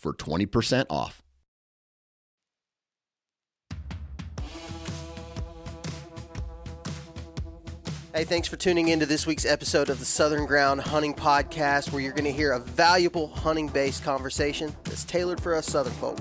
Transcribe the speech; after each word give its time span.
for 0.00 0.12
20% 0.12 0.86
off. 0.90 1.22
Hey, 8.12 8.24
thanks 8.24 8.48
for 8.48 8.56
tuning 8.56 8.88
in 8.88 8.98
to 8.98 9.06
this 9.06 9.24
week's 9.24 9.46
episode 9.46 9.88
of 9.88 10.00
the 10.00 10.04
Southern 10.04 10.44
Ground 10.44 10.80
Hunting 10.80 11.14
Podcast, 11.14 11.92
where 11.92 12.02
you're 12.02 12.12
going 12.12 12.24
to 12.24 12.32
hear 12.32 12.52
a 12.52 12.58
valuable 12.58 13.28
hunting 13.28 13.68
based 13.68 14.02
conversation 14.02 14.74
that's 14.82 15.04
tailored 15.04 15.40
for 15.40 15.54
us 15.54 15.66
Southern 15.66 15.92
folk. 15.92 16.18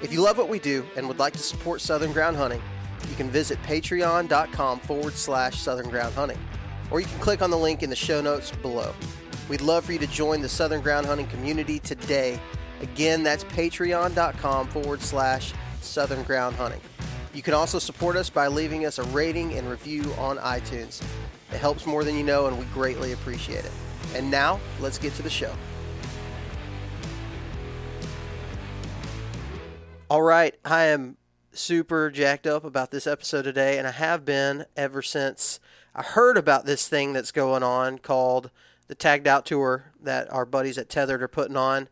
If 0.00 0.12
you 0.12 0.20
love 0.20 0.38
what 0.38 0.48
we 0.48 0.60
do 0.60 0.86
and 0.96 1.08
would 1.08 1.18
like 1.18 1.32
to 1.32 1.40
support 1.40 1.80
Southern 1.80 2.12
Ground 2.12 2.36
Hunting, 2.36 2.62
you 3.10 3.16
can 3.16 3.28
visit 3.28 3.60
patreon.com 3.64 4.78
forward 4.80 5.14
slash 5.14 5.58
Southern 5.58 5.90
Ground 5.90 6.14
Hunting, 6.14 6.38
or 6.92 7.00
you 7.00 7.06
can 7.06 7.18
click 7.18 7.42
on 7.42 7.50
the 7.50 7.58
link 7.58 7.82
in 7.82 7.90
the 7.90 7.96
show 7.96 8.20
notes 8.20 8.52
below. 8.62 8.94
We'd 9.48 9.62
love 9.62 9.84
for 9.84 9.92
you 9.92 9.98
to 9.98 10.06
join 10.06 10.42
the 10.42 10.48
Southern 10.48 10.80
Ground 10.80 11.06
Hunting 11.06 11.26
community 11.26 11.80
today. 11.80 12.38
Again, 12.80 13.22
that's 13.22 13.44
patreon.com 13.44 14.68
forward 14.68 15.00
slash 15.00 15.52
Southern 15.80 16.22
Ground 16.24 16.56
Hunting. 16.56 16.80
You 17.32 17.42
can 17.42 17.54
also 17.54 17.78
support 17.78 18.16
us 18.16 18.30
by 18.30 18.46
leaving 18.48 18.86
us 18.86 18.98
a 18.98 19.02
rating 19.04 19.54
and 19.54 19.68
review 19.68 20.02
on 20.18 20.38
iTunes. 20.38 21.02
It 21.52 21.58
helps 21.58 21.86
more 21.86 22.04
than 22.04 22.16
you 22.16 22.22
know, 22.22 22.46
and 22.46 22.58
we 22.58 22.64
greatly 22.66 23.12
appreciate 23.12 23.64
it. 23.64 23.72
And 24.14 24.30
now, 24.30 24.60
let's 24.80 24.98
get 24.98 25.14
to 25.14 25.22
the 25.22 25.30
show. 25.30 25.54
All 30.08 30.22
right, 30.22 30.54
I 30.64 30.84
am 30.84 31.16
super 31.52 32.10
jacked 32.10 32.46
up 32.46 32.64
about 32.64 32.90
this 32.90 33.06
episode 33.06 33.42
today, 33.42 33.78
and 33.78 33.86
I 33.86 33.90
have 33.90 34.24
been 34.24 34.66
ever 34.76 35.02
since 35.02 35.58
I 35.94 36.02
heard 36.02 36.36
about 36.36 36.66
this 36.66 36.88
thing 36.88 37.12
that's 37.12 37.32
going 37.32 37.62
on 37.62 37.98
called 37.98 38.50
the 38.86 38.94
Tagged 38.94 39.26
Out 39.26 39.46
Tour 39.46 39.92
that 40.00 40.32
our 40.32 40.44
buddies 40.44 40.78
at 40.78 40.88
Tethered 40.88 41.22
are 41.22 41.28
putting 41.28 41.56
on. 41.56 41.88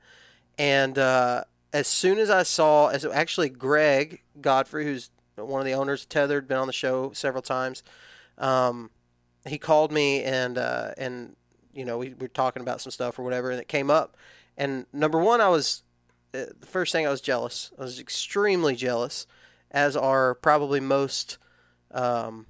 And 0.59 0.99
uh, 0.99 1.45
as 1.73 1.87
soon 1.89 2.19
as 2.19 2.31
I 2.31 2.45
saw, 2.45 2.89
as 2.89 3.05
actually 3.05 3.49
Greg 3.49 4.23
Godfrey, 4.41 4.85
who's 4.85 5.11
one 5.37 5.61
of 5.61 5.67
the 5.67 5.75
owners 5.75 6.07
Tethered, 6.07 6.47
been 6.47 6.59
on 6.59 6.67
the 6.67 6.73
show 6.73 7.11
several 7.13 7.43
times. 7.43 7.83
Um, 8.39 8.91
he 9.47 9.59
called 9.59 9.93
me 9.93 10.23
and 10.23 10.57
uh, 10.57 10.93
and 10.97 11.37
you 11.73 11.85
know 11.85 11.99
we, 11.99 12.09
we 12.11 12.15
were 12.25 12.29
talking 12.29 12.63
about 12.63 12.81
some 12.81 12.91
stuff 12.91 13.19
or 13.19 13.23
whatever, 13.23 13.51
and 13.51 13.61
it 13.61 13.69
came 13.69 13.91
up. 13.91 14.17
And 14.57 14.87
number 14.93 15.19
one, 15.19 15.41
I 15.41 15.49
was 15.49 15.83
uh, 16.33 16.47
the 16.59 16.67
first 16.67 16.93
thing 16.93 17.07
I 17.07 17.11
was 17.11 17.21
jealous. 17.21 17.73
I 17.79 17.83
was 17.83 17.99
extremely 17.99 18.77
jealous, 18.77 19.27
as 19.71 19.97
are 19.97 20.35
probably 20.35 20.81
most. 20.81 21.39
Um, 21.91 22.47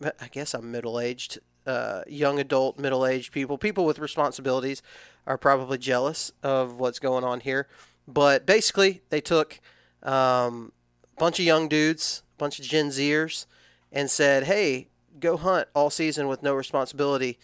I 0.00 0.28
guess 0.30 0.54
I'm 0.54 0.70
middle 0.70 1.00
aged, 1.00 1.40
uh, 1.68 2.02
young 2.08 2.40
adult, 2.40 2.78
middle 2.78 3.06
aged 3.06 3.30
people, 3.30 3.58
people 3.58 3.84
with 3.84 3.98
responsibilities, 3.98 4.82
are 5.26 5.36
probably 5.36 5.76
jealous 5.76 6.32
of 6.42 6.80
what's 6.80 6.98
going 6.98 7.24
on 7.24 7.40
here. 7.40 7.68
But 8.08 8.46
basically, 8.46 9.02
they 9.10 9.20
took 9.20 9.60
um, 10.02 10.72
bunch 11.18 11.38
of 11.38 11.44
young 11.44 11.68
dudes, 11.68 12.22
a 12.36 12.38
bunch 12.38 12.58
of 12.58 12.64
Gen 12.64 12.88
Zers, 12.88 13.44
and 13.92 14.10
said, 14.10 14.44
"Hey, 14.44 14.88
go 15.20 15.36
hunt 15.36 15.68
all 15.74 15.90
season 15.90 16.26
with 16.26 16.42
no 16.42 16.54
responsibility." 16.54 17.38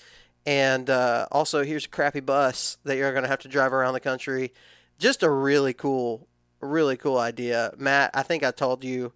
And 0.47 0.89
uh, 0.89 1.27
also, 1.31 1.63
here's 1.63 1.85
a 1.85 1.89
crappy 1.91 2.21
bus 2.21 2.79
that 2.85 2.97
you're 2.97 3.13
going 3.13 3.25
to 3.25 3.29
have 3.29 3.41
to 3.41 3.49
drive 3.49 3.73
around 3.73 3.93
the 3.93 4.01
country. 4.01 4.53
Just 4.99 5.23
a 5.23 5.31
really 5.31 5.75
cool, 5.75 6.27
really 6.61 6.97
cool 6.97 7.19
idea, 7.19 7.75
Matt. 7.77 8.11
I 8.15 8.23
think 8.23 8.43
I 8.43 8.53
told 8.53 8.85
you 8.85 9.13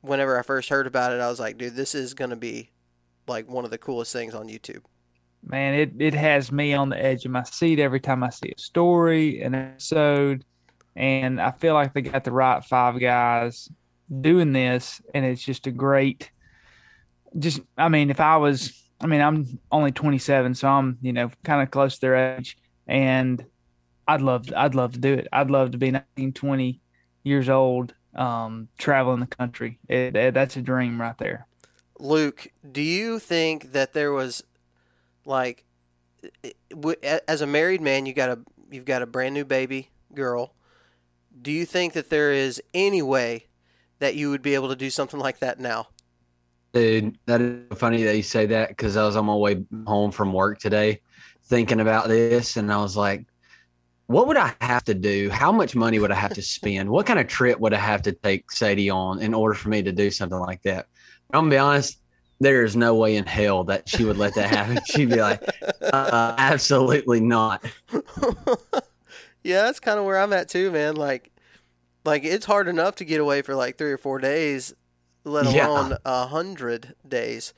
whenever 0.00 0.38
I 0.38 0.42
first 0.42 0.70
heard 0.70 0.86
about 0.86 1.12
it, 1.12 1.20
I 1.20 1.28
was 1.28 1.38
like, 1.38 1.58
"Dude, 1.58 1.76
this 1.76 1.94
is 1.94 2.14
going 2.14 2.30
to 2.30 2.36
be 2.36 2.70
like 3.28 3.48
one 3.48 3.64
of 3.64 3.70
the 3.70 3.78
coolest 3.78 4.12
things 4.12 4.34
on 4.34 4.48
YouTube." 4.48 4.82
Man, 5.44 5.74
it 5.74 5.92
it 5.98 6.14
has 6.14 6.50
me 6.50 6.74
on 6.74 6.88
the 6.88 7.02
edge 7.02 7.24
of 7.24 7.30
my 7.30 7.44
seat 7.44 7.78
every 7.78 8.00
time 8.00 8.22
I 8.24 8.30
see 8.30 8.52
a 8.56 8.60
story, 8.60 9.40
an 9.42 9.54
episode, 9.54 10.44
and 10.96 11.40
I 11.40 11.52
feel 11.52 11.74
like 11.74 11.94
they 11.94 12.02
got 12.02 12.24
the 12.24 12.32
right 12.32 12.64
five 12.64 12.98
guys 13.00 13.68
doing 14.20 14.52
this 14.52 15.00
and 15.14 15.24
it's 15.24 15.42
just 15.42 15.66
a 15.66 15.70
great 15.70 16.30
just 17.38 17.60
i 17.76 17.88
mean 17.88 18.10
if 18.10 18.20
i 18.20 18.36
was 18.36 18.72
i 19.00 19.06
mean 19.06 19.20
i'm 19.20 19.58
only 19.70 19.92
27 19.92 20.54
so 20.54 20.68
i'm 20.68 20.98
you 21.02 21.12
know 21.12 21.30
kind 21.44 21.62
of 21.62 21.70
close 21.70 21.96
to 21.96 22.00
their 22.00 22.36
age 22.36 22.56
and 22.86 23.44
i'd 24.06 24.22
love 24.22 24.46
i'd 24.56 24.74
love 24.74 24.92
to 24.92 24.98
do 24.98 25.14
it. 25.14 25.28
I'd 25.32 25.50
love 25.50 25.72
to 25.72 25.78
be 25.78 25.90
19 25.90 26.32
20 26.32 26.80
years 27.24 27.48
old 27.48 27.94
um 28.14 28.68
traveling 28.78 29.20
the 29.20 29.26
country. 29.26 29.78
It, 29.88 30.16
it, 30.16 30.34
that's 30.34 30.56
a 30.56 30.62
dream 30.62 31.00
right 31.00 31.16
there 31.18 31.46
luke 31.98 32.48
do 32.70 32.80
you 32.80 33.18
think 33.18 33.72
that 33.72 33.92
there 33.92 34.12
was 34.12 34.42
like 35.24 35.64
as 37.28 37.40
a 37.40 37.46
married 37.46 37.80
man 37.80 38.06
you 38.06 38.12
got 38.12 38.28
a 38.28 38.38
you've 38.70 38.84
got 38.84 39.02
a 39.02 39.06
brand 39.06 39.34
new 39.34 39.44
baby 39.44 39.90
girl 40.14 40.54
do 41.40 41.52
you 41.52 41.64
think 41.64 41.92
that 41.92 42.10
there 42.10 42.32
is 42.32 42.62
any 42.74 43.02
way 43.02 43.46
that 43.98 44.14
you 44.14 44.30
would 44.30 44.42
be 44.42 44.54
able 44.54 44.68
to 44.68 44.76
do 44.76 44.90
something 44.90 45.20
like 45.20 45.38
that 45.40 45.58
now? 45.58 45.88
Dude, 46.72 47.18
that 47.26 47.40
is 47.40 47.78
funny 47.78 48.02
that 48.04 48.16
you 48.16 48.22
say 48.22 48.46
that 48.46 48.68
because 48.68 48.96
I 48.96 49.04
was 49.04 49.16
on 49.16 49.26
my 49.26 49.34
way 49.34 49.64
home 49.86 50.10
from 50.10 50.32
work 50.32 50.58
today 50.58 51.00
thinking 51.44 51.80
about 51.80 52.08
this 52.08 52.56
and 52.56 52.72
I 52.72 52.76
was 52.78 52.96
like, 52.96 53.26
what 54.06 54.26
would 54.26 54.36
I 54.36 54.54
have 54.60 54.84
to 54.84 54.94
do? 54.94 55.30
How 55.30 55.52
much 55.52 55.74
money 55.74 55.98
would 55.98 56.10
I 56.10 56.14
have 56.14 56.34
to 56.34 56.42
spend? 56.42 56.88
what 56.88 57.06
kind 57.06 57.18
of 57.18 57.26
trip 57.26 57.58
would 57.60 57.74
I 57.74 57.78
have 57.78 58.02
to 58.02 58.12
take 58.12 58.50
Sadie 58.50 58.90
on 58.90 59.20
in 59.20 59.34
order 59.34 59.54
for 59.54 59.68
me 59.68 59.82
to 59.82 59.92
do 59.92 60.10
something 60.10 60.38
like 60.38 60.62
that? 60.62 60.86
I'm 61.32 61.40
gonna 61.40 61.50
be 61.50 61.58
honest, 61.58 61.98
there 62.40 62.64
is 62.64 62.76
no 62.76 62.94
way 62.94 63.16
in 63.16 63.26
hell 63.26 63.64
that 63.64 63.88
she 63.88 64.04
would 64.04 64.16
let 64.16 64.34
that 64.34 64.48
happen. 64.48 64.78
She'd 64.86 65.10
be 65.10 65.20
like, 65.20 65.42
uh, 65.82 66.34
absolutely 66.38 67.20
not. 67.20 67.64
yeah, 69.42 69.62
that's 69.62 69.80
kind 69.80 69.98
of 69.98 70.04
where 70.04 70.18
I'm 70.18 70.32
at 70.32 70.48
too, 70.48 70.70
man. 70.70 70.96
Like, 70.96 71.30
like 72.04 72.24
it's 72.24 72.46
hard 72.46 72.68
enough 72.68 72.96
to 72.96 73.04
get 73.04 73.20
away 73.20 73.42
for 73.42 73.54
like 73.54 73.76
three 73.76 73.92
or 73.92 73.98
four 73.98 74.18
days, 74.18 74.74
let 75.24 75.46
alone 75.46 75.92
a 75.92 75.98
yeah. 76.06 76.28
hundred 76.28 76.94
days. 77.06 77.52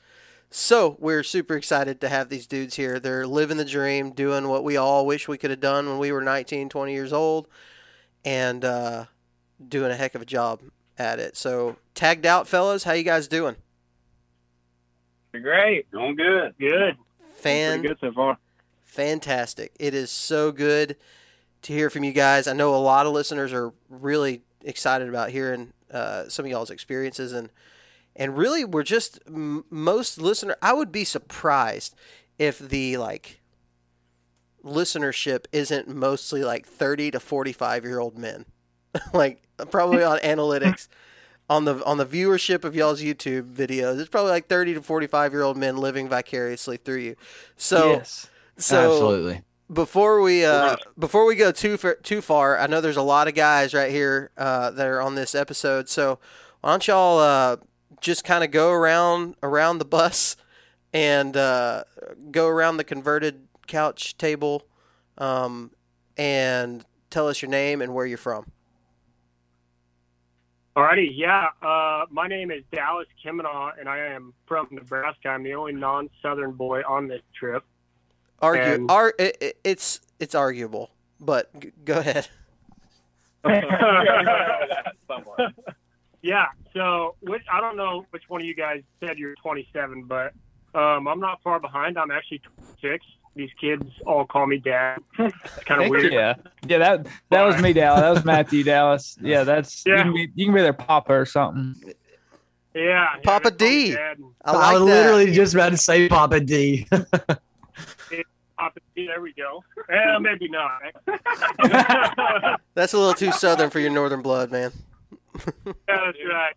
So 0.49 0.97
we're 0.99 1.23
super 1.23 1.55
excited 1.55 2.01
to 2.01 2.09
have 2.09 2.27
these 2.27 2.45
dudes 2.45 2.75
here. 2.75 2.99
They're 2.99 3.25
living 3.25 3.55
the 3.55 3.63
dream, 3.63 4.11
doing 4.11 4.49
what 4.49 4.65
we 4.65 4.75
all 4.75 5.05
wish 5.05 5.29
we 5.29 5.37
could 5.37 5.49
have 5.49 5.61
done 5.61 5.87
when 5.87 5.97
we 5.97 6.11
were 6.11 6.21
19, 6.21 6.67
20 6.67 6.91
years 6.91 7.13
old, 7.13 7.47
and 8.25 8.65
uh, 8.65 9.05
doing 9.65 9.91
a 9.91 9.95
heck 9.95 10.13
of 10.13 10.21
a 10.21 10.25
job 10.25 10.59
at 10.97 11.19
it. 11.19 11.35
So 11.37 11.77
tagged 11.95 12.25
out, 12.25 12.47
fellas, 12.47 12.83
how 12.83 12.93
you 12.93 13.03
guys 13.03 13.27
doing? 13.27 13.55
Great, 15.31 15.89
doing 15.91 16.15
good, 16.15 16.53
good. 16.59 16.97
Fan, 17.35 17.81
good 17.81 17.97
so 18.01 18.11
far. 18.11 18.37
Fantastic! 18.83 19.71
It 19.79 19.93
is 19.93 20.11
so 20.11 20.51
good 20.51 20.97
to 21.61 21.73
hear 21.73 21.89
from 21.89 22.03
you 22.03 22.11
guys. 22.11 22.47
I 22.47 22.53
know 22.53 22.75
a 22.75 22.77
lot 22.77 23.05
of 23.05 23.13
listeners 23.13 23.53
are 23.53 23.71
really 23.89 24.41
excited 24.63 25.07
about 25.07 25.29
hearing 25.29 25.73
uh, 25.91 26.27
some 26.27 26.45
of 26.45 26.51
y'all's 26.51 26.69
experiences 26.69 27.33
and 27.33 27.49
and 28.15 28.37
really 28.37 28.63
we're 28.63 28.83
just 28.83 29.19
m- 29.27 29.65
most 29.69 30.19
listener 30.19 30.55
I 30.61 30.73
would 30.73 30.91
be 30.91 31.03
surprised 31.03 31.95
if 32.37 32.59
the 32.59 32.97
like 32.97 33.41
listenership 34.63 35.45
isn't 35.51 35.87
mostly 35.87 36.43
like 36.43 36.67
30 36.67 37.11
to 37.11 37.19
45 37.19 37.83
year 37.83 37.99
old 37.99 38.17
men 38.17 38.45
like 39.13 39.41
probably 39.69 40.03
on 40.03 40.19
analytics 40.19 40.87
on 41.49 41.65
the 41.65 41.83
on 41.85 41.97
the 41.97 42.05
viewership 42.05 42.63
of 42.63 42.75
y'all's 42.75 43.01
YouTube 43.01 43.53
videos 43.53 43.99
it's 43.99 44.09
probably 44.09 44.31
like 44.31 44.47
30 44.47 44.75
to 44.75 44.81
45 44.81 45.31
year 45.31 45.43
old 45.43 45.57
men 45.57 45.77
living 45.77 46.09
vicariously 46.09 46.77
through 46.77 46.97
you 46.97 47.15
so 47.57 47.93
yes, 47.93 48.29
so 48.57 48.91
absolutely 48.91 49.43
before 49.71 50.21
we 50.21 50.43
uh, 50.43 50.75
before 50.99 51.25
we 51.25 51.35
go 51.35 51.51
too 51.51 51.77
far, 51.77 51.95
too 51.95 52.21
far, 52.21 52.59
I 52.59 52.67
know 52.67 52.81
there's 52.81 52.97
a 52.97 53.01
lot 53.01 53.27
of 53.27 53.35
guys 53.35 53.73
right 53.73 53.91
here 53.91 54.31
uh, 54.37 54.71
that 54.71 54.87
are 54.87 55.01
on 55.01 55.15
this 55.15 55.33
episode. 55.33 55.87
So 55.87 56.19
why 56.61 56.71
don't 56.71 56.87
y'all 56.87 57.19
uh, 57.19 57.57
just 58.01 58.23
kind 58.23 58.43
of 58.43 58.51
go 58.51 58.71
around 58.71 59.35
around 59.41 59.77
the 59.77 59.85
bus 59.85 60.35
and 60.93 61.37
uh, 61.37 61.85
go 62.31 62.47
around 62.47 62.77
the 62.77 62.83
converted 62.83 63.47
couch 63.67 64.17
table 64.17 64.63
um, 65.17 65.71
and 66.17 66.83
tell 67.09 67.27
us 67.27 67.41
your 67.41 67.49
name 67.49 67.81
and 67.81 67.93
where 67.93 68.05
you're 68.05 68.17
from. 68.17 68.51
Alrighty, 70.75 71.09
yeah. 71.13 71.47
Uh, 71.61 72.05
my 72.09 72.27
name 72.27 72.49
is 72.49 72.63
Dallas 72.71 73.07
Kimmenaugh, 73.23 73.71
and 73.79 73.89
I 73.89 73.97
am 73.99 74.33
from 74.47 74.67
Nebraska. 74.71 75.27
I'm 75.29 75.43
the 75.43 75.53
only 75.53 75.73
non-Southern 75.73 76.51
boy 76.53 76.81
on 76.87 77.07
this 77.09 77.21
trip. 77.37 77.63
Argue, 78.41 78.61
And- 78.63 78.89
ar- 78.91 79.13
it, 79.19 79.37
it- 79.41 79.57
it's 79.63 79.99
it's 80.19 80.33
arguable, 80.33 80.91
but 81.19 81.49
g- 81.59 81.71
go 81.83 81.99
ahead. 81.99 82.27
yeah. 86.21 86.45
So, 86.73 87.15
which 87.21 87.43
I 87.51 87.59
don't 87.59 87.75
know 87.75 88.05
which 88.11 88.23
one 88.29 88.41
of 88.41 88.47
you 88.47 88.55
guys 88.55 88.81
said 88.99 89.17
you're 89.19 89.35
27, 89.35 90.03
but 90.05 90.33
um, 90.73 91.07
I'm 91.07 91.19
not 91.19 91.41
far 91.43 91.59
behind. 91.59 91.97
I'm 91.97 92.11
actually 92.11 92.39
26. 92.79 93.05
These 93.33 93.51
kids 93.59 93.83
all 94.05 94.25
call 94.25 94.45
me 94.45 94.57
dad. 94.57 94.99
It's 95.19 95.63
kind 95.65 95.83
of 95.83 95.89
weird. 95.89 96.11
yeah, 96.11 96.35
yeah. 96.67 96.77
That 96.79 97.07
that 97.29 97.43
was 97.43 97.61
me, 97.61 97.71
Dallas. 97.73 98.01
That 98.01 98.09
was 98.11 98.25
Matthew 98.25 98.63
Dallas. 98.63 99.17
Yeah, 99.21 99.43
that's 99.45 99.85
you 99.85 99.93
Yeah. 99.95 100.03
can 100.03 100.13
be 100.13 100.29
you 100.35 100.45
can 100.47 100.53
be 100.55 100.61
their 100.61 100.73
papa 100.73 101.13
or 101.13 101.25
something. 101.25 101.75
Yeah, 102.73 102.81
yeah, 102.83 103.07
Papa 103.23 103.51
they 103.51 103.57
call 103.57 103.67
me 103.69 103.85
D. 103.87 103.93
Dad. 103.93 104.17
I 104.45 104.51
I, 104.51 104.73
was 104.73 104.79
that. 104.81 104.85
literally 104.85 105.31
just 105.31 105.53
about 105.53 105.69
to 105.69 105.77
say 105.77 106.07
Papa 106.09 106.39
D. 106.41 106.87
Papa 106.91 108.79
D, 108.95 109.07
there 109.07 109.21
we 109.21 109.33
go. 109.33 109.63
Eh, 109.89 110.19
maybe 110.19 110.47
not. 110.49 110.81
That's 112.75 112.93
a 112.93 112.97
little 112.97 113.13
too 113.13 113.31
southern 113.31 113.69
for 113.69 113.79
your 113.79 113.89
northern 113.91 114.21
blood, 114.21 114.51
man. 114.51 114.71
Yeah, 115.65 115.73
that's 115.87 116.17
right. 116.29 116.53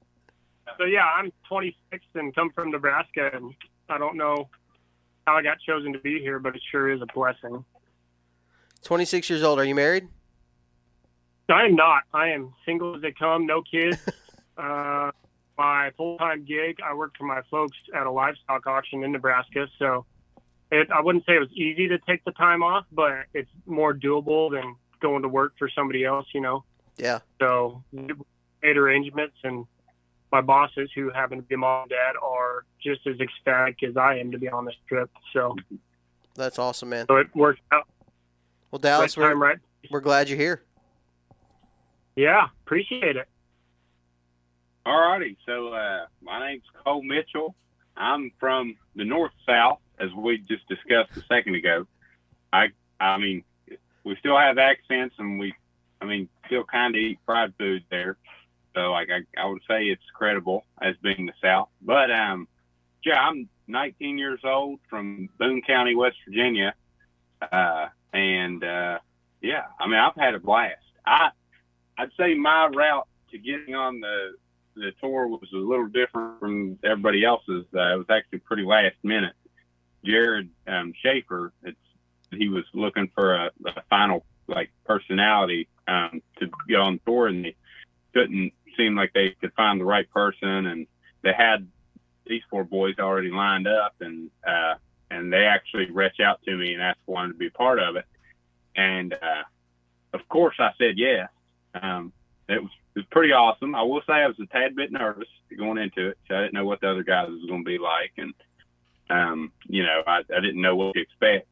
So 0.79 0.85
yeah, 0.85 1.05
I'm 1.17 1.33
26 1.49 2.05
and 2.15 2.35
come 2.35 2.51
from 2.51 2.71
Nebraska, 2.73 3.31
and 3.33 3.55
I 3.89 3.97
don't 3.99 4.17
know 4.17 4.49
how 5.27 5.37
I 5.37 5.43
got 5.43 5.59
chosen 5.61 5.93
to 5.93 5.99
be 5.99 6.21
here, 6.21 6.39
but 6.39 6.55
it 6.57 6.63
sure 6.71 6.91
is 6.91 7.01
a 7.03 7.07
blessing. 7.07 7.65
26 8.83 9.31
years 9.31 9.43
old. 9.43 9.59
Are 9.59 9.65
you 9.65 9.75
married? 9.75 10.09
I 11.49 11.65
am 11.65 11.75
not. 11.75 12.03
I 12.13 12.29
am 12.29 12.55
single 12.65 12.97
as 12.97 13.03
they 13.03 13.13
come, 13.13 13.47
no 13.47 13.63
kids. 13.63 13.99
uh, 14.59 15.11
my 15.57 15.91
full-time 15.97 16.45
gig, 16.45 16.79
I 16.85 16.95
work 16.95 17.15
for 17.17 17.25
my 17.25 17.43
folks 17.51 17.77
at 17.95 18.07
a 18.07 18.11
livestock 18.11 18.67
auction 18.67 19.05
in 19.05 19.13
Nebraska, 19.13 19.69
so 19.79 20.07
it, 20.71 20.89
I 20.91 21.01
wouldn't 21.01 21.25
say 21.27 21.37
it 21.37 21.41
was 21.41 21.53
easy 21.53 21.89
to 21.89 21.99
take 21.99 22.25
the 22.25 22.33
time 22.33 22.63
off, 22.63 22.87
but 22.91 23.27
it's 23.35 23.51
more 23.67 23.95
doable 23.95 24.51
than 24.51 24.75
going 25.01 25.23
to 25.23 25.29
work 25.29 25.53
for 25.59 25.69
somebody 25.69 26.05
else, 26.05 26.27
you 26.35 26.41
know. 26.41 26.65
Yeah. 26.97 27.21
So 27.41 27.85
we 27.93 28.09
made 28.63 28.77
arrangements, 28.77 29.37
and 29.45 29.67
my 30.35 30.41
bosses, 30.41 30.91
who 30.97 31.11
happen 31.11 31.39
to 31.39 31.45
be 31.45 31.55
mom 31.55 31.83
and 31.83 31.91
dad, 31.91 32.15
are 32.21 32.65
just 32.83 33.07
as 33.07 33.21
ecstatic 33.21 33.81
as 33.85 33.97
I 33.97 34.19
am 34.19 34.33
to 34.33 34.39
be 34.39 34.49
on 34.49 34.65
this 34.65 34.75
trip. 34.89 35.09
So, 35.33 35.55
That's 36.35 36.59
awesome, 36.59 36.89
man. 36.89 37.07
so 37.09 37.17
it 37.19 37.29
worked 37.37 37.61
out. 37.73 37.87
Well, 38.73 38.81
Dallas, 38.81 39.15
time, 39.15 39.23
we're, 39.23 39.35
right? 39.37 39.59
we're 39.93 40.01
glad 40.01 40.29
you're 40.29 40.37
here. 40.39 40.65
Yeah, 42.17 42.49
appreciate 42.67 43.15
it. 43.17 43.29
All 44.85 45.01
righty. 45.01 45.39
so 45.47 45.69
uh, 45.69 46.07
my 46.21 46.45
name's 46.49 46.65
Cole 46.85 47.03
Mitchell. 47.05 47.55
I'm 47.97 48.33
from 48.41 48.75
the 48.97 49.05
north 49.05 49.33
south, 49.47 49.79
as 50.01 50.13
we 50.13 50.39
just 50.39 50.69
discussed 50.69 51.17
a 51.17 51.23
second 51.29 51.55
ago. 51.55 51.87
I, 52.53 52.71
I 52.99 53.19
mean, 53.19 53.45
we 54.03 54.17
still 54.17 54.37
have 54.37 54.59
accents, 54.59 55.15
and 55.19 55.39
we, 55.39 55.55
I 56.01 56.07
mean, 56.07 56.29
still 56.47 56.65
kind 56.65 56.97
of 56.97 56.99
eat 56.99 57.21
fried 57.25 57.55
food 57.57 57.85
there. 57.89 58.17
So, 58.75 58.93
like, 58.93 59.09
I, 59.11 59.41
I 59.41 59.47
would 59.47 59.63
say 59.69 59.85
it's 59.85 60.03
credible 60.15 60.65
as 60.81 60.97
being 61.03 61.27
the 61.27 61.33
South. 61.43 61.69
But, 61.81 62.11
um, 62.11 62.49
yeah, 63.05 63.21
I'm 63.21 63.49
19 63.69 64.19
years 64.19 64.41
old 64.45 64.81
from 64.89 65.29
Boone 65.39 65.63
County, 65.63 65.95
West 65.95 66.17
Virginia, 66.27 66.75
uh, 67.41 67.87
and 68.13 68.63
uh, 68.65 68.99
yeah, 69.41 69.65
I 69.79 69.87
mean, 69.87 69.99
I've 69.99 70.17
had 70.17 70.35
a 70.35 70.39
blast. 70.39 70.77
I, 71.07 71.31
I'd 71.99 72.11
say 72.19 72.35
my 72.35 72.67
route 72.67 73.07
to 73.31 73.39
getting 73.39 73.75
on 73.75 74.01
the 74.01 74.33
the 74.77 74.91
tour 75.01 75.29
was 75.29 75.49
a 75.53 75.57
little 75.57 75.87
different 75.87 76.41
from 76.41 76.79
everybody 76.83 77.25
else's. 77.25 77.65
Uh, 77.73 77.95
it 77.95 77.99
was 77.99 78.07
actually 78.11 78.41
pretty 78.41 78.65
last 78.65 78.97
minute. 79.05 79.35
Jared 80.05 80.51
um, 80.67 80.93
Schaefer, 81.01 81.53
it's 81.63 81.79
he 82.33 82.49
was 82.49 82.65
looking 82.75 83.09
for 83.15 83.35
a, 83.35 83.51
a 83.67 83.83
final 83.89 84.25
like 84.49 84.71
personality 84.85 85.69
um, 85.87 86.21
to 86.39 86.51
go 86.69 86.83
on 86.83 87.01
tour, 87.07 87.29
and 87.29 87.45
he 87.45 87.57
couldn't 88.13 88.53
seem 88.77 88.95
like 88.95 89.13
they 89.13 89.35
could 89.41 89.53
find 89.55 89.81
the 89.81 89.85
right 89.85 90.11
person, 90.11 90.67
and 90.67 90.87
they 91.23 91.33
had 91.33 91.67
these 92.27 92.43
four 92.51 92.65
boys 92.65 92.97
already 92.99 93.31
lined 93.31 93.67
up, 93.67 93.95
and 94.01 94.31
uh, 94.47 94.75
and 95.11 95.33
they 95.33 95.45
actually 95.45 95.91
reached 95.91 96.21
out 96.21 96.43
to 96.45 96.57
me 96.57 96.75
and 96.75 96.83
asked 96.83 97.01
if 97.03 97.09
wanted 97.09 97.33
to 97.33 97.39
be 97.39 97.51
part 97.51 97.79
of 97.79 97.97
it, 97.97 98.07
and 98.77 99.13
uh, 99.13 99.43
of 100.13 100.29
course 100.29 100.57
I 100.59 100.71
said 100.79 100.95
yes. 100.97 101.29
Um, 101.75 102.13
it 102.49 102.63
was 102.63 102.71
it 102.95 103.01
was 103.01 103.07
pretty 103.11 103.33
awesome. 103.33 103.75
I 103.75 103.83
will 103.83 104.03
say 104.07 104.13
I 104.15 104.29
was 104.29 104.39
a 104.41 104.47
tad 104.47 104.77
bit 104.77 104.93
nervous 104.93 105.29
going 105.57 105.79
into 105.79 106.09
it. 106.09 106.19
So 106.29 106.37
I 106.37 106.43
didn't 106.43 106.55
know 106.55 106.65
what 106.65 106.81
the 106.81 106.91
other 106.91 107.03
guys 107.03 107.29
was 107.29 107.45
going 107.49 107.65
to 107.65 107.69
be 107.69 107.79
like, 107.79 108.13
and 108.17 108.35
um, 109.11 109.53
you 109.67 109.83
know, 109.83 110.03
I, 110.07 110.19
I 110.19 110.41
didn't 110.41 110.63
know 110.63 110.77
what 110.77 110.95
to 110.95 111.01
expect. 111.01 111.49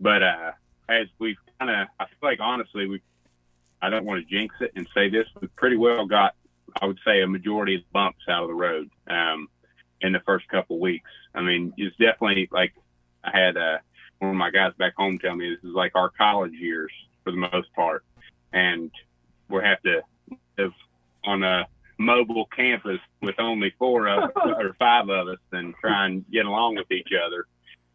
But 0.00 0.22
uh, 0.22 0.52
as 0.88 1.06
we've 1.18 1.36
kind 1.58 1.70
of, 1.70 1.88
I 2.00 2.06
feel 2.06 2.30
like 2.30 2.40
honestly, 2.40 2.86
we, 2.86 3.02
I 3.80 3.90
don't 3.90 4.04
want 4.04 4.26
to 4.26 4.34
jinx 4.34 4.54
it 4.60 4.72
and 4.74 4.86
say 4.94 5.08
this, 5.08 5.26
we 5.40 5.48
pretty 5.48 5.76
well 5.76 6.06
got, 6.06 6.34
I 6.80 6.86
would 6.86 6.98
say, 7.04 7.22
a 7.22 7.26
majority 7.26 7.76
of 7.76 7.92
bumps 7.92 8.24
out 8.28 8.42
of 8.42 8.48
the 8.48 8.54
road 8.54 8.90
um, 9.08 9.48
in 10.00 10.12
the 10.12 10.20
first 10.20 10.48
couple 10.48 10.78
weeks. 10.78 11.10
I 11.34 11.42
mean, 11.42 11.72
it's 11.76 11.96
definitely 11.96 12.48
like 12.50 12.74
I 13.24 13.30
had 13.36 13.56
uh, 13.56 13.78
one 14.18 14.32
of 14.32 14.36
my 14.36 14.50
guys 14.50 14.72
back 14.78 14.94
home 14.96 15.18
tell 15.18 15.36
me 15.36 15.50
this 15.50 15.68
is 15.68 15.74
like 15.74 15.92
our 15.94 16.10
college 16.10 16.52
years 16.52 16.92
for 17.24 17.30
the 17.30 17.48
most 17.52 17.72
part, 17.74 18.04
and 18.52 18.90
we 19.48 19.62
have 19.62 19.80
to 19.82 20.02
live 20.58 20.72
on 21.24 21.42
a 21.42 21.66
mobile 21.98 22.46
campus 22.46 23.00
with 23.20 23.34
only 23.38 23.74
four 23.78 24.08
of 24.08 24.30
or 24.36 24.74
five 24.78 25.08
of 25.08 25.28
us 25.28 25.38
and 25.52 25.74
try 25.80 26.06
and 26.06 26.24
get 26.30 26.46
along 26.46 26.76
with 26.76 26.90
each 26.90 27.10
other. 27.26 27.46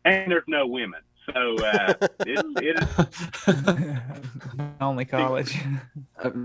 And 0.05 0.29
there's 0.31 0.43
no 0.47 0.67
women. 0.67 0.99
So 1.33 1.55
uh, 1.57 1.93
it, 2.25 2.45
it 2.57 2.83
is 3.47 3.57
Only 4.81 5.05
college. 5.05 5.57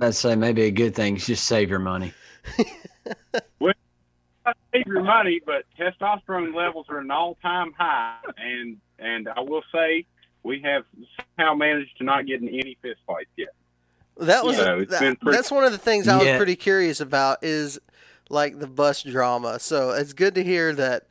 I'd 0.01 0.15
say 0.15 0.37
maybe 0.37 0.63
a 0.63 0.71
good 0.71 0.95
thing 0.95 1.17
is 1.17 1.27
just 1.27 1.45
save 1.47 1.69
your 1.71 1.79
money. 1.81 2.13
well, 3.59 3.75
save 4.73 4.87
your 4.87 5.03
money, 5.03 5.41
but 5.45 5.65
testosterone 5.79 6.55
levels 6.55 6.87
are 6.89 6.99
an 6.99 7.11
all-time 7.11 7.73
high, 7.77 8.19
and 8.37 8.77
and 8.99 9.29
I 9.29 9.41
will 9.41 9.63
say 9.75 10.07
we 10.43 10.61
have 10.63 10.85
somehow 11.37 11.55
managed 11.55 11.99
to 11.99 12.05
not 12.05 12.27
get 12.27 12.41
in 12.41 12.49
any 12.49 12.77
fist 12.81 13.01
fights 13.07 13.31
yet. 13.37 13.49
That 14.19 14.45
was 14.45 14.57
So 14.57 14.79
it's 14.81 14.91
that- 14.93 15.21
pretty- 15.21 15.37
that's 15.37 15.51
one 15.51 15.65
of 15.65 15.73
the 15.73 15.79
things 15.79 16.07
I 16.09 16.17
was 16.17 16.27
Yeah. 16.27 16.37
pretty 16.37 16.57
curious 16.57 17.01
about 17.01 17.39
is 17.43 17.79
like 18.31 18.59
the 18.59 18.67
bus 18.67 19.03
drama. 19.03 19.59
So 19.59 19.91
it's 19.91 20.13
good 20.13 20.35
to 20.37 20.45
hear 20.45 20.73
that 20.75 21.08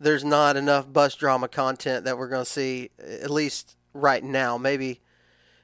there's 0.00 0.24
not 0.24 0.56
enough 0.56 0.90
bus 0.92 1.14
drama 1.14 1.46
content 1.48 2.04
that 2.06 2.16
we're 2.18 2.28
going 2.28 2.44
to 2.44 2.50
see 2.50 2.90
at 2.98 3.30
least 3.30 3.76
right 3.94 4.24
now. 4.24 4.56
Maybe 4.58 5.00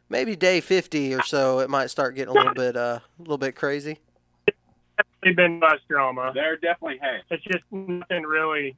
maybe 0.09 0.37
day 0.37 0.61
50 0.61 1.14
or 1.14 1.23
so 1.23 1.59
it 1.61 1.69
might 1.71 1.90
start 1.90 2.14
getting 2.14 2.31
a 2.31 2.38
little 2.38 2.55
bit 2.55 2.76
uh 2.76 3.00
a 3.19 3.23
little 3.23 3.38
bit 3.38 3.57
crazy. 3.57 3.99
They've 5.23 5.35
been 5.35 5.59
bus 5.59 5.81
drama. 5.88 6.31
There 6.35 6.57
definitely 6.57 6.99
has 7.02 7.23
It's 7.31 7.43
just 7.45 7.64
nothing 7.71 8.23
really 8.23 8.76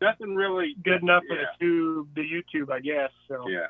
nothing 0.00 0.34
really 0.34 0.76
good 0.84 1.02
enough 1.02 1.22
for 1.28 1.34
Yeah. 1.34 1.46
the 1.58 1.64
tube, 1.64 2.08
the 2.14 2.20
YouTube, 2.22 2.70
I 2.70 2.80
guess. 2.80 3.10
So 3.26 3.48
Yeah, 3.48 3.66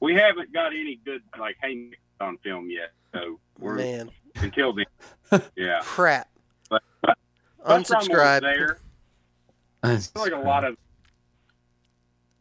we 0.00 0.14
haven't 0.14 0.52
got 0.52 0.68
any 0.72 0.98
good 1.04 1.22
like 1.38 1.56
haymakers 1.62 1.98
on 2.20 2.38
film 2.38 2.70
yet, 2.70 2.92
so 3.12 3.38
we're 3.58 3.74
Man, 3.76 4.10
until 4.36 4.72
then. 4.72 4.86
Yeah, 5.56 5.80
crap. 5.82 6.28
But- 6.70 6.82
but- 7.02 7.18
Bus 7.64 7.86
drama 7.88 8.00
was 8.00 8.08
Unsubscribe. 8.08 8.76
There, 9.82 9.92
I 9.92 9.96
feel 9.98 10.22
like 10.22 10.32
a 10.32 10.36
lot 10.36 10.64
of 10.64 10.76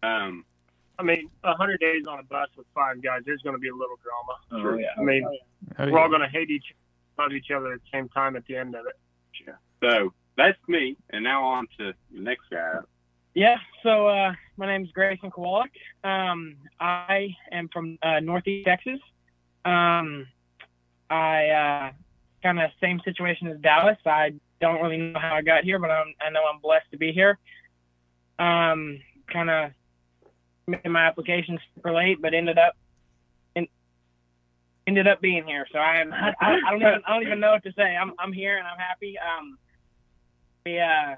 um. 0.03 0.45
I 0.99 1.03
mean, 1.03 1.31
a 1.43 1.53
hundred 1.55 1.79
days 1.79 2.03
on 2.07 2.19
a 2.19 2.23
bus 2.23 2.49
with 2.55 2.67
five 2.75 3.01
guys, 3.01 3.21
there's 3.25 3.41
going 3.41 3.55
to 3.55 3.59
be 3.59 3.69
a 3.69 3.73
little 3.73 3.97
drama. 4.03 4.61
Sure. 4.61 4.79
I 4.99 5.01
mean, 5.01 5.25
Oh, 5.79 5.89
we're 5.89 5.97
all 5.97 6.09
going 6.09 6.21
to 6.21 6.27
hate 6.27 6.51
each 6.51 6.75
love 7.17 7.31
each 7.31 7.49
other 7.49 7.73
at 7.73 7.79
the 7.81 7.87
same 7.91 8.07
time 8.09 8.35
at 8.35 8.45
the 8.45 8.55
end 8.55 8.75
of 8.75 8.85
it. 8.85 8.95
Yeah. 9.47 9.53
So 9.81 10.13
that's 10.37 10.57
me, 10.67 10.97
and 11.09 11.23
now 11.23 11.43
on 11.43 11.67
to 11.79 11.93
the 12.11 12.19
next 12.21 12.43
guy. 12.51 12.79
Yeah, 13.33 13.57
so 13.81 14.07
uh, 14.07 14.33
my 14.57 14.67
name 14.67 14.83
is 14.83 14.91
Grayson 14.91 15.31
Kowalik. 15.31 15.71
Um, 16.03 16.57
I 16.79 17.35
am 17.51 17.69
from 17.69 17.97
uh, 18.03 18.19
Northeast 18.19 18.65
Texas. 18.65 18.99
Um, 19.63 20.27
I 21.09 21.47
uh, 21.47 21.91
kind 22.43 22.59
of 22.59 22.71
same 22.81 22.99
situation 23.05 23.47
as 23.47 23.57
Dallas. 23.59 23.97
I 24.05 24.33
don't 24.61 24.81
really 24.81 24.97
know 24.97 25.19
how 25.19 25.35
I 25.35 25.41
got 25.41 25.63
here, 25.63 25.79
but 25.79 25.91
I'm, 25.91 26.13
I 26.21 26.29
know 26.29 26.41
I'm 26.51 26.61
blessed 26.61 26.89
to 26.91 26.97
be 26.97 27.11
here. 27.11 27.37
Um, 28.39 28.99
kind 29.31 29.49
of 29.49 29.71
made 30.67 30.85
my 30.89 31.05
application 31.05 31.59
super 31.75 31.91
late, 31.91 32.21
but 32.21 32.33
ended 32.33 32.57
up 32.57 32.75
in, 33.55 33.67
ended 34.87 35.07
up 35.07 35.19
being 35.21 35.45
here. 35.45 35.67
So 35.71 35.79
I 35.79 36.01
am 36.01 36.13
I, 36.13 36.33
I, 36.39 36.71
don't 36.71 36.81
even 36.81 37.01
I 37.05 37.13
don't 37.13 37.23
even 37.23 37.39
know 37.39 37.51
what 37.51 37.63
to 37.63 37.73
say. 37.73 37.95
I'm 37.95 38.13
I'm 38.19 38.31
here 38.31 38.57
and 38.57 38.67
I'm 38.67 38.77
happy. 38.77 39.15
Um, 39.17 39.57
we 40.65 40.79
uh, 40.79 41.15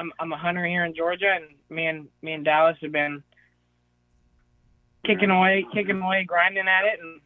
I'm 0.00 0.12
I'm 0.18 0.32
a 0.32 0.38
hunter 0.38 0.64
here 0.64 0.84
in 0.84 0.94
Georgia, 0.94 1.34
and 1.34 1.44
me 1.68 1.86
and 1.86 2.08
me 2.22 2.32
and 2.32 2.44
Dallas 2.44 2.78
have 2.82 2.92
been 2.92 3.22
kicking 5.04 5.30
away, 5.30 5.66
kicking 5.74 6.00
away, 6.00 6.24
grinding 6.24 6.68
at 6.68 6.84
it, 6.84 7.00
and 7.00 7.20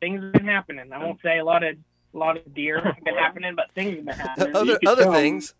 things 0.00 0.22
have 0.22 0.32
been 0.32 0.46
happening. 0.46 0.92
I 0.92 1.04
won't 1.04 1.20
say 1.22 1.38
a 1.38 1.44
lot 1.44 1.64
of 1.64 1.76
a 2.14 2.18
lot 2.18 2.36
of 2.36 2.54
deer 2.54 2.80
have 2.80 3.02
been 3.04 3.14
happening, 3.18 3.54
but 3.54 3.66
things 3.74 3.96
have 3.96 4.04
been 4.06 4.14
happening. 4.14 4.56
other 4.56 4.78
other 4.86 5.02
tell 5.04 5.14
'em. 5.14 5.20
things. 5.20 5.54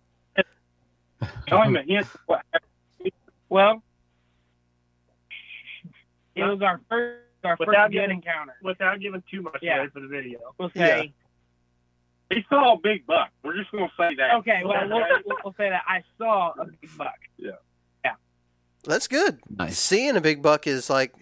Tell 1.46 1.62
him 1.62 1.76
a 1.76 1.82
Well, 3.48 3.82
it 6.34 6.42
was 6.44 6.60
our 6.62 6.80
first 6.88 7.22
our 7.44 7.56
first 7.56 7.68
Without 7.68 7.90
good 7.90 7.98
getting- 8.00 8.16
encounter. 8.16 8.54
without 8.62 9.00
giving 9.00 9.22
too 9.30 9.42
much 9.42 9.58
Yeah. 9.62 9.78
away 9.78 9.88
for 9.92 10.00
the 10.00 10.08
video. 10.08 10.38
okay. 10.38 10.54
We'll 10.58 10.70
say 10.70 11.12
He 12.30 12.44
saw 12.48 12.74
a 12.74 12.78
big 12.78 13.06
buck. 13.06 13.30
We're 13.42 13.56
just 13.56 13.70
gonna 13.70 13.88
say 13.98 14.14
that. 14.16 14.34
okay. 14.38 14.62
Well, 14.64 14.86
we'll, 14.88 14.98
we'll, 15.24 15.36
we'll 15.44 15.54
say 15.56 15.70
that 15.70 15.82
I 15.88 16.02
saw 16.18 16.52
a 16.58 16.66
big 16.66 16.96
buck. 16.98 17.14
Yeah, 17.36 17.52
yeah, 18.04 18.14
that's 18.84 19.06
good. 19.08 19.38
Nice. 19.48 19.78
Seeing 19.78 20.16
a 20.16 20.20
big 20.20 20.42
buck 20.42 20.66
is 20.66 20.90
like 20.90 21.14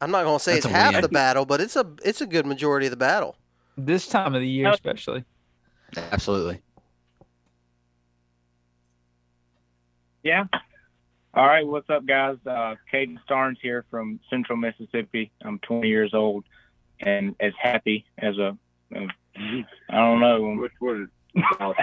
I'm 0.00 0.10
not 0.10 0.24
gonna 0.24 0.38
say 0.38 0.54
That's 0.54 0.66
it's 0.66 0.74
half 0.74 0.92
win. 0.92 1.02
the 1.02 1.08
battle, 1.08 1.44
but 1.46 1.60
it's 1.60 1.76
a 1.76 1.90
it's 2.04 2.20
a 2.20 2.26
good 2.26 2.46
majority 2.46 2.86
of 2.86 2.90
the 2.90 2.96
battle. 2.96 3.36
This 3.76 4.06
time 4.06 4.34
of 4.34 4.40
the 4.40 4.48
year, 4.48 4.70
especially. 4.70 5.24
Absolutely. 5.96 6.60
Yeah. 10.22 10.44
All 11.32 11.46
right. 11.46 11.66
What's 11.66 11.88
up, 11.88 12.04
guys? 12.06 12.36
Uh, 12.44 12.74
Caden 12.92 13.16
Starnes 13.28 13.56
here 13.62 13.84
from 13.90 14.20
Central 14.28 14.58
Mississippi. 14.58 15.32
I'm 15.42 15.58
20 15.60 15.88
years 15.88 16.12
old 16.12 16.44
and 17.00 17.34
as 17.40 17.52
happy 17.60 18.04
as 18.18 18.36
a, 18.38 18.56
a 18.94 19.06
I 19.88 19.96
don't 19.96 20.20
know. 20.20 20.54
Which 20.56 20.72
was 20.80 21.08
to 21.34 21.74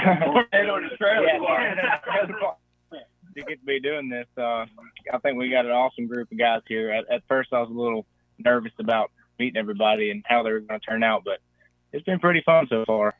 get 3.35 3.59
to 3.59 3.65
be 3.65 3.79
doing 3.79 4.09
this, 4.09 4.27
uh, 4.37 4.65
I 5.13 5.17
think 5.23 5.37
we 5.37 5.49
got 5.49 5.65
an 5.65 5.71
awesome 5.71 6.07
group 6.07 6.31
of 6.31 6.37
guys 6.37 6.61
here. 6.67 6.91
At, 6.91 7.09
at 7.11 7.23
first, 7.27 7.53
I 7.53 7.61
was 7.61 7.69
a 7.69 7.73
little 7.73 8.05
nervous 8.39 8.73
about 8.79 9.11
meeting 9.39 9.57
everybody 9.57 10.11
and 10.11 10.23
how 10.27 10.43
they 10.43 10.51
were 10.51 10.59
going 10.59 10.79
to 10.79 10.85
turn 10.85 11.03
out, 11.03 11.23
but 11.23 11.39
it's 11.97 12.05
been 12.05 12.19
pretty 12.19 12.41
fun 12.45 12.67
so 12.69 12.85
far. 12.85 13.13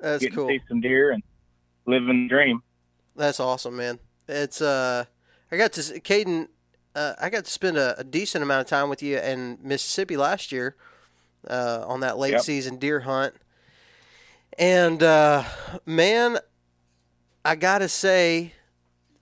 That's 0.00 0.20
Getting 0.22 0.36
cool. 0.36 0.48
to 0.48 0.54
see 0.54 0.60
some 0.68 0.80
deer 0.80 1.12
and 1.12 1.22
living 1.86 2.24
the 2.24 2.28
dream. 2.28 2.62
That's 3.14 3.38
awesome, 3.40 3.76
man. 3.76 3.98
It's 4.28 4.60
uh, 4.60 5.04
I 5.50 5.56
got 5.56 5.72
to 5.74 5.80
Caden. 5.80 6.48
Uh, 6.94 7.14
I 7.20 7.30
got 7.30 7.44
to 7.44 7.50
spend 7.50 7.76
a, 7.78 7.98
a 8.00 8.04
decent 8.04 8.42
amount 8.42 8.62
of 8.62 8.66
time 8.66 8.88
with 8.88 9.02
you 9.02 9.18
in 9.18 9.58
Mississippi 9.62 10.16
last 10.16 10.52
year, 10.52 10.76
uh, 11.48 11.84
on 11.86 12.00
that 12.00 12.18
late 12.18 12.32
Yep. 12.32 12.40
season 12.42 12.76
deer 12.78 13.00
hunt. 13.00 13.34
And 14.58 15.02
uh, 15.02 15.44
man, 15.86 16.38
I 17.44 17.54
gotta 17.56 17.88
say, 17.88 18.52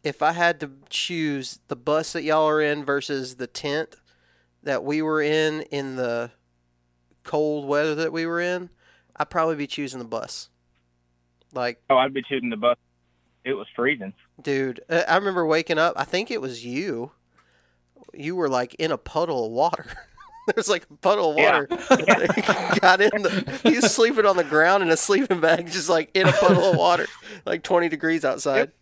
if 0.02 0.22
I 0.22 0.32
had 0.32 0.58
to 0.60 0.70
choose 0.88 1.60
the 1.68 1.76
bus 1.76 2.12
that 2.14 2.22
y'all 2.25 2.49
are 2.49 2.60
in 2.60 2.84
versus 2.84 3.37
the 3.37 3.46
tent 3.46 3.94
that 4.62 4.82
we 4.84 5.00
were 5.02 5.22
in 5.22 5.62
in 5.70 5.96
the 5.96 6.30
cold 7.24 7.66
weather 7.66 7.94
that 7.96 8.12
we 8.12 8.26
were 8.26 8.40
in, 8.40 8.70
I'd 9.16 9.30
probably 9.30 9.56
be 9.56 9.66
choosing 9.66 9.98
the 9.98 10.04
bus. 10.04 10.48
Like 11.52 11.80
Oh, 11.90 11.96
I'd 11.96 12.14
be 12.14 12.22
choosing 12.22 12.50
the 12.50 12.56
bus. 12.56 12.76
It 13.44 13.54
was 13.54 13.66
freezing. 13.74 14.12
Dude, 14.42 14.80
uh, 14.88 15.02
I 15.08 15.16
remember 15.16 15.46
waking 15.46 15.78
up. 15.78 15.94
I 15.96 16.04
think 16.04 16.30
it 16.30 16.40
was 16.40 16.64
you. 16.64 17.12
You 18.14 18.36
were 18.36 18.48
like 18.48 18.74
in 18.74 18.90
a 18.92 18.98
puddle 18.98 19.46
of 19.46 19.52
water. 19.52 19.86
There's 20.54 20.68
like 20.68 20.86
a 20.90 20.94
puddle 20.96 21.32
of 21.32 21.38
Yeah. 21.38 21.60
water. 21.60 21.66
Got 22.80 23.00
in 23.00 23.22
the. 23.22 23.60
He 23.62 23.76
was 23.76 23.92
sleeping 23.94 24.26
on 24.26 24.36
the 24.36 24.44
ground 24.44 24.82
in 24.82 24.90
a 24.90 24.96
sleeping 24.96 25.40
bag, 25.40 25.66
just 25.70 25.88
like 25.88 26.10
in 26.14 26.26
a 26.28 26.32
puddle 26.32 26.64
of 26.64 26.76
water, 26.76 27.06
like 27.46 27.62
20 27.62 27.88
degrees 27.88 28.24
outside. 28.24 28.72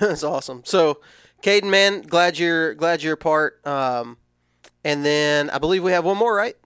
That's 0.00 0.24
awesome. 0.24 0.62
So, 0.64 1.00
Caden, 1.42 1.70
man, 1.70 2.02
glad 2.02 2.38
you're 2.38 2.74
glad 2.74 3.02
you're 3.02 3.14
a 3.14 3.18
part. 3.18 3.64
Um, 3.66 4.16
and 4.84 5.04
then 5.04 5.50
I 5.50 5.58
believe 5.58 5.82
we 5.82 5.92
have 5.92 6.04
one 6.04 6.18
more, 6.18 6.34
right? 6.34 6.56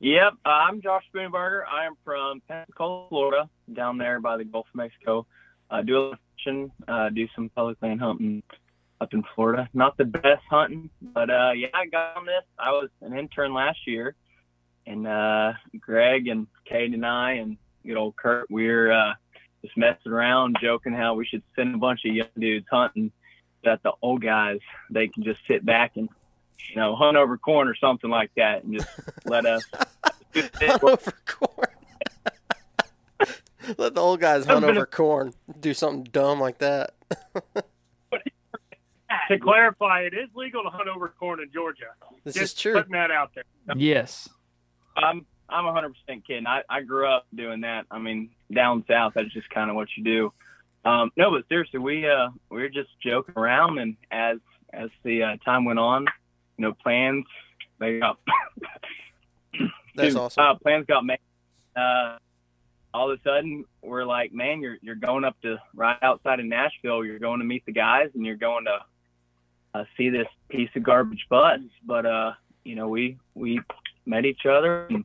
Yep, 0.00 0.32
uh, 0.44 0.48
I'm 0.48 0.82
Josh 0.82 1.04
Spoonberger. 1.14 1.62
I 1.70 1.86
am 1.86 1.94
from 2.04 2.42
Pensacola, 2.48 3.08
Florida, 3.08 3.48
down 3.72 3.98
there 3.98 4.18
by 4.18 4.36
the 4.36 4.44
Gulf 4.44 4.66
of 4.72 4.74
Mexico. 4.74 5.26
Uh, 5.70 5.82
do 5.82 5.96
a 5.96 6.00
lot 6.00 6.12
of 6.14 6.18
fishing, 6.36 6.72
uh, 6.88 7.08
do 7.10 7.28
some 7.36 7.48
public 7.50 7.78
land 7.80 8.00
hunting 8.00 8.42
up 9.00 9.14
in 9.14 9.22
Florida. 9.34 9.68
Not 9.74 9.96
the 9.96 10.04
best 10.04 10.42
hunting, 10.50 10.90
but 11.00 11.30
uh, 11.30 11.52
yeah, 11.54 11.68
I 11.72 11.86
got 11.86 12.16
on 12.16 12.26
this. 12.26 12.42
I 12.58 12.72
was 12.72 12.88
an 13.00 13.16
intern 13.16 13.54
last 13.54 13.78
year, 13.86 14.16
and 14.86 15.06
uh, 15.06 15.52
Greg 15.78 16.26
and 16.26 16.48
Kate 16.68 16.92
and 16.92 17.06
I 17.06 17.34
and 17.34 17.56
good 17.86 17.96
old 17.96 18.16
Kurt, 18.16 18.50
we're 18.50 18.90
uh, 18.90 19.14
just 19.64 19.76
messing 19.76 20.10
around, 20.10 20.56
joking 20.60 20.94
how 20.94 21.14
we 21.14 21.26
should 21.26 21.44
send 21.54 21.76
a 21.76 21.78
bunch 21.78 22.00
of 22.04 22.12
young 22.12 22.26
dudes 22.36 22.66
hunting. 22.70 23.12
That 23.62 23.84
the 23.84 23.92
old 24.02 24.20
guys 24.20 24.58
they 24.90 25.06
can 25.06 25.22
just 25.22 25.38
sit 25.46 25.64
back 25.64 25.92
and 25.94 26.08
you 26.70 26.76
know 26.76 26.94
hunt 26.96 27.16
over 27.16 27.36
corn 27.38 27.68
or 27.68 27.74
something 27.74 28.10
like 28.10 28.30
that, 28.36 28.64
and 28.64 28.74
just 28.74 28.88
let 29.24 29.46
us 29.46 29.64
Hunt 30.34 30.82
over 30.82 31.12
corn. 31.26 31.68
Let 33.78 33.94
the 33.94 34.00
old 34.00 34.20
guys 34.20 34.44
hunt 34.44 34.64
over 34.64 34.86
corn. 34.86 35.34
Do 35.60 35.74
something 35.74 36.04
dumb 36.04 36.40
like 36.40 36.58
that. 36.58 36.94
To 39.28 39.38
clarify, 39.38 40.00
it 40.02 40.14
is 40.14 40.28
legal 40.34 40.62
to 40.62 40.68
hunt 40.68 40.88
over 40.88 41.08
corn 41.08 41.40
in 41.40 41.50
Georgia. 41.52 41.86
This 42.24 42.34
Just 42.34 42.56
is 42.56 42.62
true. 42.62 42.74
putting 42.74 42.92
that 42.92 43.10
out 43.10 43.30
there. 43.34 43.44
Yes. 43.76 44.28
I'm 44.96 45.24
I'm 45.48 45.64
100% 45.64 45.92
kidding. 46.26 46.46
I, 46.46 46.62
I 46.68 46.80
grew 46.80 47.06
up 47.06 47.26
doing 47.34 47.60
that. 47.60 47.86
I 47.90 47.98
mean, 47.98 48.30
down 48.52 48.84
south, 48.88 49.12
that's 49.14 49.32
just 49.32 49.48
kind 49.50 49.70
of 49.70 49.76
what 49.76 49.88
you 49.96 50.04
do. 50.04 50.32
Um, 50.84 51.10
no, 51.16 51.30
but 51.30 51.46
seriously, 51.48 51.78
we 51.78 52.08
uh 52.08 52.28
we 52.50 52.62
were 52.62 52.68
just 52.68 52.90
joking 53.02 53.34
around, 53.36 53.78
and 53.78 53.96
as 54.10 54.38
as 54.72 54.90
the 55.04 55.22
uh, 55.22 55.36
time 55.44 55.64
went 55.64 55.78
on, 55.78 56.06
know, 56.62 56.72
plans 56.72 57.24
they 57.78 57.98
got 57.98 58.18
That's 59.94 60.14
Dude, 60.14 60.16
awesome. 60.16 60.42
Uh, 60.42 60.54
plans 60.54 60.86
got 60.86 61.04
made. 61.04 61.18
Uh, 61.76 62.16
all 62.94 63.10
of 63.10 63.18
a 63.18 63.22
sudden, 63.22 63.64
we're 63.82 64.04
like, 64.04 64.32
man, 64.32 64.60
you're 64.60 64.76
you're 64.80 64.94
going 64.94 65.24
up 65.24 65.38
to 65.42 65.58
right 65.74 65.98
outside 66.02 66.40
of 66.40 66.46
Nashville. 66.46 67.04
You're 67.04 67.18
going 67.18 67.40
to 67.40 67.44
meet 67.44 67.64
the 67.66 67.72
guys, 67.72 68.10
and 68.14 68.24
you're 68.24 68.36
going 68.36 68.64
to 68.64 68.78
uh, 69.74 69.84
see 69.96 70.08
this 70.08 70.28
piece 70.48 70.70
of 70.76 70.82
garbage 70.82 71.26
bus. 71.28 71.60
But 71.84 72.06
uh, 72.06 72.32
you 72.64 72.74
know, 72.74 72.88
we 72.88 73.18
we 73.34 73.60
met 74.06 74.24
each 74.24 74.46
other, 74.46 74.86
and 74.86 75.04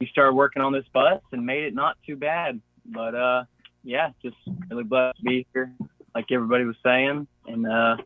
we 0.00 0.06
started 0.06 0.34
working 0.34 0.62
on 0.62 0.72
this 0.72 0.86
bus, 0.92 1.20
and 1.32 1.44
made 1.44 1.64
it 1.64 1.74
not 1.74 1.96
too 2.06 2.16
bad. 2.16 2.60
But 2.84 3.14
uh, 3.14 3.44
yeah, 3.82 4.10
just 4.22 4.36
really 4.70 4.84
blessed 4.84 5.18
to 5.18 5.24
be 5.24 5.46
here, 5.52 5.72
like 6.14 6.26
everybody 6.30 6.64
was 6.64 6.76
saying, 6.84 7.26
and 7.46 7.66
uh, 7.66 7.96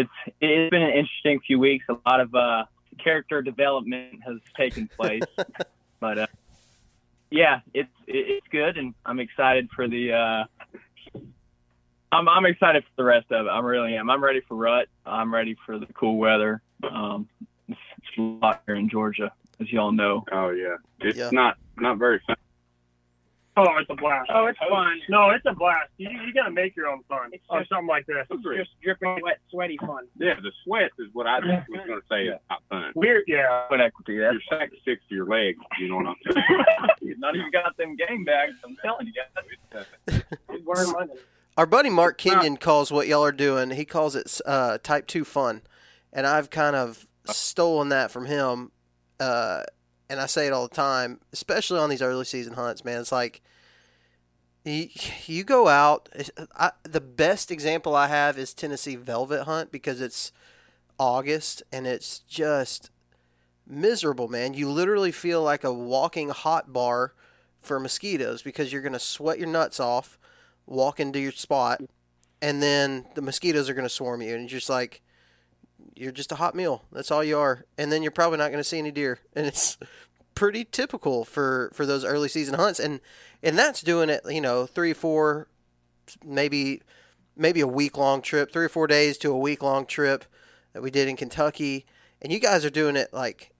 it's 0.00 0.10
it's 0.40 0.70
been 0.70 0.82
an 0.82 0.90
interesting 0.90 1.40
few 1.46 1.58
weeks. 1.58 1.84
A 1.88 1.96
lot 2.08 2.20
of 2.20 2.34
uh, 2.34 2.64
character 3.02 3.42
development 3.42 4.20
has 4.24 4.36
taken 4.56 4.88
place, 4.96 5.22
but 6.00 6.18
uh, 6.18 6.26
yeah, 7.30 7.60
it's 7.74 7.90
it's 8.06 8.46
good, 8.50 8.78
and 8.78 8.94
I'm 9.04 9.20
excited 9.20 9.68
for 9.74 9.88
the. 9.88 10.12
Uh, 10.12 10.44
I'm 12.10 12.28
I'm 12.28 12.46
excited 12.46 12.84
for 12.84 12.90
the 12.96 13.04
rest 13.04 13.30
of 13.30 13.46
it. 13.46 13.50
I 13.50 13.58
really 13.60 13.94
am. 13.96 14.08
I'm 14.08 14.22
ready 14.22 14.40
for 14.48 14.56
rut. 14.56 14.88
I'm 15.04 15.32
ready 15.32 15.56
for 15.66 15.78
the 15.78 15.86
cool 15.92 16.16
weather. 16.16 16.62
Um, 16.90 17.28
it's, 17.68 17.78
it's 17.98 18.18
a 18.18 18.22
lot 18.22 18.62
here 18.66 18.76
in 18.76 18.88
Georgia, 18.88 19.30
as 19.60 19.70
y'all 19.70 19.92
know. 19.92 20.24
Oh 20.32 20.50
yeah, 20.50 20.76
it's 21.00 21.18
Yeah. 21.18 21.30
not 21.32 21.58
not 21.76 21.98
very 21.98 22.20
fun. 22.26 22.36
Oh, 23.60 23.76
it's 23.80 23.90
a 23.90 23.94
blast. 23.96 24.30
Oh, 24.32 24.46
it's 24.46 24.58
fun. 24.70 25.00
No, 25.08 25.30
it's 25.30 25.44
a 25.46 25.52
blast. 25.54 25.90
You, 25.96 26.08
you 26.10 26.32
got 26.32 26.44
to 26.44 26.50
make 26.52 26.76
your 26.76 26.86
own 26.86 27.02
fun 27.08 27.30
It's 27.32 27.42
or 27.50 27.58
just- 27.60 27.70
something 27.70 27.88
like 27.88 28.06
this. 28.06 28.26
Just 28.30 28.70
dripping 28.82 29.18
wet, 29.22 29.38
sweaty 29.50 29.76
fun. 29.78 30.04
Yeah, 30.16 30.34
the 30.40 30.52
sweat 30.64 30.90
is 30.98 31.08
what 31.12 31.26
I 31.26 31.40
was 31.40 31.64
going 31.68 31.88
to 31.88 32.00
say. 32.08 32.24
is 32.26 32.38
not 32.48 32.62
fun. 32.70 32.92
Weird, 32.94 33.24
yeah. 33.26 33.64
What 33.68 33.80
equity? 33.80 34.18
That's 34.18 34.34
Your 34.50 34.58
sack 34.60 34.70
sticks 34.82 35.02
to 35.08 35.14
your 35.14 35.26
leg. 35.26 35.56
You 35.80 35.88
know 35.88 35.96
what 35.96 36.06
I'm 36.06 36.14
saying? 36.30 36.46
You've 37.02 37.18
not 37.20 37.34
even 37.34 37.50
got 37.50 37.76
them 37.76 37.96
game 37.96 38.24
bags. 38.24 38.54
I'm 38.64 38.76
telling 38.82 39.06
you 39.08 39.12
guys. 39.72 40.22
Wearing 40.64 40.92
money. 40.92 41.12
Our 41.56 41.66
buddy 41.66 41.90
Mark 41.90 42.18
Kenyon 42.18 42.56
calls 42.56 42.92
what 42.92 43.08
y'all 43.08 43.24
are 43.24 43.32
doing. 43.32 43.70
He 43.70 43.84
calls 43.84 44.14
it 44.14 44.40
uh, 44.46 44.78
type 44.78 45.06
two 45.08 45.24
fun, 45.24 45.62
and 46.12 46.26
I've 46.26 46.50
kind 46.50 46.76
of 46.76 47.06
stolen 47.26 47.88
that 47.88 48.10
from 48.12 48.26
him. 48.26 48.70
Uh, 49.18 49.64
and 50.08 50.20
I 50.20 50.26
say 50.26 50.46
it 50.46 50.52
all 50.52 50.68
the 50.68 50.74
time, 50.74 51.20
especially 51.32 51.80
on 51.80 51.90
these 51.90 52.00
early 52.00 52.24
season 52.24 52.52
hunts. 52.54 52.84
Man, 52.84 53.00
it's 53.00 53.10
like 53.12 53.42
you, 55.26 55.44
go 55.44 55.68
out. 55.68 56.08
I, 56.56 56.72
the 56.82 57.00
best 57.00 57.50
example 57.50 57.94
I 57.94 58.08
have 58.08 58.38
is 58.38 58.52
Tennessee 58.52 58.96
Velvet 58.96 59.44
Hunt 59.44 59.72
because 59.72 60.00
it's 60.00 60.32
August 60.98 61.62
and 61.72 61.86
it's 61.86 62.20
just 62.20 62.90
miserable, 63.66 64.28
man. 64.28 64.54
You 64.54 64.70
literally 64.70 65.12
feel 65.12 65.42
like 65.42 65.64
a 65.64 65.72
walking 65.72 66.30
hot 66.30 66.72
bar 66.72 67.14
for 67.60 67.80
mosquitoes 67.80 68.42
because 68.42 68.72
you're 68.72 68.82
gonna 68.82 68.98
sweat 68.98 69.38
your 69.38 69.48
nuts 69.48 69.80
off 69.80 70.18
walk 70.66 71.00
into 71.00 71.18
your 71.18 71.32
spot 71.32 71.80
and 72.40 72.62
then 72.62 73.06
the 73.14 73.22
mosquitoes 73.22 73.68
are 73.68 73.74
going 73.74 73.86
to 73.88 73.94
swarm 73.94 74.22
you, 74.22 74.34
and 74.34 74.42
you're 74.42 74.58
just 74.58 74.70
like, 74.70 75.00
you're 75.94 76.12
just 76.12 76.32
a 76.32 76.36
hot 76.36 76.54
meal. 76.54 76.84
That's 76.92 77.10
all 77.10 77.24
you 77.24 77.38
are, 77.38 77.64
and 77.76 77.90
then 77.90 78.02
you're 78.02 78.12
probably 78.12 78.38
not 78.38 78.48
going 78.48 78.60
to 78.60 78.64
see 78.64 78.78
any 78.78 78.90
deer, 78.90 79.18
and 79.34 79.46
it's 79.46 79.76
pretty 80.38 80.64
typical 80.64 81.24
for 81.24 81.68
for 81.74 81.84
those 81.84 82.04
early 82.04 82.28
season 82.28 82.54
hunts, 82.54 82.78
and 82.78 83.00
and 83.42 83.58
that's 83.58 83.82
doing 83.82 84.08
it, 84.08 84.22
you 84.28 84.40
know, 84.40 84.66
three, 84.66 84.92
four, 84.92 85.48
maybe 86.24 86.80
maybe 87.36 87.60
a 87.60 87.66
week 87.66 87.98
long 87.98 88.22
trip, 88.22 88.52
three 88.52 88.64
or 88.64 88.68
four 88.68 88.86
days 88.86 89.18
to 89.18 89.32
a 89.32 89.38
week 89.38 89.64
long 89.64 89.84
trip 89.84 90.24
that 90.72 90.82
we 90.82 90.92
did 90.92 91.08
in 91.08 91.16
Kentucky, 91.16 91.86
and 92.22 92.32
you 92.32 92.38
guys 92.38 92.64
are 92.64 92.70
doing 92.70 92.94
it 92.94 93.12
like 93.12 93.50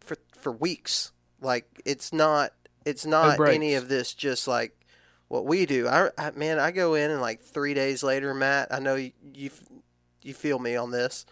for 0.00 0.16
for 0.36 0.50
weeks. 0.50 1.12
Like 1.40 1.80
it's 1.84 2.12
not 2.12 2.54
it's 2.84 3.06
not 3.06 3.38
any 3.40 3.74
of 3.74 3.88
this 3.88 4.12
just 4.12 4.48
like 4.48 4.84
what 5.28 5.46
we 5.46 5.64
do. 5.64 5.86
I, 5.86 6.10
I 6.18 6.32
man, 6.32 6.58
I 6.58 6.72
go 6.72 6.94
in 6.94 7.12
and 7.12 7.20
like 7.20 7.40
three 7.40 7.72
days 7.72 8.02
later, 8.02 8.34
Matt. 8.34 8.74
I 8.74 8.80
know 8.80 8.96
you 8.96 9.12
you, 9.32 9.50
you 10.22 10.34
feel 10.34 10.58
me 10.58 10.74
on 10.74 10.90
this. 10.90 11.24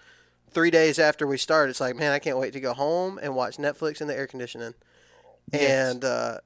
Three 0.50 0.70
days 0.70 0.98
after 0.98 1.26
we 1.26 1.36
start, 1.36 1.70
it's 1.70 1.80
like, 1.80 1.96
man, 1.96 2.12
I 2.12 2.18
can't 2.18 2.38
wait 2.38 2.52
to 2.54 2.60
go 2.60 2.72
home 2.72 3.18
and 3.22 3.34
watch 3.34 3.56
Netflix 3.58 4.00
in 4.00 4.06
the 4.06 4.16
air 4.16 4.26
conditioning. 4.26 4.74
Yes. 5.52 5.92
And 5.92 6.04
uh, 6.04 6.38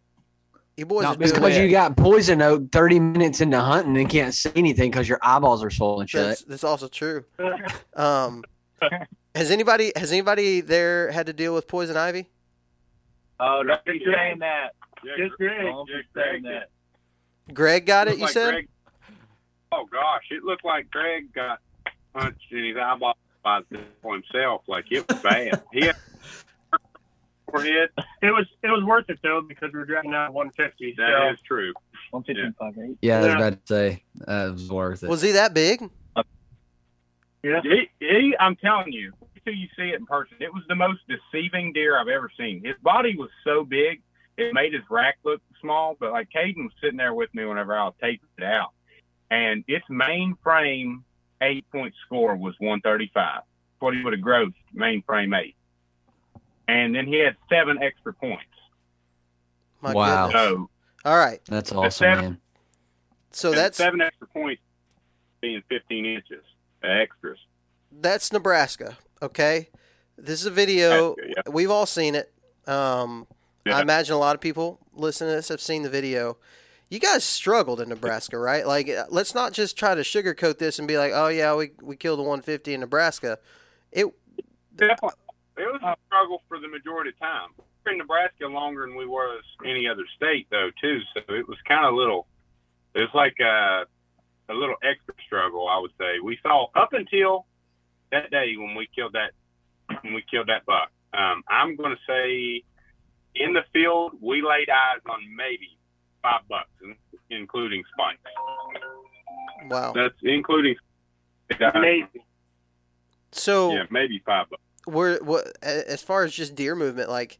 you 0.76 0.86
boys 0.86 1.02
Not 1.04 1.16
are 1.16 1.18
big 1.18 1.28
doing 1.28 1.40
Because 1.40 1.56
it. 1.56 1.64
you 1.64 1.70
got 1.70 1.96
poison 1.96 2.42
oak 2.42 2.70
30 2.72 3.00
minutes 3.00 3.40
into 3.40 3.60
hunting 3.60 3.96
and 3.96 4.08
can't 4.08 4.34
see 4.34 4.50
anything 4.56 4.90
because 4.90 5.08
your 5.08 5.18
eyeballs 5.22 5.62
are 5.62 5.70
swollen 5.70 6.06
shut. 6.06 6.26
That's, 6.28 6.44
that's 6.44 6.64
also 6.64 6.88
true. 6.88 7.24
Um, 7.96 8.42
has 9.34 9.50
anybody 9.50 9.92
has 9.96 10.10
anybody 10.12 10.60
there 10.60 11.10
had 11.12 11.26
to 11.26 11.32
deal 11.32 11.54
with 11.54 11.68
poison 11.68 11.96
ivy? 11.96 12.28
Oh, 13.40 13.62
don't 13.62 13.84
be 13.84 14.00
saying 14.04 14.38
that. 14.40 14.70
Yeah, 15.04 15.12
Just 15.26 15.36
Greg. 15.36 15.62
Don't 15.62 15.86
be 15.86 15.92
saying 16.14 16.42
Greg. 16.42 16.54
that. 17.48 17.54
Greg 17.54 17.86
got 17.86 18.06
it. 18.08 18.10
Looked 18.12 18.18
You 18.18 18.24
like 18.26 18.32
said. 18.32 18.50
Greg- 18.52 18.68
oh 19.72 19.84
gosh, 19.90 20.22
it 20.30 20.42
looked 20.44 20.64
like 20.64 20.90
Greg 20.90 21.32
got 21.32 21.58
punched 22.14 22.52
in 22.52 22.64
his 22.66 22.76
eyeball 22.76 23.14
by 23.42 23.60
himself. 24.04 24.62
Like 24.66 24.86
it 24.90 25.06
was 25.08 25.20
bad. 25.20 25.62
he 25.72 25.86
had 25.86 25.96
forehead. 27.50 27.90
It 28.22 28.30
was 28.30 28.46
it 28.62 28.68
was 28.68 28.84
worth 28.84 29.08
it 29.08 29.18
though 29.22 29.40
because 29.40 29.72
we 29.72 29.78
were 29.78 29.84
driving 29.84 30.14
out 30.14 30.32
150. 30.32 30.94
That 30.96 31.10
so 31.18 31.32
is 31.32 31.40
true. 31.42 31.72
155, 32.10 32.76
right? 32.76 32.96
Yeah, 33.00 33.18
I 33.18 33.20
was 33.20 33.34
about 33.34 33.66
to 33.66 33.74
say 33.74 34.02
that 34.26 34.52
was 34.52 34.70
worth 34.70 35.02
it. 35.02 35.08
Was 35.08 35.22
he 35.22 35.32
that 35.32 35.54
big? 35.54 35.88
yeah. 37.42 37.60
He, 37.62 37.88
he, 38.00 38.36
I'm 38.38 38.56
telling 38.56 38.92
you, 38.92 39.12
until 39.34 39.58
you 39.58 39.68
see 39.76 39.90
it 39.90 39.96
in 39.96 40.06
person, 40.06 40.36
it 40.40 40.52
was 40.52 40.62
the 40.68 40.74
most 40.74 41.00
deceiving 41.08 41.72
deer 41.72 41.98
I've 41.98 42.08
ever 42.08 42.30
seen. 42.38 42.62
His 42.64 42.76
body 42.82 43.16
was 43.16 43.30
so 43.44 43.64
big, 43.64 44.02
it 44.36 44.52
made 44.54 44.72
his 44.72 44.82
rack 44.90 45.18
look 45.24 45.40
small. 45.60 45.96
But 45.98 46.12
like 46.12 46.28
Caden 46.34 46.64
was 46.64 46.72
sitting 46.82 46.98
there 46.98 47.14
with 47.14 47.34
me 47.34 47.44
whenever 47.44 47.76
I 47.76 47.84
was 47.84 47.94
taking 48.00 48.28
it 48.38 48.44
out, 48.44 48.72
and 49.30 49.64
its 49.66 49.84
main 49.88 50.36
frame 50.42 51.04
eight 51.42 51.70
point 51.70 51.94
score 52.06 52.36
was 52.36 52.54
135. 52.58 53.42
What 53.80 53.94
he 53.94 54.02
would 54.02 54.12
have 54.12 54.22
grossed 54.22 54.54
main 54.72 55.02
frame 55.02 55.34
eight, 55.34 55.56
and 56.68 56.94
then 56.94 57.06
he 57.06 57.18
had 57.18 57.36
seven 57.48 57.82
extra 57.82 58.14
points. 58.14 58.44
My 59.80 59.92
Wow. 59.92 60.26
goodness. 60.28 60.42
So 60.42 60.70
All 61.04 61.16
right. 61.18 61.40
That's 61.46 61.72
awesome, 61.72 61.90
seven- 61.90 62.24
man. 62.24 62.40
So 63.32 63.50
that's 63.52 63.76
seven 63.76 64.00
extra 64.00 64.28
points 64.28 64.62
being 65.40 65.62
15 65.68 66.06
inches 66.06 66.44
extras. 66.84 67.38
that's 67.90 68.32
Nebraska. 68.32 68.96
Okay. 69.20 69.68
This 70.16 70.40
is 70.40 70.46
a 70.46 70.50
video. 70.50 71.16
Yeah. 71.18 71.42
We've 71.50 71.70
all 71.70 71.86
seen 71.86 72.14
it. 72.14 72.32
Um, 72.68 73.26
Yeah. 73.66 73.78
I 73.78 73.82
imagine 73.82 74.14
a 74.14 74.18
lot 74.18 74.34
of 74.36 74.40
people 74.40 74.78
listening 74.92 75.30
to 75.30 75.36
this 75.36 75.48
have 75.48 75.60
seen 75.60 75.82
the 75.82 75.90
video. 75.90 76.36
You 76.92 77.00
guys 77.00 77.24
struggled 77.24 77.80
in 77.80 77.88
Nebraska, 77.88 78.36
right? 78.36 78.66
Like, 78.66 78.86
uh, 78.86 79.06
let's 79.08 79.34
not 79.34 79.54
just 79.54 79.78
try 79.78 79.94
to 79.94 80.02
sugarcoat 80.02 80.58
this 80.58 80.78
and 80.78 80.86
be 80.86 80.98
like, 80.98 81.12
"Oh 81.14 81.28
yeah, 81.28 81.54
we 81.54 81.70
we 81.80 81.96
killed 81.96 82.18
a 82.18 82.22
150 82.22 82.74
in 82.74 82.80
Nebraska." 82.80 83.38
It 83.90 84.08
Definitely. 84.76 85.16
It 85.56 85.72
was 85.72 85.80
a 85.82 85.96
struggle 86.06 86.42
for 86.48 86.58
the 86.58 86.68
majority 86.68 87.08
of 87.08 87.18
time. 87.18 87.48
We're 87.86 87.92
in 87.92 87.98
Nebraska 87.98 88.46
longer 88.46 88.82
than 88.82 88.94
we 88.94 89.06
were 89.06 89.36
was 89.36 89.44
any 89.64 89.88
other 89.88 90.02
state, 90.16 90.48
though, 90.50 90.68
too. 90.82 91.00
So 91.14 91.20
it 91.32 91.48
was 91.48 91.56
kind 91.66 91.86
of 91.86 91.94
little. 91.94 92.26
It 92.94 93.00
was 93.00 93.14
like 93.14 93.36
a, 93.40 93.86
a 94.50 94.54
little 94.54 94.76
extra 94.82 95.14
struggle, 95.24 95.68
I 95.70 95.78
would 95.78 95.92
say. 95.96 96.20
We 96.22 96.38
saw 96.42 96.66
up 96.74 96.92
until 96.92 97.46
that 98.10 98.30
day 98.30 98.52
when 98.58 98.74
we 98.74 98.86
killed 98.94 99.14
that 99.14 99.32
when 100.02 100.12
we 100.12 100.22
killed 100.30 100.48
that 100.48 100.66
buck. 100.66 100.90
Um, 101.14 101.42
I'm 101.48 101.74
going 101.74 101.96
to 101.96 102.02
say 102.06 102.64
in 103.34 103.54
the 103.54 103.64
field 103.72 104.12
we 104.20 104.42
laid 104.42 104.68
eyes 104.68 105.00
on 105.08 105.20
maybe 105.34 105.78
five 106.22 106.40
bucks, 106.48 106.68
including 107.30 107.82
spikes. 107.92 108.20
wow. 109.70 109.92
That's 109.94 110.14
including. 110.22 110.76
Amazing. 111.74 112.08
So 113.32 113.72
Yeah, 113.74 113.84
maybe 113.90 114.22
five 114.24 114.48
bucks. 114.50 114.62
we're 114.86 115.22
what 115.22 115.46
a- 115.62 115.90
as 115.90 116.02
far 116.02 116.24
as 116.24 116.32
just 116.34 116.54
deer 116.54 116.74
movement, 116.74 117.08
like 117.10 117.38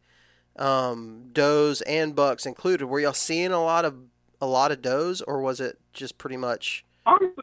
um, 0.57 1.29
does 1.33 1.81
and 1.83 2.14
bucks 2.14 2.45
included. 2.47 2.87
Were 2.87 3.01
y'all 3.01 3.12
seeing 3.12 3.53
a 3.53 3.62
lot 3.62 3.85
of 3.85 3.97
a 4.40 4.47
lot 4.47 4.73
of 4.73 4.83
does, 4.83 5.23
or 5.23 5.40
was 5.40 5.61
it 5.61 5.79
just 5.92 6.18
pretty 6.18 6.37
much? 6.37 6.85
honestly, 7.07 7.42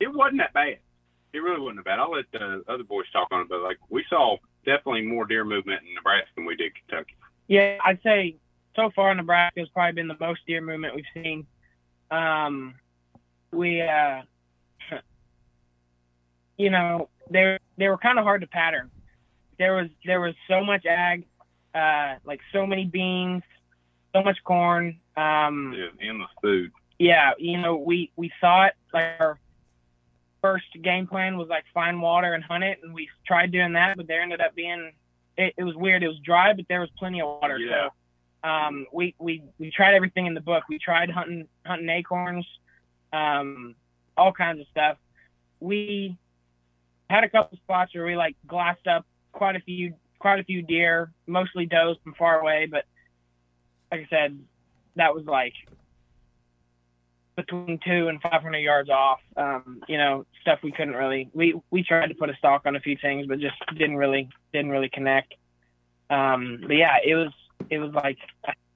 it 0.00 0.12
wasn't 0.12 0.38
that 0.38 0.52
bad. 0.52 0.78
It 1.32 1.38
really 1.38 1.60
wasn't 1.60 1.78
that 1.78 1.84
bad. 1.84 1.98
I'll 1.98 2.10
let 2.12 2.24
the 2.32 2.62
other 2.68 2.84
boys 2.84 3.06
talk 3.12 3.28
on 3.30 3.42
it, 3.42 3.48
but 3.48 3.60
like 3.60 3.78
we 3.88 4.04
saw 4.10 4.36
definitely 4.64 5.02
more 5.02 5.24
deer 5.26 5.44
movement 5.44 5.82
in 5.88 5.94
Nebraska 5.94 6.28
than 6.36 6.44
we 6.44 6.54
did 6.56 6.72
Kentucky. 6.74 7.14
Yeah, 7.46 7.78
I'd 7.84 8.00
say 8.02 8.36
so 8.76 8.90
far 8.94 9.14
Nebraska 9.14 9.60
has 9.60 9.68
probably 9.70 9.92
been 9.92 10.08
the 10.08 10.16
most 10.20 10.40
deer 10.46 10.60
movement 10.60 10.94
we've 10.94 11.04
seen. 11.14 11.46
Um, 12.10 12.74
we, 13.52 13.80
uh, 13.82 14.22
you 16.56 16.70
know, 16.70 17.08
they 17.30 17.58
they 17.76 17.88
were 17.88 17.98
kind 17.98 18.18
of 18.18 18.24
hard 18.24 18.40
to 18.42 18.46
pattern. 18.46 18.90
There 19.58 19.74
was 19.74 19.88
there 20.04 20.20
was 20.20 20.34
so 20.48 20.62
much 20.64 20.86
ag, 20.86 21.26
uh, 21.74 22.16
like 22.24 22.40
so 22.52 22.66
many 22.66 22.84
beans, 22.84 23.42
so 24.14 24.22
much 24.22 24.38
corn. 24.44 24.98
Um, 25.16 25.74
Yeah, 25.76 26.08
endless 26.08 26.30
food. 26.42 26.70
yeah, 26.98 27.32
you 27.38 27.58
know, 27.58 27.76
we 27.76 28.10
we 28.16 28.30
thought 28.40 28.72
like 28.92 29.04
our 29.20 29.38
first 30.40 30.66
game 30.82 31.06
plan 31.06 31.36
was 31.36 31.48
like 31.48 31.64
find 31.74 32.00
water 32.00 32.34
and 32.34 32.44
hunt 32.44 32.64
it, 32.64 32.78
and 32.82 32.94
we 32.94 33.08
tried 33.26 33.50
doing 33.50 33.72
that, 33.72 33.96
but 33.96 34.06
there 34.06 34.22
ended 34.22 34.40
up 34.40 34.54
being 34.54 34.92
it, 35.36 35.54
it 35.56 35.64
was 35.64 35.74
weird. 35.76 36.02
It 36.02 36.08
was 36.08 36.18
dry, 36.24 36.52
but 36.52 36.66
there 36.68 36.80
was 36.80 36.90
plenty 36.98 37.20
of 37.20 37.28
water. 37.28 37.58
Yeah. 37.58 37.88
So 37.88 37.90
um, 38.44 38.86
we 38.92 39.14
we 39.18 39.42
we 39.58 39.70
tried 39.70 39.94
everything 39.94 40.26
in 40.26 40.34
the 40.34 40.40
book. 40.40 40.64
We 40.68 40.78
tried 40.78 41.10
hunting 41.10 41.48
hunting 41.66 41.88
acorns, 41.88 42.46
um, 43.12 43.74
all 44.16 44.32
kinds 44.32 44.60
of 44.60 44.66
stuff. 44.70 44.96
We 45.60 46.16
had 47.10 47.24
a 47.24 47.28
couple 47.28 47.58
spots 47.58 47.94
where 47.94 48.04
we 48.04 48.16
like 48.16 48.36
glassed 48.46 48.86
up 48.86 49.06
quite 49.32 49.56
a 49.56 49.60
few 49.60 49.94
quite 50.18 50.40
a 50.40 50.44
few 50.44 50.62
deer, 50.62 51.10
mostly 51.26 51.66
does 51.66 51.96
from 52.02 52.14
far 52.14 52.40
away, 52.40 52.66
but 52.70 52.84
like 53.90 54.02
I 54.02 54.06
said, 54.10 54.38
that 54.96 55.14
was 55.14 55.24
like 55.24 55.54
between 57.36 57.78
two 57.86 58.08
and 58.08 58.20
500 58.20 58.58
yards 58.58 58.90
off. 58.90 59.20
Um, 59.36 59.80
you 59.88 59.96
know, 59.96 60.26
stuff 60.42 60.58
we 60.62 60.72
couldn't 60.72 60.94
really. 60.94 61.30
We 61.32 61.54
we 61.70 61.82
tried 61.82 62.08
to 62.08 62.14
put 62.14 62.30
a 62.30 62.36
stalk 62.36 62.62
on 62.66 62.76
a 62.76 62.80
few 62.80 62.96
things, 63.00 63.26
but 63.26 63.40
just 63.40 63.56
didn't 63.76 63.96
really 63.96 64.28
didn't 64.52 64.70
really 64.70 64.90
connect. 64.90 65.34
Um, 66.10 66.58
but 66.66 66.76
yeah, 66.76 66.96
it 67.04 67.14
was 67.14 67.32
it 67.70 67.78
was 67.78 67.92
like 67.92 68.18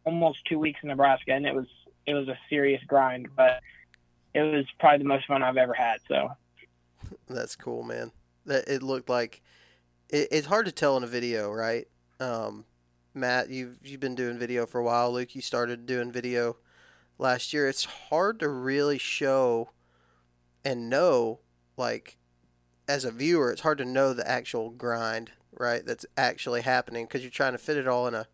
almost 0.05 0.39
two 0.49 0.59
weeks 0.59 0.81
in 0.83 0.89
Nebraska, 0.89 1.33
and 1.33 1.47
it 1.47 1.55
was 1.55 1.67
it 2.07 2.15
was 2.15 2.29
a 2.29 2.39
serious 2.49 2.83
grind, 2.87 3.29
but 3.37 3.61
it 4.35 4.43
was 4.43 4.65
probably 4.79 4.99
the 4.99 5.05
most 5.05 5.27
fun 5.27 5.43
I've 5.43 5.57
ever 5.57 5.75
had. 5.75 5.99
So 6.09 6.31
That's 7.29 7.57
cool, 7.57 7.83
man. 7.83 8.13
That 8.47 8.69
it 8.69 8.83
looked 8.83 9.09
like 9.09 9.43
it, 10.09 10.29
it's 10.31 10.47
hard 10.47 10.67
to 10.67 10.73
tell 10.73 10.97
in 10.97 11.05
a 11.05 11.09
video, 11.09 11.51
right? 11.51 11.87
Um, 12.21 12.65
Matt, 13.15 13.51
you've 13.51 13.79
you've 13.85 14.01
been 14.01 14.15
doing 14.15 14.39
video 14.39 14.67
for 14.67 14.81
a 14.81 14.85
while. 14.85 15.13
Luke, 15.13 15.35
you 15.35 15.43
started 15.43 15.87
doing 15.87 16.11
video 16.13 16.57
last 17.19 17.53
year. 17.53 17.69
It's 17.69 17.85
hard 17.85 18.41
to 18.41 18.49
really 18.49 18.99
show 18.99 19.71
and 20.65 20.89
know, 20.89 21.41
like, 21.77 22.19
as 22.87 23.05
a 23.05 23.11
viewer, 23.11 23.51
it's 23.51 23.63
hard 23.63 23.79
to 23.79 23.85
know 23.85 24.13
the 24.13 24.29
actual 24.29 24.71
grind, 24.71 25.33
right? 25.53 25.85
That's 25.85 26.07
actually 26.17 26.63
happening 26.63 27.07
because 27.07 27.23
you're 27.23 27.31
trying 27.31 27.53
to 27.53 27.59
fit 27.59 27.77
it 27.77 27.89
all 27.89 28.07
in 28.07 28.15
a 28.15 28.29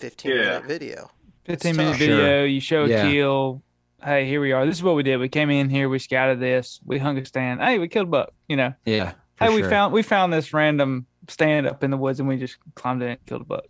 15 0.00 0.30
Yeah. 0.32 0.36
minute 0.44 0.64
video. 0.64 1.10
15 1.44 1.76
minute 1.76 1.90
tough. 1.90 1.98
video. 1.98 2.44
You 2.44 2.60
show 2.60 2.84
a 2.84 2.88
Yeah. 2.88 3.10
kill. 3.10 3.62
Hey, 4.02 4.26
here 4.26 4.40
we 4.40 4.52
are. 4.52 4.64
This 4.64 4.76
is 4.76 4.82
what 4.82 4.94
we 4.94 5.02
did. 5.02 5.18
We 5.18 5.28
came 5.28 5.50
in 5.50 5.68
here. 5.68 5.88
We 5.88 5.98
scouted 5.98 6.40
this. 6.40 6.80
We 6.84 6.98
hung 6.98 7.18
a 7.18 7.24
stand. 7.24 7.60
Hey, 7.60 7.78
we 7.78 7.86
killed 7.88 8.08
a 8.08 8.10
buck. 8.10 8.30
You 8.48 8.56
know. 8.56 8.74
Yeah. 8.84 9.12
for 9.36 9.44
Hey, 9.46 9.54
we 9.54 9.62
found 9.62 9.92
we 9.92 10.02
found 10.02 10.32
this 10.32 10.52
random 10.54 11.06
stand 11.28 11.66
up 11.66 11.82
in 11.84 11.90
the 11.90 11.96
woods, 11.96 12.18
and 12.20 12.28
we 12.28 12.36
just 12.38 12.56
climbed 12.74 13.02
in 13.02 13.08
and 13.10 13.26
killed 13.26 13.42
a 13.42 13.44
buck. 13.44 13.64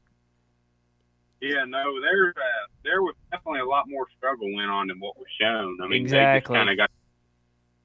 Yeah, 1.41 1.65
no, 1.67 2.01
there 2.01 2.29
uh, 2.37 2.43
there 2.85 3.03
was 3.03 3.15
definitely 3.33 3.61
a 3.61 3.65
lot 3.67 3.89
more 3.89 4.07
struggle 4.17 4.53
went 4.55 4.71
on 4.71 4.89
than 4.89 5.01
what 5.01 5.17
was 5.17 5.27
shown. 5.41 5.79
I 5.83 5.89
mean, 5.89 6.03
Exactly. 6.03 6.55
they 6.55 6.59
just 6.61 6.67
kind 6.67 6.71
of 6.71 6.77
got 6.77 6.91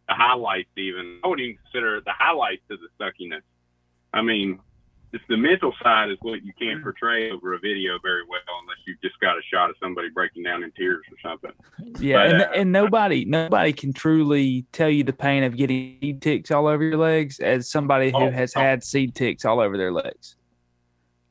the 0.07 0.13
highlights. 0.13 0.69
Even 0.77 1.19
I 1.23 1.27
wouldn't 1.27 1.45
even 1.47 1.57
consider 1.63 2.01
the 2.01 2.11
highlights 2.11 2.63
of 2.69 2.79
the 2.79 2.89
suckiness. 3.03 3.41
I 4.13 4.21
mean, 4.21 4.59
it's 5.15 5.23
the 5.29 5.37
mental 5.37 5.73
side 5.81 6.11
is 6.11 6.17
what 6.21 6.43
you 6.43 6.51
can't 6.59 6.83
portray 6.83 7.31
over 7.31 7.53
a 7.53 7.59
video 7.59 7.97
very 8.03 8.23
well 8.27 8.41
unless 8.61 8.77
you've 8.85 8.99
just 9.01 9.17
got 9.21 9.37
a 9.37 9.41
shot 9.51 9.69
of 9.69 9.77
somebody 9.81 10.09
breaking 10.09 10.43
down 10.43 10.61
in 10.61 10.71
tears 10.71 11.05
or 11.09 11.29
something. 11.29 11.51
Yeah, 12.01 12.17
But, 12.17 12.27
and, 12.27 12.41
uh, 12.41 12.49
and 12.53 12.71
nobody 12.73 13.23
nobody 13.23 13.71
can 13.71 13.93
truly 13.93 14.65
tell 14.73 14.89
you 14.89 15.05
the 15.05 15.13
pain 15.13 15.43
of 15.43 15.55
getting 15.55 15.97
seed 16.01 16.21
ticks 16.21 16.51
all 16.51 16.67
over 16.67 16.83
your 16.83 16.97
legs 16.97 17.39
as 17.39 17.69
somebody 17.69 18.11
who 18.11 18.25
Oh, 18.25 18.31
has 18.31 18.53
oh. 18.57 18.59
had 18.59 18.83
seed 18.83 19.15
ticks 19.15 19.45
all 19.45 19.61
over 19.61 19.77
their 19.77 19.93
legs. 19.93 20.35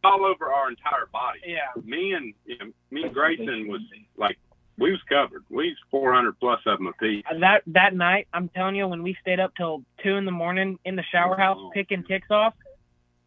All 0.02 0.24
over 0.24 0.50
our 0.50 0.70
entire 0.70 1.06
body. 1.12 1.40
Yeah. 1.46 1.58
Me 1.84 2.12
and 2.12 2.32
you 2.46 2.56
know, 2.58 2.72
me 2.90 3.02
and 3.02 3.12
Grayson 3.12 3.68
was 3.68 3.82
like 4.16 4.38
we 4.78 4.90
was 4.92 5.00
covered. 5.10 5.44
We 5.50 5.68
was 5.68 5.78
400 5.90 6.38
plus 6.40 6.60
of 6.66 6.78
them 6.78 6.86
apiece. 6.86 7.22
That 7.38 7.62
that 7.66 7.94
night, 7.94 8.28
I'm 8.32 8.48
telling 8.48 8.76
you, 8.76 8.88
when 8.88 9.02
we 9.02 9.14
stayed 9.20 9.40
up 9.40 9.52
till 9.56 9.84
two 10.02 10.16
in 10.16 10.24
the 10.24 10.32
morning 10.32 10.78
in 10.86 10.96
the 10.96 11.04
shower 11.12 11.36
house 11.36 11.58
picking 11.74 12.02
ticks 12.04 12.30
off, 12.30 12.54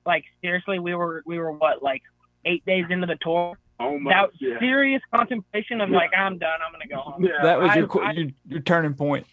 like 0.08 0.24
seriously, 0.42 0.80
we 0.80 0.96
were 0.96 1.22
we 1.28 1.38
were 1.38 1.52
what 1.52 1.84
like 1.84 2.02
eight 2.46 2.66
days 2.66 2.86
into 2.90 3.06
the 3.06 3.18
tour. 3.22 3.58
Oh 3.80 3.86
Almost. 3.86 4.12
That 4.12 4.30
yeah. 4.40 4.60
serious 4.60 5.04
contemplation 5.14 5.82
of 5.82 5.92
like 5.92 6.10
I'm 6.18 6.40
done, 6.40 6.60
I'm 6.66 6.72
gonna 6.72 6.88
go 6.88 6.98
home. 7.12 7.24
Yeah. 7.24 7.44
that 7.44 7.60
was 7.60 7.70
I- 7.70 7.76
your, 7.76 8.04
I- 8.04 8.12
your 8.14 8.30
your 8.48 8.60
turning 8.62 8.96
point. 8.96 9.28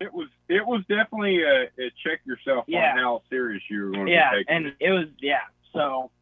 It 0.00 0.12
was 0.14 0.28
it 0.48 0.64
was 0.64 0.82
definitely 0.88 1.42
a, 1.42 1.62
a 1.64 1.90
check 2.04 2.20
yourself 2.24 2.66
Yeah. 2.68 2.92
on 2.92 2.98
how 2.98 3.22
serious 3.28 3.62
you 3.68 3.82
were 3.82 3.90
going 3.90 4.06
to 4.06 4.12
Yeah, 4.12 4.30
be 4.30 4.36
taking 4.44 4.54
and 4.56 4.66
it. 4.66 4.74
it 4.78 4.90
was 4.92 5.06
yeah. 5.20 5.40
So 5.72 6.12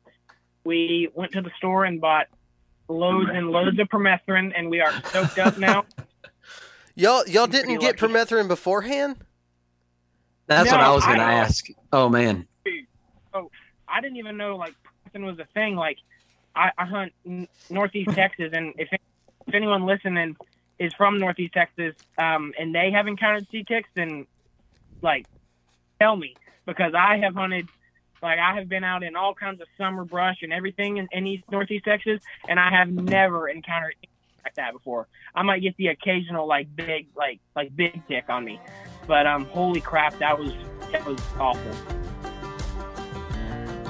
we 0.65 1.11
went 1.15 1.33
to 1.33 1.43
the 1.43 1.51
store 1.59 1.85
and 1.85 2.01
bought 2.01 2.29
loads 2.89 3.29
and 3.33 3.51
loads 3.51 3.79
of 3.79 3.89
permethrin, 3.89 4.53
and 4.57 4.71
we 4.71 4.81
are 4.81 4.93
stoked 5.05 5.39
up 5.39 5.59
now. 5.59 5.85
Y'all 6.95 7.27
y'all 7.29 7.47
didn't 7.47 7.79
get 7.81 8.01
lucky. 8.01 8.15
permethrin 8.15 8.49
beforehand? 8.49 9.17
That's 10.47 10.71
what 10.71 10.81
I 10.81 10.91
was 10.95 11.05
going 11.05 11.19
to 11.19 11.25
I- 11.25 11.35
ask. 11.35 11.67
Oh 11.93 12.09
man, 12.09 12.47
I 13.89 14.01
didn't 14.01 14.17
even 14.19 14.37
know 14.37 14.57
like 14.57 14.75
permethrin 15.15 15.25
was 15.25 15.39
a 15.39 15.47
thing. 15.55 15.77
Like 15.77 15.99
I, 16.55 16.71
I 16.79 16.85
hunt 16.85 17.13
n- 17.25 17.49
northeast 17.71 18.11
Texas, 18.15 18.51
and 18.53 18.75
if 18.79 18.89
if 18.93 19.55
anyone 19.55 19.87
listening 19.87 20.37
is 20.79 20.93
from 20.95 21.19
northeast 21.19 21.55
Texas, 21.55 21.95
um, 22.19 22.53
and 22.59 22.75
they 22.75 22.91
have 22.91 23.07
encountered 23.07 23.47
seed 23.51 23.67
ticks, 23.67 23.89
then 23.95 24.27
like 25.03 25.27
tell 26.01 26.17
me 26.17 26.35
because 26.67 26.95
I 26.95 27.19
have 27.19 27.35
hunted. 27.35 27.69
Like 28.23 28.39
I 28.39 28.55
have 28.57 28.69
been 28.69 28.83
out 28.83 29.03
in 29.03 29.15
all 29.15 29.35
kinds 29.35 29.61
of 29.61 29.69
summer 29.77 30.05
brush 30.05 30.39
and 30.43 30.51
everything 30.51 30.97
in, 30.97 31.07
in 31.13 31.27
East 31.27 31.45
Northeast 31.51 31.85
Texas, 31.85 32.19
and 32.49 32.59
I 32.59 32.71
have 32.71 32.89
never 32.89 33.47
encountered 33.47 33.95
anything 33.99 34.43
like 34.43 34.55
that 34.55 34.73
before. 34.73 35.07
I 35.35 35.43
might 35.43 35.61
get 35.61 35.77
the 35.77 35.89
occasional 35.89 36.47
like 36.49 36.75
big 36.75 37.09
like 37.15 37.41
like 37.55 37.77
big 37.77 38.03
tick 38.09 38.25
on 38.31 38.45
me, 38.45 38.59
but 39.07 39.27
um, 39.27 39.45
holy 39.45 39.83
crap, 39.83 40.19
that 40.19 40.39
was 40.39 40.51
that 40.93 41.05
was 41.07 41.21
awful. 41.39 42.06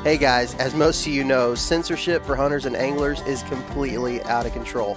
Hey 0.07 0.19
guys, 0.19 0.55
as 0.55 0.73
most 0.73 1.05
of 1.05 1.12
you 1.12 1.25
know, 1.25 1.57
censorship 1.57 2.25
for 2.25 2.37
hunters 2.37 2.64
and 2.64 2.77
anglers 2.77 3.23
is 3.23 3.42
completely 3.42 4.23
out 4.23 4.47
of 4.47 4.53
control. 4.53 4.97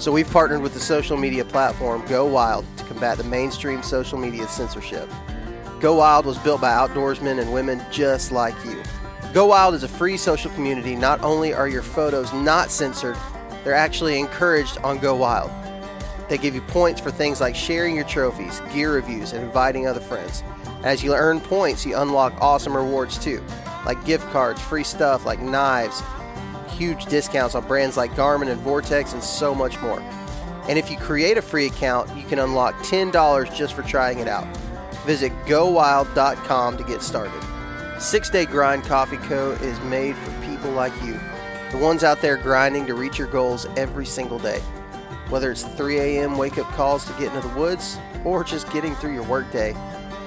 So 0.00 0.10
we've 0.10 0.28
partnered 0.28 0.60
with 0.60 0.74
the 0.74 0.80
social 0.80 1.16
media 1.16 1.44
platform 1.44 2.04
Go 2.08 2.26
Wild 2.26 2.66
to 2.78 2.84
combat 2.86 3.16
the 3.16 3.22
mainstream 3.22 3.80
social 3.84 4.18
media 4.18 4.48
censorship. 4.48 5.08
Go 5.78 5.94
Wild 5.94 6.26
was 6.26 6.36
built 6.38 6.60
by 6.60 6.72
outdoorsmen 6.72 7.40
and 7.40 7.52
women 7.52 7.80
just 7.92 8.32
like 8.32 8.56
you. 8.64 8.82
Go 9.32 9.46
Wild 9.46 9.72
is 9.74 9.84
a 9.84 9.88
free 9.88 10.16
social 10.16 10.50
community. 10.50 10.96
Not 10.96 11.22
only 11.22 11.54
are 11.54 11.68
your 11.68 11.84
photos 11.84 12.32
not 12.32 12.72
censored, 12.72 13.16
they're 13.62 13.72
actually 13.72 14.18
encouraged 14.18 14.78
on 14.78 14.98
Go 14.98 15.14
Wild. 15.14 15.52
They 16.28 16.38
give 16.38 16.56
you 16.56 16.62
points 16.62 17.00
for 17.00 17.12
things 17.12 17.40
like 17.40 17.54
sharing 17.54 17.94
your 17.94 18.04
trophies, 18.04 18.60
gear 18.72 18.94
reviews, 18.94 19.32
and 19.32 19.44
inviting 19.44 19.86
other 19.86 20.00
friends. 20.00 20.42
As 20.82 21.04
you 21.04 21.14
earn 21.14 21.38
points, 21.38 21.86
you 21.86 21.96
unlock 21.96 22.34
awesome 22.40 22.76
rewards 22.76 23.16
too, 23.16 23.40
like 23.84 24.04
gift 24.04 24.28
cards, 24.30 24.60
free 24.60 24.84
stuff 24.84 25.24
like 25.26 25.40
knives, 25.40 26.02
huge 26.70 27.06
discounts 27.06 27.54
on 27.54 27.66
brands 27.66 27.96
like 27.96 28.12
Garmin 28.12 28.48
and 28.48 28.60
Vortex, 28.60 29.12
and 29.12 29.22
so 29.22 29.54
much 29.54 29.80
more. 29.80 30.00
And 30.68 30.78
if 30.78 30.90
you 30.90 30.96
create 30.96 31.38
a 31.38 31.42
free 31.42 31.66
account, 31.66 32.14
you 32.16 32.24
can 32.24 32.38
unlock 32.38 32.74
$10 32.76 33.54
just 33.54 33.74
for 33.74 33.82
trying 33.82 34.18
it 34.18 34.28
out. 34.28 34.46
Visit 35.04 35.32
gowild.com 35.46 36.76
to 36.76 36.84
get 36.84 37.02
started. 37.02 37.42
Six 37.98 38.30
Day 38.30 38.46
Grind 38.46 38.84
Coffee 38.84 39.16
Co. 39.18 39.52
is 39.52 39.78
made 39.80 40.16
for 40.16 40.30
people 40.46 40.70
like 40.70 40.92
you, 41.02 41.18
the 41.70 41.78
ones 41.78 42.04
out 42.04 42.20
there 42.20 42.36
grinding 42.36 42.86
to 42.86 42.94
reach 42.94 43.18
your 43.18 43.28
goals 43.28 43.66
every 43.76 44.06
single 44.06 44.38
day. 44.38 44.60
Whether 45.28 45.50
it's 45.52 45.62
3 45.62 45.98
a.m. 45.98 46.38
wake 46.38 46.58
up 46.58 46.66
calls 46.72 47.04
to 47.06 47.12
get 47.12 47.34
into 47.34 47.46
the 47.46 47.54
woods 47.54 47.98
or 48.24 48.42
just 48.42 48.70
getting 48.72 48.94
through 48.96 49.14
your 49.14 49.24
workday, 49.24 49.74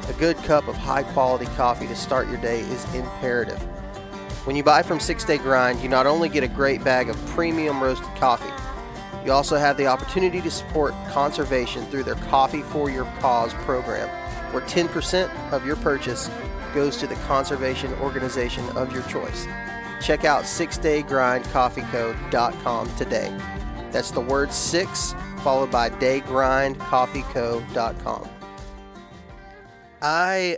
a 0.10 0.14
good 0.14 0.38
cup 0.38 0.68
of 0.68 0.76
high 0.76 1.04
quality 1.04 1.46
coffee 1.56 1.86
to 1.88 1.96
start 1.96 2.28
your 2.28 2.38
day 2.38 2.62
is 2.62 2.94
imperative. 2.94 3.62
When 4.46 4.56
you 4.56 4.64
buy 4.64 4.84
from 4.84 5.00
Six 5.00 5.24
Day 5.24 5.38
Grind, 5.38 5.80
you 5.80 5.90
not 5.90 6.06
only 6.06 6.30
get 6.30 6.44
a 6.44 6.48
great 6.48 6.84
bag 6.84 7.10
of 7.10 7.26
premium 7.28 7.82
roasted 7.82 8.14
coffee, 8.16 8.52
you 9.26 9.32
also 9.32 9.56
have 9.56 9.78
the 9.78 9.88
opportunity 9.88 10.42
to 10.42 10.52
support 10.52 10.94
conservation 11.10 11.86
through 11.86 12.04
their 12.04 12.16
Coffee 12.16 12.62
for 12.62 12.90
Your 12.90 13.06
Cause 13.20 13.54
program, 13.54 14.10
where 14.54 14.64
10% 14.64 15.30
of 15.54 15.66
your 15.66 15.78
purchase 15.78 16.30
goes 16.74 16.98
to 16.98 17.08
the 17.08 17.16
conservation 17.28 17.94
organization 18.02 18.68
of 18.76 18.92
your 18.92 19.04
choice. 19.04 19.48
Check 20.02 20.26
out 20.26 20.44
6daygrindcoffeeco.com 20.44 22.96
today. 22.98 23.34
That's 23.92 24.12
the 24.12 24.22
word 24.22 24.52
6 24.52 25.16
followed 25.44 25.72
by 25.72 25.90
daygrindcoffeeco.com. 25.90 28.43
I 30.04 30.58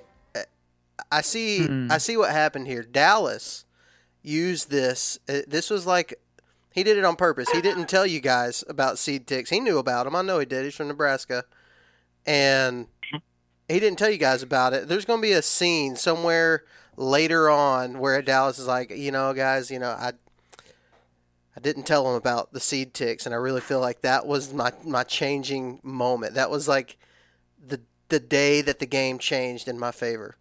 I 1.11 1.21
see 1.21 1.67
Hmm. 1.67 1.91
I 1.91 1.97
see 1.99 2.17
what 2.17 2.31
happened 2.31 2.67
here. 2.67 2.83
Dallas 2.83 3.65
used 4.21 4.69
this. 4.71 5.19
uh, 5.29 5.41
This 5.47 5.69
was 5.69 5.85
like 5.85 6.15
he 6.73 6.83
did 6.83 6.97
it 6.97 7.05
on 7.05 7.15
purpose. 7.15 7.49
He 7.51 7.61
didn't 7.61 7.87
tell 7.87 8.05
you 8.05 8.19
guys 8.19 8.63
about 8.67 8.99
seed 8.99 9.27
ticks. 9.27 9.49
He 9.49 9.61
knew 9.61 9.77
about 9.77 10.03
them. 10.05 10.15
I 10.15 10.21
know 10.21 10.39
he 10.39 10.45
did. 10.45 10.65
He's 10.65 10.75
from 10.75 10.89
Nebraska, 10.89 11.45
and 12.25 12.87
he 13.69 13.79
didn't 13.79 13.97
tell 13.97 14.09
you 14.09 14.17
guys 14.17 14.43
about 14.43 14.73
it. 14.73 14.87
There's 14.89 15.05
going 15.05 15.19
to 15.19 15.27
be 15.27 15.31
a 15.31 15.41
scene 15.41 15.95
somewhere 15.95 16.63
later 16.97 17.49
on 17.49 17.99
where 17.99 18.21
Dallas 18.21 18.59
is 18.59 18.67
like, 18.67 18.89
you 18.89 19.11
know, 19.11 19.33
guys, 19.33 19.71
you 19.71 19.79
know, 19.79 19.91
I 19.91 20.13
I 21.55 21.61
didn't 21.61 21.83
tell 21.83 22.09
him 22.09 22.15
about 22.15 22.51
the 22.51 22.59
seed 22.59 22.93
ticks, 22.93 23.25
and 23.25 23.33
I 23.33 23.37
really 23.37 23.61
feel 23.61 23.79
like 23.79 24.01
that 24.01 24.25
was 24.25 24.51
my 24.53 24.73
my 24.83 25.03
changing 25.03 25.79
moment. 25.83 26.33
That 26.33 26.49
was 26.51 26.67
like 26.67 26.97
the 27.65 27.79
the 28.09 28.19
day 28.19 28.61
that 28.61 28.79
the 28.79 28.85
game 28.85 29.19
changed 29.19 29.67
in 29.67 29.79
my 29.79 29.91
favor. 29.91 30.37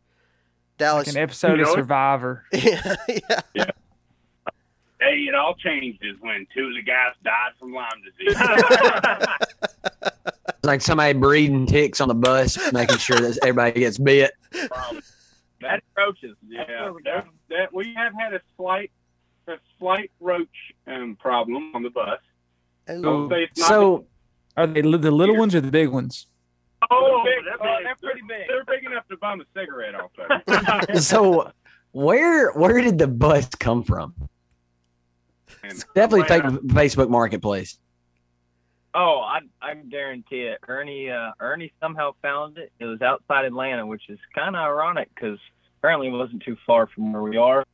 Dallas, 0.76 1.06
Like 1.06 1.16
an 1.16 1.22
episode 1.22 1.58
You 1.58 1.62
of 1.62 1.68
know 1.68 1.72
it? 1.72 1.76
Survivor. 1.76 2.44
yeah, 2.52 2.96
yeah. 3.54 3.70
Hey, 5.00 5.26
it 5.28 5.34
all 5.34 5.54
changes 5.54 6.16
when 6.20 6.46
two 6.54 6.68
of 6.68 6.74
the 6.74 6.82
guys 6.82 7.12
died 7.22 7.52
from 7.58 7.72
Lyme 7.72 7.90
disease. 8.02 8.40
like 10.62 10.80
somebody 10.80 11.12
breeding 11.12 11.66
ticks 11.66 12.00
on 12.00 12.08
the 12.08 12.14
bus, 12.14 12.58
making 12.72 12.98
sure 12.98 13.18
that 13.18 13.38
everybody 13.42 13.80
gets 13.80 13.98
bit. 13.98 14.32
that 15.60 15.82
roaches, 15.96 16.36
yeah. 16.48 16.90
we're 16.90 17.02
That, 17.02 17.26
that 17.50 17.74
we 17.74 17.92
have 17.94 18.14
had 18.18 18.34
a 18.34 18.40
slight 18.56 18.90
a 19.46 19.56
slight 19.78 20.10
roach 20.20 20.72
um, 20.86 21.16
problem 21.20 21.72
on 21.74 21.82
the 21.82 21.90
bus. 21.90 22.18
Ooh. 22.90 23.02
Don't 23.02 23.30
say 23.30 23.44
it's 23.44 23.58
not 23.58 23.68
So 23.68 24.06
Are 24.56 24.66
they 24.66 24.80
the 24.80 25.10
little 25.10 25.36
ones 25.36 25.54
or 25.54 25.60
the 25.60 25.70
big 25.70 25.88
ones? 25.88 26.26
Oh, 26.90 27.22
they're 27.24 27.42
they're, 27.42 27.58
big. 27.58 27.84
they're 27.84 27.96
pretty 28.02 28.20
big. 28.28 28.48
They're 28.48 28.64
big 28.64 28.84
enough 28.84 29.06
to 29.08 29.16
bum 29.16 29.40
a 29.40 29.44
cigarette 29.58 29.94
off 29.94 30.10
of. 30.88 30.98
so 31.02 31.50
where 31.92 32.50
where 32.52 32.80
did 32.80 32.98
the 32.98 33.08
bus 33.08 33.48
come 33.58 33.82
from? 33.82 34.14
And 35.62 35.84
Definitely 35.94 36.24
fake 36.28 36.42
Facebook 36.42 37.08
Marketplace. 37.08 37.78
Oh, 38.94 39.20
I 39.20 39.40
I 39.60 39.74
guarantee 39.74 40.42
it. 40.42 40.58
Ernie 40.68 41.10
uh, 41.10 41.32
Ernie 41.40 41.72
somehow 41.80 42.12
found 42.22 42.58
it. 42.58 42.72
It 42.78 42.84
was 42.84 43.02
outside 43.02 43.44
Atlanta, 43.44 43.86
which 43.86 44.08
is 44.08 44.18
kind 44.34 44.54
of 44.54 44.60
ironic 44.60 45.08
because 45.14 45.38
apparently 45.78 46.08
it 46.08 46.12
wasn't 46.12 46.42
too 46.42 46.56
far 46.66 46.86
from 46.86 47.12
where 47.12 47.22
we 47.22 47.36
are. 47.36 47.64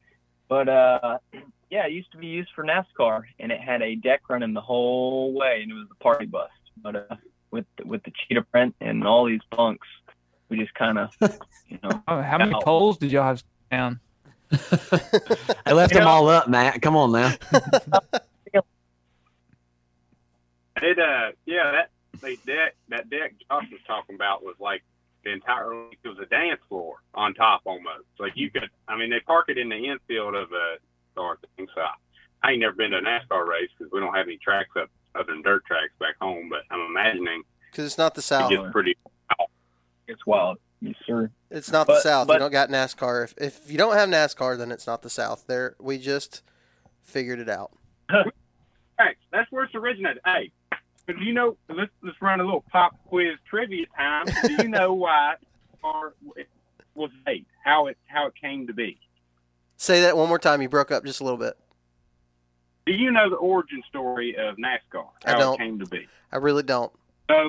But 0.49 0.69
uh, 0.69 1.19
yeah, 1.71 1.87
it 1.87 1.93
used 1.93 2.11
to 2.13 2.19
be 2.19 2.27
used 2.27 2.51
for 2.55 2.65
NASCAR, 2.65 3.23
and 3.39 3.53
it 3.53 3.61
had 3.61 3.83
a 3.83 3.95
deck 3.97 4.23
running 4.29 4.55
the 4.55 4.61
whole 4.61 5.33
way, 5.33 5.61
and 5.63 5.71
it 5.71 5.75
was 5.75 5.89
a 5.91 6.03
party 6.03 6.27
bus. 6.27 6.51
But 6.83 6.97
uh, 6.97 7.17
with 7.51 7.67
with 7.85 8.03
the 8.05 8.13
cheetah 8.13 8.43
print 8.51 8.75
and 8.81 9.07
all 9.07 9.25
these 9.27 9.41
bunks, 9.57 9.87
we 10.49 10.59
just 10.59 10.75
kind 10.75 10.99
of 10.99 11.11
you 11.69 11.79
know 11.83 12.03
Oh, 12.09 12.23
how 12.23 12.39
many 12.39 12.51
No. 12.53 12.61
poles 12.61 12.99
did 12.99 13.13
y'all 13.13 13.25
have 13.25 13.43
down? 13.71 14.01
I 14.53 15.73
left 15.73 15.93
You 15.93 15.99
them 15.99 16.05
know- 16.05 16.09
all 16.09 16.29
up, 16.29 16.49
Matt. 16.49 16.81
Come 16.83 16.97
on 16.97 17.13
now. 17.13 17.33
It 20.83 20.99
uh 20.99 21.33
yeah 21.45 21.73
that 21.73 21.91
the 22.23 22.39
deck 22.47 22.75
that 22.89 23.11
deck 23.11 23.35
Josh 23.51 23.65
was 23.71 23.81
talking 23.87 24.15
about 24.15 24.43
was 24.43 24.55
like 24.59 24.83
the 25.25 25.33
entire 25.33 25.73
it 26.03 26.09
was 26.09 26.19
a 26.23 26.27
dance 26.27 26.61
floor 26.69 26.95
on 27.15 27.35
top 27.35 27.63
almost. 27.67 28.07
Like 28.19 28.33
you 28.35 28.51
could 28.51 28.71
I 28.89 28.97
mean 28.97 29.11
they 29.11 29.21
park 29.21 29.47
it 29.49 29.59
in 29.59 29.69
the 29.69 29.77
infield 29.77 30.35
of 30.35 30.49
a 30.53 30.77
or 31.21 31.39
thing. 31.57 31.67
So 31.75 31.83
I 32.43 32.53
ain't 32.53 32.61
never 32.61 32.75
been 32.75 32.93
to 32.93 32.99
a 32.99 33.03
NASCAR 33.03 33.47
race 33.47 33.69
because 33.77 33.93
we 33.93 34.01
don't 34.01 34.15
have 34.15 34.27
any 34.27 34.39
tracks 34.39 34.71
up 34.81 34.89
other 35.15 35.33
than 35.33 35.43
dirt 35.43 35.65
tracks 35.67 35.93
back 35.99 36.15
home. 36.21 36.49
But 36.49 36.61
I'm 36.71 36.81
imagining 36.91 37.43
Because 37.71 37.87
it's 37.87 37.99
not 37.99 38.15
the 38.15 38.21
it 38.21 38.23
South. 38.23 38.51
gets 38.51 38.63
pretty. 38.73 38.97
it's 40.09 40.25
wild. 40.27 40.59
Yes, 40.81 40.95
sir. 41.07 41.31
It's 41.51 41.71
not 41.71 41.87
the 41.87 42.01
South. 42.01 42.27
but- 42.27 42.35
you 42.35 42.39
don't 42.39 42.53
got 42.53 42.69
NASCAR. 42.71 43.25
If, 43.25 43.35
if 43.39 43.71
you 43.71 43.77
don't 43.79 43.95
have 43.97 44.09
NASCAR, 44.09 44.57
then 44.57 44.73
it's 44.73 44.87
not 44.87 45.03
the 45.03 45.11
South. 45.11 45.47
There, 45.47 45.77
we 45.79 45.99
just 45.99 46.43
figured 47.03 47.39
it 47.39 47.49
out. 47.49 47.73
tracks. 48.09 49.19
That's 49.33 49.51
where 49.51 49.65
it's 49.65 49.75
originated. 49.75 50.21
Hey, 50.25 50.53
do 51.07 51.15
you 51.25 51.33
know? 51.33 51.57
Let's 51.69 51.91
let's 52.03 52.21
run 52.23 52.41
a 52.41 52.45
little 52.45 52.65
pop 52.71 52.93
quiz 53.09 53.37
trivia 53.49 53.87
time. 53.97 54.27
Do 54.45 54.63
you 54.63 54.69
know 54.69 54.93
why 54.95 55.35
or 55.83 56.15
was 56.95 57.11
made? 57.27 57.47
How 57.65 57.87
it 57.89 57.99
how 58.07 58.27
it 58.27 58.35
came 58.41 58.67
to 58.69 58.73
be? 58.73 58.99
Say 59.77 60.03
that 60.03 60.17
one 60.17 60.29
more 60.29 60.39
time. 60.39 60.63
You 60.63 60.69
broke 60.69 60.91
up 60.91 61.05
just 61.05 61.21
a 61.21 61.25
little 61.25 61.39
bit. 61.39 61.55
Do 62.91 62.97
you 62.97 63.13
know 63.13 63.31
the 63.31 63.37
origin 63.37 63.85
story 63.89 64.35
of 64.37 64.57
NASCAR? 64.57 65.07
I 65.25 65.31
How 65.31 65.39
don't. 65.39 65.55
it 65.55 65.59
came 65.59 65.79
to 65.79 65.87
be? 65.87 66.09
I 66.33 66.39
really 66.39 66.65
don't. 66.65 66.93
So 67.31 67.49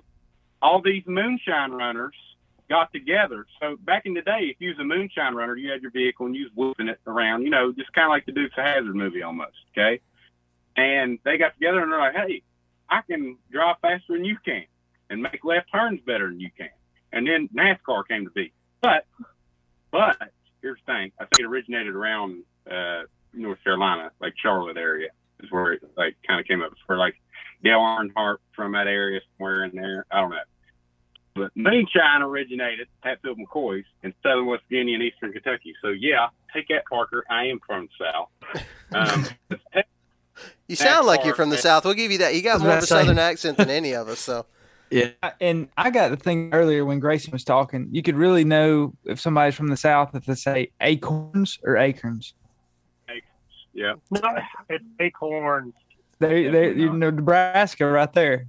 all 0.62 0.84
these 0.84 1.02
moonshine 1.08 1.72
runners 1.72 2.14
got 2.70 2.94
together. 2.94 3.48
So 3.60 3.76
back 3.78 4.06
in 4.06 4.14
the 4.14 4.22
day, 4.22 4.52
if 4.54 4.58
you 4.60 4.70
was 4.70 4.78
a 4.78 4.84
moonshine 4.84 5.34
runner, 5.34 5.56
you 5.56 5.72
had 5.72 5.82
your 5.82 5.90
vehicle 5.90 6.28
and 6.28 6.36
you 6.36 6.44
was 6.44 6.52
whooping 6.54 6.90
it 6.90 7.00
around, 7.08 7.42
you 7.42 7.50
know, 7.50 7.72
just 7.72 7.92
kind 7.94 8.06
of 8.06 8.12
like 8.12 8.28
the 8.28 8.34
Dukes 8.34 8.54
of 8.56 8.66
Hazzard 8.66 8.96
movie 8.96 9.24
almost. 9.24 9.58
Okay, 9.72 10.00
and 10.78 11.18
they 11.26 11.40
got 11.40 11.56
together 11.56 11.82
and 11.82 11.92
they're 11.92 11.98
like, 11.98 12.14
"Hey, 12.14 12.44
I 12.88 13.02
can 13.02 13.36
drive 13.52 13.78
faster 13.82 14.14
than 14.14 14.24
you 14.24 14.38
can 14.46 14.66
and 15.10 15.24
make 15.24 15.44
left 15.44 15.72
turns 15.72 16.02
better 16.02 16.30
than 16.30 16.40
you 16.40 16.52
can." 16.56 16.70
And 17.12 17.28
then 17.28 17.50
NASCAR 17.50 18.08
came 18.08 18.26
to 18.26 18.32
be. 18.32 18.54
But 18.80 19.08
but 19.90 20.22
here's 20.62 20.78
the 20.86 20.94
thing: 20.94 21.12
I 21.20 21.24
think 21.24 21.40
it 21.40 21.46
originated 21.46 21.96
around 21.96 22.44
uh, 22.70 23.06
North 23.34 23.64
Carolina, 23.64 24.12
like 24.22 24.34
Charlotte 24.38 24.78
area, 24.78 25.10
is 25.44 25.52
where 25.52 25.74
it 25.74 25.82
like 25.98 26.16
kind 26.28 26.40
of 26.40 26.46
came 26.48 26.62
up. 26.62 26.74
for 26.86 26.98
like 26.98 27.16
Dale 27.64 27.80
Earnhardt 27.80 28.38
from 28.56 28.74
that 28.74 28.88
area 28.88 29.22
somewhere 29.38 29.64
in 29.66 29.76
there. 29.76 30.06
I 30.12 30.22
don't 30.22 30.32
know. 30.32 30.38
But 31.34 31.52
moonshine 31.56 32.22
originated 32.22 32.88
Hatfield 33.02 33.38
McCoy's 33.40 33.86
in 34.04 34.14
southern 34.22 34.48
West 34.48 34.64
Virginia 34.70 34.96
and 34.96 35.04
eastern 35.04 35.32
Kentucky. 35.32 35.74
So 35.82 35.90
yeah, 35.90 36.28
take 36.54 36.68
that, 36.68 36.84
Parker. 36.90 37.24
I 37.30 37.46
am 37.46 37.60
from 37.66 37.88
the 38.00 38.06
South. 38.06 38.64
Um, 38.94 39.28
You 40.68 40.76
sound 40.76 41.06
like 41.06 41.24
you're 41.26 41.36
from 41.36 41.50
the 41.50 41.58
South. 41.58 41.86
We'll 41.86 41.94
give 41.94 42.12
you 42.12 42.20
that. 42.20 42.34
You 42.34 42.42
got 42.42 42.62
more 42.62 42.72
of 42.72 42.84
a. 42.84 42.88
Southern 42.88 43.20
accent 43.20 43.58
than 43.58 43.70
any 43.70 43.94
of 43.94 44.08
us. 44.08 44.20
So 44.20 44.46
Yeah. 44.92 45.12
And 45.40 45.70
I 45.78 45.90
got 45.90 46.10
the 46.10 46.18
thing 46.18 46.54
earlier 46.54 46.84
when 46.86 47.00
Grayson 47.00 47.32
was 47.32 47.44
talking. 47.46 47.88
You 47.92 48.04
could 48.04 48.16
really 48.16 48.44
know 48.44 48.94
if 49.06 49.20
somebody's 49.20 49.56
from 49.56 49.68
the 49.68 49.78
South 49.78 50.14
if 50.14 50.26
they 50.26 50.36
say 50.36 50.72
acorns 50.82 51.58
or 51.64 51.78
acorns. 51.78 52.34
Yeah. 53.74 53.94
No, 54.10 54.22
it's 54.70 54.84
acorns. 55.00 55.74
They, 56.20 56.48
they, 56.50 56.74
you 56.74 56.94
know, 56.94 57.10
Nebraska 57.10 57.88
right 57.88 58.12
there. 58.14 58.46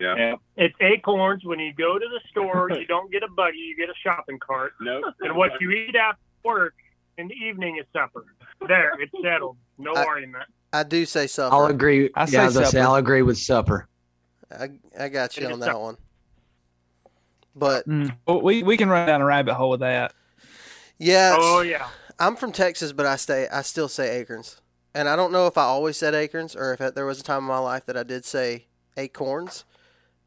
Yeah. 0.00 0.34
It's 0.56 0.74
acorns. 0.80 1.44
When 1.44 1.58
you 1.60 1.72
go 1.72 1.98
to 1.98 2.06
the 2.08 2.20
store, 2.30 2.70
you 2.78 2.86
don't 2.86 3.10
get 3.12 3.22
a 3.22 3.28
buggy, 3.28 3.58
you 3.58 3.76
get 3.76 3.88
a 3.88 3.94
shopping 4.02 4.38
cart. 4.38 4.72
No. 4.80 5.00
And 5.20 5.36
what 5.36 5.52
you 5.60 5.70
eat 5.70 5.94
after 5.96 6.20
work 6.44 6.74
in 7.16 7.28
the 7.28 7.34
evening 7.34 7.78
is 7.78 7.86
supper. 7.92 8.24
There, 8.66 8.92
it's 9.00 9.12
settled. 9.22 9.56
No 9.78 9.92
I- 9.94 10.04
argument. 10.04 10.44
I 10.72 10.82
do 10.82 11.06
say 11.06 11.28
supper. 11.28 11.54
I'll 11.54 11.66
agree. 11.66 12.10
I 12.16 12.22
yeah, 12.22 12.48
say 12.48 12.60
I 12.60 12.64
say, 12.64 12.80
I'll 12.80 12.96
agree 12.96 13.22
with 13.22 13.38
supper. 13.38 13.86
I, 14.50 14.70
I 14.98 15.08
got 15.08 15.36
you 15.36 15.46
on 15.46 15.60
that 15.60 15.66
supper. 15.66 15.78
one. 15.78 15.96
But 17.54 17.86
Mm. 17.88 18.16
Well, 18.26 18.40
we 18.42 18.64
we 18.64 18.76
can 18.76 18.88
run 18.88 19.06
down 19.06 19.20
a 19.20 19.24
rabbit 19.24 19.54
hole 19.54 19.70
with 19.70 19.80
that. 19.80 20.12
yeah, 20.98 21.36
Oh 21.38 21.60
yeah. 21.60 21.86
I'm 22.18 22.36
from 22.36 22.52
Texas, 22.52 22.92
but 22.92 23.06
I 23.06 23.16
stay. 23.16 23.48
I 23.48 23.62
still 23.62 23.88
say 23.88 24.20
acorns, 24.20 24.60
and 24.94 25.08
I 25.08 25.16
don't 25.16 25.32
know 25.32 25.46
if 25.46 25.58
I 25.58 25.64
always 25.64 25.96
said 25.96 26.14
acorns 26.14 26.54
or 26.54 26.74
if 26.74 26.94
there 26.94 27.06
was 27.06 27.20
a 27.20 27.24
time 27.24 27.38
in 27.38 27.44
my 27.44 27.58
life 27.58 27.86
that 27.86 27.96
I 27.96 28.02
did 28.02 28.24
say 28.24 28.66
acorns. 28.96 29.64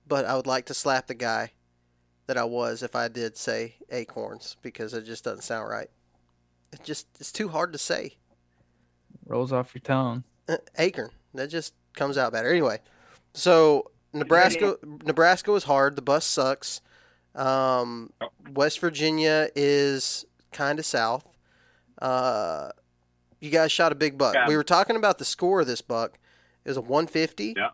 But 0.08 0.26
I 0.26 0.36
would 0.36 0.48
like 0.48 0.66
to 0.68 0.74
slap 0.74 1.08
the 1.08 1.16
guy 1.16 1.52
that 2.28 2.38
I 2.38 2.44
was 2.44 2.84
if 2.84 2.96
I 2.96 3.08
did 3.08 3.38
say 3.38 3.76
acorns 3.90 4.58
because 4.62 4.94
it 4.94 5.04
just 5.04 5.24
doesn't 5.24 5.44
sound 5.44 5.70
right. 5.70 5.90
It 6.72 6.84
just 6.84 7.08
it's 7.20 7.32
too 7.32 7.50
hard 7.50 7.74
to 7.74 7.80
say. 7.80 8.16
Rolls 9.26 9.52
off 9.52 9.74
your 9.74 9.82
tongue. 9.82 10.24
Uh, 10.48 10.58
acorn. 10.78 11.12
That 11.34 11.48
just 11.48 11.74
comes 11.96 12.18
out 12.18 12.32
better. 12.32 12.50
Anyway, 12.50 12.80
so 13.34 13.92
Nebraska, 14.14 14.78
Nebraska 15.06 15.52
was 15.52 15.66
hard. 15.66 15.96
The 15.96 16.02
bus 16.02 16.26
sucks. 16.26 16.82
Um, 17.36 18.12
West 18.54 18.80
Virginia 18.80 19.50
is 19.56 20.26
kind 20.52 20.80
of 20.80 20.86
south. 20.86 21.26
Uh, 22.02 22.70
you 23.40 23.50
guys 23.52 23.72
shot 23.72 23.92
a 23.92 23.96
big 23.96 24.18
buck. 24.18 24.34
Yeah. 24.34 24.48
We 24.48 24.56
were 24.56 24.64
talking 24.64 24.96
about 24.96 25.18
the 25.18 25.26
score 25.26 25.62
of 25.62 25.68
this 25.68 25.82
buck. 25.82 26.18
It 26.66 26.70
was 26.70 26.78
a 26.78 26.82
150, 26.82 27.56
Yeah. 27.56 27.70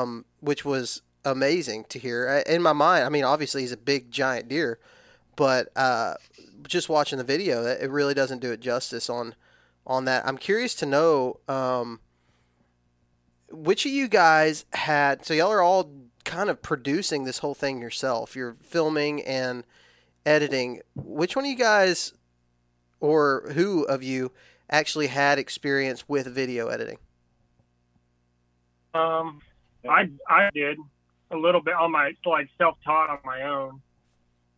um, 0.00 0.24
which 0.40 0.64
was 0.64 1.02
amazing 1.24 1.84
to 1.90 1.98
hear. 1.98 2.42
In 2.46 2.62
my 2.62 2.72
mind, 2.72 3.04
I 3.04 3.08
mean, 3.08 3.24
obviously 3.24 3.60
he's 3.62 3.72
a 3.72 3.76
big 3.76 4.10
giant 4.10 4.48
deer, 4.48 4.78
but 5.36 5.68
uh, 5.76 6.14
just 6.66 6.88
watching 6.88 7.18
the 7.18 7.24
video, 7.24 7.64
it 7.64 7.82
it 7.82 7.90
really 7.90 8.14
doesn't 8.14 8.40
do 8.40 8.50
it 8.52 8.60
justice 8.60 9.08
on 9.10 9.34
on 9.86 10.04
that. 10.06 10.26
I'm 10.26 10.38
curious 10.38 10.74
to 10.76 10.86
know 10.86 11.40
um, 11.48 12.00
which 13.50 13.84
of 13.86 13.92
you 13.92 14.08
guys 14.08 14.64
had. 14.72 15.24
So 15.24 15.34
y'all 15.34 15.50
are 15.52 15.62
all 15.62 15.90
kind 16.24 16.48
of 16.50 16.62
producing 16.62 17.24
this 17.24 17.38
whole 17.38 17.54
thing 17.54 17.80
yourself. 17.80 18.34
You're 18.36 18.56
filming 18.62 19.22
and 19.22 19.64
editing. 20.24 20.80
Which 20.94 21.36
one 21.36 21.44
of 21.44 21.50
you 21.50 21.56
guys, 21.56 22.12
or 23.02 23.50
who 23.54 23.82
of 23.84 24.02
you, 24.02 24.30
actually 24.70 25.08
had 25.08 25.38
experience 25.38 26.08
with 26.08 26.26
video 26.28 26.68
editing? 26.68 26.98
Um, 28.94 29.40
I 29.88 30.08
I 30.28 30.50
did 30.54 30.78
a 31.30 31.36
little 31.36 31.60
bit 31.62 31.74
on 31.74 31.92
my 31.92 32.12
like 32.24 32.48
self 32.58 32.76
taught 32.84 33.10
on 33.10 33.18
my 33.24 33.42
own. 33.42 33.80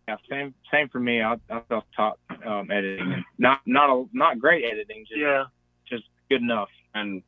Yeah, 0.07 0.17
same 0.31 0.55
same 0.73 0.89
for 0.89 1.01
me. 1.01 1.23
I, 1.23 1.35
I 1.51 1.63
self 1.69 1.85
taught 1.97 2.19
um, 2.47 2.71
editing, 2.71 3.25
not 3.39 3.61
not 3.67 3.91
a, 3.91 4.05
not 4.13 4.39
great 4.39 4.65
editing, 4.65 5.05
just 5.09 5.21
Yeah. 5.21 5.45
just 5.89 6.05
good 6.29 6.43
enough. 6.43 6.69
And 6.95 7.23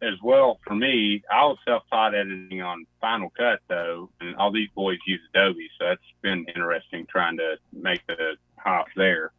as 0.00 0.14
well 0.22 0.60
for 0.66 0.74
me, 0.74 1.22
I 1.30 1.44
was 1.44 1.58
self-taught 1.66 2.14
editing 2.14 2.62
on 2.62 2.86
Final 3.00 3.30
Cut 3.36 3.60
though, 3.68 4.10
and 4.20 4.36
all 4.36 4.52
these 4.52 4.68
boys 4.74 4.98
use 5.06 5.20
Adobe, 5.34 5.68
so 5.78 5.86
that's 5.86 6.00
been 6.22 6.46
interesting 6.54 7.06
trying 7.10 7.36
to 7.38 7.56
make 7.72 8.06
the 8.06 8.36
hop 8.56 8.86
there. 8.96 9.32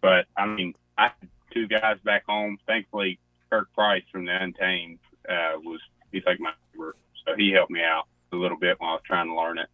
But 0.00 0.26
I 0.36 0.46
mean, 0.46 0.74
I 0.98 1.04
had 1.04 1.28
two 1.52 1.66
guys 1.66 1.98
back 2.04 2.24
home. 2.26 2.58
Thankfully, 2.66 3.18
Kirk 3.50 3.72
Price 3.74 4.04
from 4.10 4.26
the 4.26 4.42
Untamed 4.42 4.98
uh, 5.28 5.58
was 5.62 5.80
he's 6.12 6.22
like 6.26 6.40
my 6.40 6.52
neighbor, 6.72 6.96
so 7.26 7.34
he 7.36 7.50
helped 7.50 7.70
me 7.70 7.82
out 7.82 8.06
a 8.32 8.36
little 8.36 8.58
bit 8.58 8.80
while 8.80 8.90
I 8.90 8.94
was 8.94 9.02
trying 9.04 9.28
to 9.28 9.34
learn 9.34 9.58
it. 9.58 9.68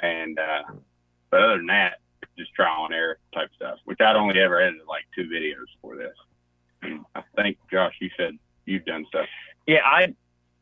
And 0.00 0.38
uh, 0.38 0.62
but 1.30 1.42
other 1.42 1.56
than 1.56 1.66
that, 1.66 1.98
just 2.38 2.52
trial 2.54 2.84
and 2.84 2.94
error 2.94 3.18
type 3.34 3.50
stuff, 3.56 3.78
which 3.84 4.00
I'd 4.00 4.16
only 4.16 4.38
ever 4.40 4.60
edited 4.60 4.86
like 4.86 5.04
two 5.14 5.24
videos 5.24 5.66
for 5.80 5.96
this. 5.96 6.14
I 7.14 7.22
think 7.34 7.58
Josh, 7.70 7.94
you 8.00 8.10
said 8.16 8.38
you've 8.66 8.84
done 8.84 9.06
stuff. 9.08 9.26
Yeah, 9.66 9.80
I 9.84 10.14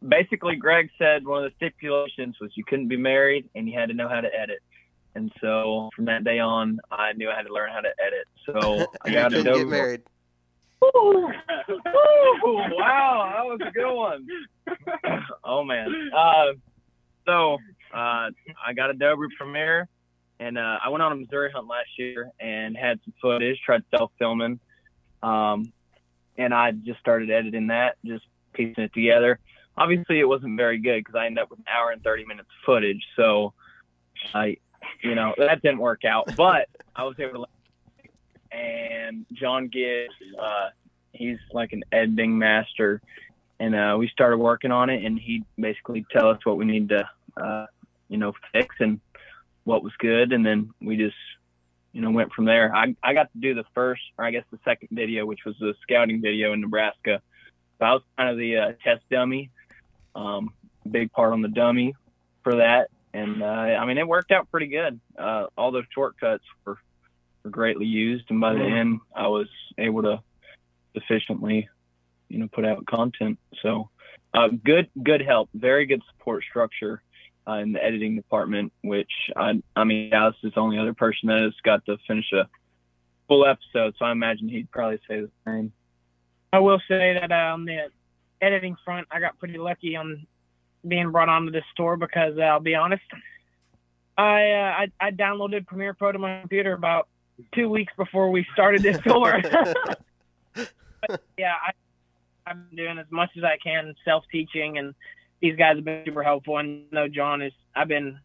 basically 0.06 0.56
Greg 0.56 0.90
said 0.98 1.26
one 1.26 1.44
of 1.44 1.50
the 1.50 1.56
stipulations 1.56 2.36
was 2.40 2.50
you 2.54 2.64
couldn't 2.64 2.88
be 2.88 2.96
married 2.96 3.48
and 3.54 3.68
you 3.68 3.78
had 3.78 3.88
to 3.88 3.94
know 3.94 4.08
how 4.08 4.20
to 4.20 4.34
edit. 4.34 4.60
And 5.14 5.33
so 5.40 5.90
from 5.94 6.07
that 6.07 6.24
day 6.24 6.38
on, 6.38 6.81
I 6.90 7.12
knew 7.12 7.31
I 7.31 7.37
had 7.37 7.46
to 7.46 7.53
learn 7.53 7.70
how 7.72 7.81
to 7.81 7.90
edit. 8.05 8.27
So 8.46 8.87
I 9.03 9.12
got 9.12 9.33
Adobe. 9.33 9.61
get 9.61 9.68
married. 9.68 10.03
Ooh, 10.85 11.29
wow, 12.44 13.33
that 13.35 13.44
was 13.44 13.61
a 13.66 13.70
good 13.70 13.94
one. 13.94 14.27
oh 15.44 15.64
man. 15.64 16.11
Uh, 16.14 16.53
so 17.27 17.55
uh, 17.92 18.31
I 18.64 18.72
got 18.74 18.90
a 18.90 18.92
Adobe 18.92 19.27
Premiere, 19.38 19.88
and 20.40 20.59
uh, 20.59 20.79
I 20.85 20.88
went 20.90 21.03
on 21.03 21.12
a 21.12 21.16
Missouri 21.16 21.50
hunt 21.55 21.68
last 21.68 21.88
year 21.96 22.31
and 22.38 22.77
had 22.77 23.00
some 23.05 23.14
footage, 23.22 23.59
tried 23.64 23.83
self 23.96 24.11
filming, 24.18 24.61
um, 25.22 25.72
and 26.37 26.53
I 26.53 26.72
just 26.72 27.00
started 27.00 27.31
editing 27.31 27.68
that, 27.68 27.96
just 28.05 28.24
piecing 28.53 28.85
it 28.85 28.92
together. 28.92 29.38
Obviously, 29.77 30.20
it 30.20 30.29
wasn't 30.29 30.57
very 30.57 30.79
good 30.79 30.98
because 30.98 31.14
I 31.14 31.27
ended 31.27 31.42
up 31.42 31.50
with 31.50 31.61
an 31.61 31.66
hour 31.72 31.90
and 31.92 32.03
thirty 32.03 32.24
minutes 32.27 32.48
of 32.48 32.66
footage. 32.66 33.03
So 33.16 33.55
I, 34.35 34.59
you 35.02 35.14
know, 35.14 35.35
that 35.38 35.62
didn't 35.62 35.78
work 35.78 36.04
out, 36.04 36.35
but 36.37 36.68
I 36.94 37.04
was 37.04 37.16
able 37.18 37.44
to 37.44 37.50
and 38.54 39.26
John 39.33 39.68
Gibbs, 39.68 40.14
uh, 40.40 40.68
he's 41.12 41.38
like 41.52 41.72
an 41.72 41.83
editing 41.92 42.38
master, 42.38 43.00
and 43.59 43.74
uh, 43.74 43.96
we 43.98 44.09
started 44.09 44.38
working 44.38 44.70
on 44.70 44.90
it, 44.90 45.04
and 45.04 45.18
he 45.18 45.44
basically 45.59 46.07
tell 46.11 46.28
us 46.28 46.38
what 46.44 46.57
we 46.57 46.64
need 46.64 46.88
to, 46.90 47.09
uh, 47.37 47.66
you 48.09 48.16
know, 48.16 48.33
fix 48.52 48.76
and 48.80 49.00
what 49.64 49.83
was 49.83 49.92
good, 49.98 50.33
and 50.33 50.44
then 50.44 50.70
we 50.80 50.96
just, 50.96 51.16
you 51.92 52.00
know, 52.00 52.11
went 52.11 52.33
from 52.33 52.44
there. 52.44 52.74
I 52.74 52.94
I 53.02 53.14
got 53.14 53.33
to 53.33 53.38
do 53.38 53.54
the 53.54 53.64
first, 53.74 54.02
or 54.18 54.24
I 54.24 54.30
guess 54.30 54.44
the 54.50 54.59
second 54.64 54.88
video, 54.92 55.26
which 55.26 55.44
was 55.44 55.57
the 55.59 55.74
scouting 55.83 56.20
video 56.20 56.52
in 56.52 56.61
Nebraska. 56.61 57.20
So 57.78 57.85
I 57.85 57.92
was 57.92 58.02
kind 58.16 58.30
of 58.30 58.37
the 58.37 58.57
uh, 58.57 58.72
test 58.85 59.02
dummy, 59.11 59.50
um, 60.14 60.52
big 60.88 61.11
part 61.12 61.33
on 61.33 61.42
the 61.42 61.48
dummy 61.48 61.94
for 62.42 62.57
that, 62.57 62.90
and 63.14 63.42
uh, 63.42 63.46
I 63.46 63.87
mean 63.87 63.96
it 63.96 64.07
worked 64.07 64.33
out 64.33 64.50
pretty 64.50 64.66
good. 64.66 65.00
Uh, 65.16 65.46
all 65.57 65.70
those 65.70 65.85
shortcuts 65.94 66.44
were 66.66 66.77
were 67.44 67.50
greatly 67.50 67.87
used, 67.87 68.24
and 68.31 68.40
by 68.40 68.55
the 68.55 68.64
end, 68.64 69.00
I 69.14 69.29
was 69.29 69.48
able 69.79 70.03
to 70.03 70.22
sufficiently, 70.94 71.68
you 72.29 72.38
know, 72.38 72.48
put 72.48 72.64
out 72.64 72.87
content. 72.87 73.38
So, 73.62 73.90
uh, 74.33 74.48
good, 74.64 74.88
good 75.03 75.20
help, 75.20 75.50
very 75.55 75.87
good 75.87 76.03
support 76.11 76.44
structure 76.48 77.03
uh, 77.46 77.55
in 77.55 77.72
the 77.72 77.85
editing 77.85 78.16
department. 78.16 78.72
Which 78.83 79.11
I, 79.37 79.62
I 79.77 79.85
mean, 79.85 80.11
Dallas 80.11 80.37
is 80.42 80.55
the 80.55 80.61
only 80.61 80.79
other 80.79 80.94
person 80.94 81.29
that 81.29 81.42
has 81.42 81.55
got 81.62 81.85
to 81.87 81.98
finish 82.07 82.33
a 82.33 82.48
full 83.29 83.46
episode, 83.46 83.94
so 83.98 84.05
I 84.07 84.12
imagine 84.12 84.48
he'd 84.48 84.70
probably 84.70 84.98
say 85.09 85.20
the 85.20 85.31
same. 85.46 85.72
I 86.53 86.61
will 86.61 86.81
say 86.88 87.18
that 87.20 87.31
uh, 87.31 87.53
on 87.53 87.64
the 87.64 87.90
editing 88.40 88.77
front, 88.85 89.07
I 89.11 89.20
got 89.20 89.38
pretty 89.38 89.59
lucky 89.59 89.96
on 89.96 90.27
being 90.86 91.10
brought 91.10 91.28
onto 91.28 91.50
this 91.50 91.64
store 91.72 91.96
because 91.96 92.36
uh, 92.38 92.42
I'll 92.42 92.60
be 92.60 92.74
honest, 92.74 93.02
I, 94.16 94.50
uh, 94.50 94.86
I 94.86 94.88
I 95.00 95.10
downloaded 95.10 95.66
Premiere 95.66 95.94
Pro 95.94 96.12
to 96.12 96.18
my 96.18 96.40
computer 96.40 96.72
about 96.72 97.08
two 97.54 97.68
weeks 97.68 97.92
before 97.96 98.30
we 98.30 98.46
started 98.52 98.82
this 98.82 98.98
tour. 99.06 99.40
But, 101.06 101.20
yeah, 101.36 101.52
I, 101.62 101.72
I've 102.46 102.70
been 102.70 102.76
doing 102.78 102.98
as 102.98 103.04
much 103.10 103.28
as 103.36 103.44
I 103.44 103.58
can, 103.62 103.94
self 104.06 104.24
teaching, 104.32 104.78
and 104.78 104.94
these 105.42 105.54
guys 105.54 105.76
have 105.76 105.84
been 105.84 106.02
super 106.06 106.22
helpful. 106.22 106.56
And 106.56 106.90
no, 106.92 107.08
John 107.08 107.42
is. 107.42 107.52
I've 107.76 107.88
been 107.88 108.18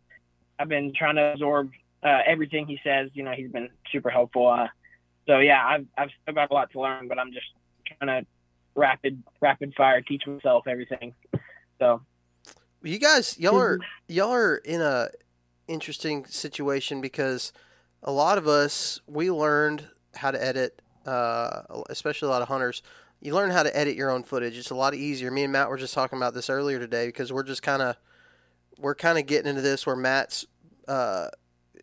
I've 0.57 0.69
been 0.69 0.93
trying 0.93 1.15
to 1.15 1.33
absorb 1.33 1.71
uh, 2.03 2.19
everything 2.25 2.67
he 2.67 2.79
says. 2.83 3.09
You 3.13 3.23
know, 3.23 3.31
he's 3.31 3.51
been 3.51 3.69
super 3.91 4.09
helpful. 4.09 4.47
Uh, 4.47 4.67
so 5.27 5.39
yeah, 5.39 5.61
I've 5.65 5.85
I've 5.97 6.09
still 6.21 6.35
got 6.35 6.51
a 6.51 6.53
lot 6.53 6.71
to 6.71 6.79
learn, 6.79 7.07
but 7.07 7.19
I'm 7.19 7.33
just 7.33 7.47
trying 7.85 8.23
to 8.23 8.27
rapid 8.75 9.21
rapid 9.41 9.73
fire 9.75 10.01
teach 10.01 10.25
myself 10.25 10.67
everything. 10.67 11.13
So 11.79 12.01
You 12.81 12.97
guys, 12.97 13.37
y'all 13.37 13.59
are 13.59 13.79
y'all 14.07 14.31
are 14.31 14.55
in 14.55 14.79
a 14.79 15.09
interesting 15.67 16.25
situation 16.25 17.01
because 17.01 17.51
a 18.01 18.11
lot 18.11 18.37
of 18.37 18.47
us 18.47 19.01
we 19.05 19.29
learned 19.29 19.87
how 20.15 20.31
to 20.31 20.41
edit, 20.41 20.81
uh, 21.05 21.63
especially 21.89 22.27
a 22.27 22.31
lot 22.31 22.41
of 22.41 22.47
hunters. 22.47 22.81
You 23.19 23.35
learn 23.35 23.51
how 23.51 23.63
to 23.63 23.77
edit 23.77 23.97
your 23.97 24.09
own 24.09 24.23
footage. 24.23 24.57
It's 24.57 24.69
a 24.69 24.75
lot 24.75 24.93
easier. 24.93 25.29
Me 25.29 25.43
and 25.43 25.51
Matt 25.51 25.69
were 25.69 25.75
just 25.75 25.93
talking 25.93 26.17
about 26.17 26.33
this 26.33 26.49
earlier 26.49 26.79
today 26.79 27.07
because 27.07 27.33
we're 27.33 27.43
just 27.43 27.61
kind 27.61 27.81
of 27.81 27.97
we're 28.77 28.95
kind 28.95 29.17
of 29.17 29.25
getting 29.25 29.49
into 29.49 29.61
this 29.61 29.85
where 29.85 29.97
Matt's 29.97 30.45
uh, 30.87 31.27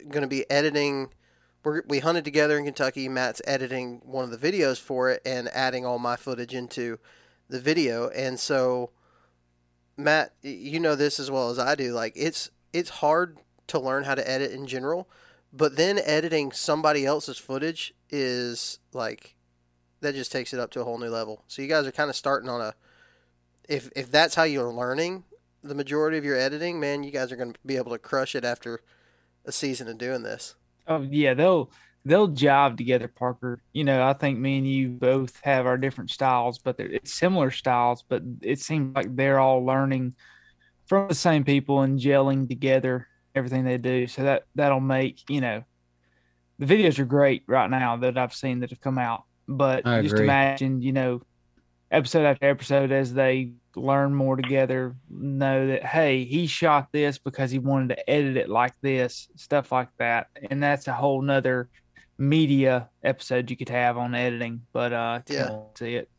going 0.09 0.23
to 0.23 0.29
be 0.29 0.51
editing. 0.51 1.11
We're, 1.63 1.83
we 1.87 1.99
hunted 1.99 2.25
together 2.25 2.57
in 2.57 2.65
Kentucky. 2.65 3.07
Matt's 3.11 3.43
editing 3.47 4.01
one 4.03 4.25
of 4.25 4.31
the 4.31 4.53
videos 4.53 4.81
for 4.81 5.11
it 5.11 5.21
and 5.27 5.49
adding 5.49 5.85
all 5.85 5.99
my 5.99 6.17
footage 6.17 6.55
into 6.55 6.99
the 7.51 7.61
video, 7.61 8.09
and 8.09 8.41
so. 8.41 8.93
Matt, 9.97 10.33
you 10.43 10.81
know 10.81 10.95
this 10.95 11.19
as 11.19 11.31
well 11.31 11.51
as 11.51 11.59
I 11.59 11.75
do. 11.75 11.93
Like 11.93 12.13
it's 12.17 12.51
it's 12.73 12.91
hard 12.91 13.39
to 13.69 13.79
learn 13.79 14.05
how 14.05 14.15
to 14.15 14.31
edit 14.31 14.53
in 14.53 14.67
general, 14.67 15.09
but 15.53 15.77
then 15.77 15.99
editing 15.99 16.53
somebody 16.53 17.07
else's 17.07 17.39
footage 17.39 17.95
is 18.11 18.79
like 18.93 19.35
that 20.01 20.15
just 20.15 20.33
takes 20.33 20.53
it 20.53 20.61
up 20.61 20.71
to 20.73 20.81
a 20.81 20.85
whole 20.85 20.99
new 20.99 21.09
level. 21.09 21.45
So 21.49 21.63
you 21.63 21.69
guys 21.69 21.87
are 21.87 21.93
kind 21.93 22.11
of 22.11 22.17
starting 22.17 22.49
on 22.49 22.61
a 22.61 22.75
if 23.69 23.91
if 23.97 24.11
that's 24.11 24.35
how 24.35 24.45
you're 24.45 24.73
learning 24.73 25.25
the 25.63 25.75
majority 25.75 26.17
of 26.17 26.25
your 26.25 26.37
editing, 26.37 26.79
man, 26.79 27.03
you 27.03 27.11
guys 27.11 27.33
are 27.33 27.37
going 27.37 27.53
to 27.53 27.59
be 27.65 27.77
able 27.77 27.93
to 27.93 27.99
crush 27.99 28.35
it 28.35 28.45
after 28.45 28.81
a 29.45 29.53
season 29.53 29.89
of 29.89 29.99
doing 29.99 30.23
this. 30.23 30.55
Oh 30.87 31.07
yeah, 31.11 31.35
they'll 31.35 31.71
they'll 32.07 32.29
jive 32.29 32.77
together, 32.77 33.09
Parker. 33.09 33.61
You 33.73 33.83
know, 33.83 34.07
I 34.07 34.13
think 34.13 34.39
me 34.39 34.59
and 34.59 34.67
you 34.67 34.91
both 34.91 35.39
have 35.43 35.67
our 35.67 35.77
different 35.77 36.11
styles, 36.11 36.59
but 36.59 36.77
they're 36.77 36.87
it's 36.87 37.13
similar 37.13 37.51
styles. 37.51 38.05
But 38.09 38.23
it 38.43 38.61
seems 38.61 38.95
like 38.95 39.15
they're 39.15 39.41
all 39.41 39.67
learning 39.67 40.15
from 40.87 41.09
the 41.09 41.15
same 41.15 41.43
people 41.43 41.83
and 41.83 41.99
gelling 41.99 42.49
together 42.49 43.09
everything 43.35 43.65
they 43.65 43.77
do. 43.77 44.07
So 44.07 44.23
that 44.23 44.45
that'll 44.55 44.81
make 44.81 45.29
you 45.29 45.41
know 45.41 45.65
the 46.61 46.67
videos 46.67 46.99
are 47.01 47.05
great 47.05 47.43
right 47.49 47.69
now 47.69 47.97
that 47.97 48.17
I've 48.17 48.35
seen 48.35 48.61
that 48.61 48.71
have 48.71 48.81
come 48.81 48.99
out. 48.99 49.25
But 49.49 49.85
just 49.85 50.17
imagine, 50.17 50.83
you 50.83 50.93
know, 50.93 51.23
episode 51.91 52.25
after 52.25 52.49
episode 52.49 52.93
as 52.93 53.15
they 53.15 53.53
learn 53.75 54.15
more 54.15 54.37
together, 54.37 54.95
know 55.11 55.67
that 55.69 55.85
hey, 55.85 56.25
he 56.25 56.47
shot 56.47 56.89
this 56.93 57.19
because 57.19 57.51
he 57.51 57.59
wanted 57.59 57.97
to 57.97 58.11
edit 58.11 58.37
it 58.37 58.49
like 58.49 58.75
this, 58.81 59.29
stuff 59.35 59.73
like 59.73 59.89
that. 59.99 60.29
And 60.51 60.63
that's 60.63 60.87
a 60.87 60.93
whole 60.93 61.21
nother 61.21 61.69
media 62.19 62.89
episode 63.03 63.51
you 63.51 63.57
could 63.57 63.69
have 63.69 63.99
on 63.99 64.15
editing. 64.15 64.63
But 64.73 64.93
uh 64.93 65.21
Yeah. 65.29 65.51
see 65.77 65.97
it. 65.97 66.11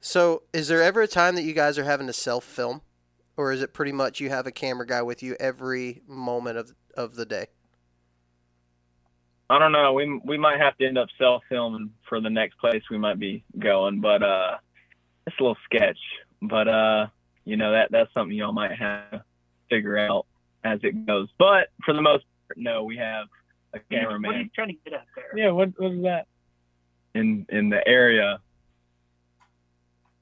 So, 0.00 0.42
is 0.52 0.68
there 0.68 0.82
ever 0.82 1.02
a 1.02 1.08
time 1.08 1.34
that 1.34 1.42
you 1.42 1.52
guys 1.52 1.78
are 1.78 1.84
having 1.84 2.06
to 2.06 2.12
self 2.12 2.44
film, 2.44 2.82
or 3.36 3.50
is 3.50 3.62
it 3.62 3.72
pretty 3.72 3.92
much 3.92 4.20
you 4.20 4.28
have 4.28 4.46
a 4.46 4.52
camera 4.52 4.86
guy 4.86 5.02
with 5.02 5.22
you 5.22 5.36
every 5.40 6.02
moment 6.06 6.58
of 6.58 6.74
of 6.96 7.16
the 7.16 7.26
day? 7.26 7.46
I 9.48 9.58
don't 9.58 9.72
know. 9.72 9.92
We 9.92 10.20
we 10.24 10.38
might 10.38 10.60
have 10.60 10.76
to 10.78 10.86
end 10.86 10.98
up 10.98 11.08
self 11.18 11.42
filming 11.48 11.90
for 12.08 12.20
the 12.20 12.30
next 12.30 12.58
place 12.58 12.82
we 12.90 12.98
might 12.98 13.18
be 13.18 13.44
going, 13.58 14.00
but 14.00 14.22
uh, 14.22 14.56
it's 15.26 15.36
a 15.38 15.42
little 15.42 15.56
sketch. 15.64 15.98
But 16.42 16.68
uh, 16.68 17.06
you 17.44 17.56
know 17.56 17.72
that 17.72 17.90
that's 17.90 18.12
something 18.12 18.36
y'all 18.36 18.52
might 18.52 18.72
have 18.72 19.10
to 19.10 19.24
figure 19.70 19.98
out 19.98 20.26
as 20.64 20.80
it 20.82 21.06
goes. 21.06 21.28
But 21.38 21.68
for 21.84 21.94
the 21.94 22.02
most 22.02 22.24
part, 22.48 22.58
no, 22.58 22.84
we 22.84 22.96
have 22.96 23.26
a 23.74 23.78
what 23.78 23.82
are 23.90 23.94
you 23.94 24.00
cameraman 24.00 24.50
trying 24.54 24.68
to 24.68 24.74
get 24.84 24.92
at 24.94 25.06
there? 25.14 25.36
Yeah, 25.36 25.50
what 25.50 25.70
what 25.78 25.92
is 25.92 26.02
that? 26.02 26.26
in 27.16 27.46
in 27.48 27.70
the 27.70 27.86
area 27.88 28.38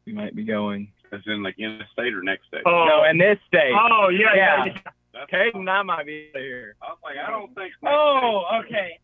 we 0.07 0.13
might 0.13 0.35
be 0.35 0.45
going. 0.45 0.93
As 1.13 1.21
in 1.27 1.43
like 1.43 1.55
in 1.59 1.79
the 1.79 1.85
state 1.93 2.13
or 2.13 2.23
next 2.23 2.47
state. 2.49 2.63
Oh, 2.67 2.87
No, 2.87 3.05
in 3.05 3.19
this 3.19 3.39
state. 3.47 3.73
oh 3.73 4.09
yeah, 4.09 4.35
yeah. 4.35 4.65
Yeah. 4.65 4.79
yeah. 5.15 5.25
Caden 5.33 5.61
and 5.61 5.71
I 5.71 5.83
might 5.83 6.07
be 6.07 6.31
here. 6.35 6.75
I 6.83 6.89
was 6.89 6.99
like, 7.05 7.17
I 7.17 7.31
don't 7.31 7.55
think. 7.55 7.73
Oh, 7.87 8.43
okay. 8.65 8.99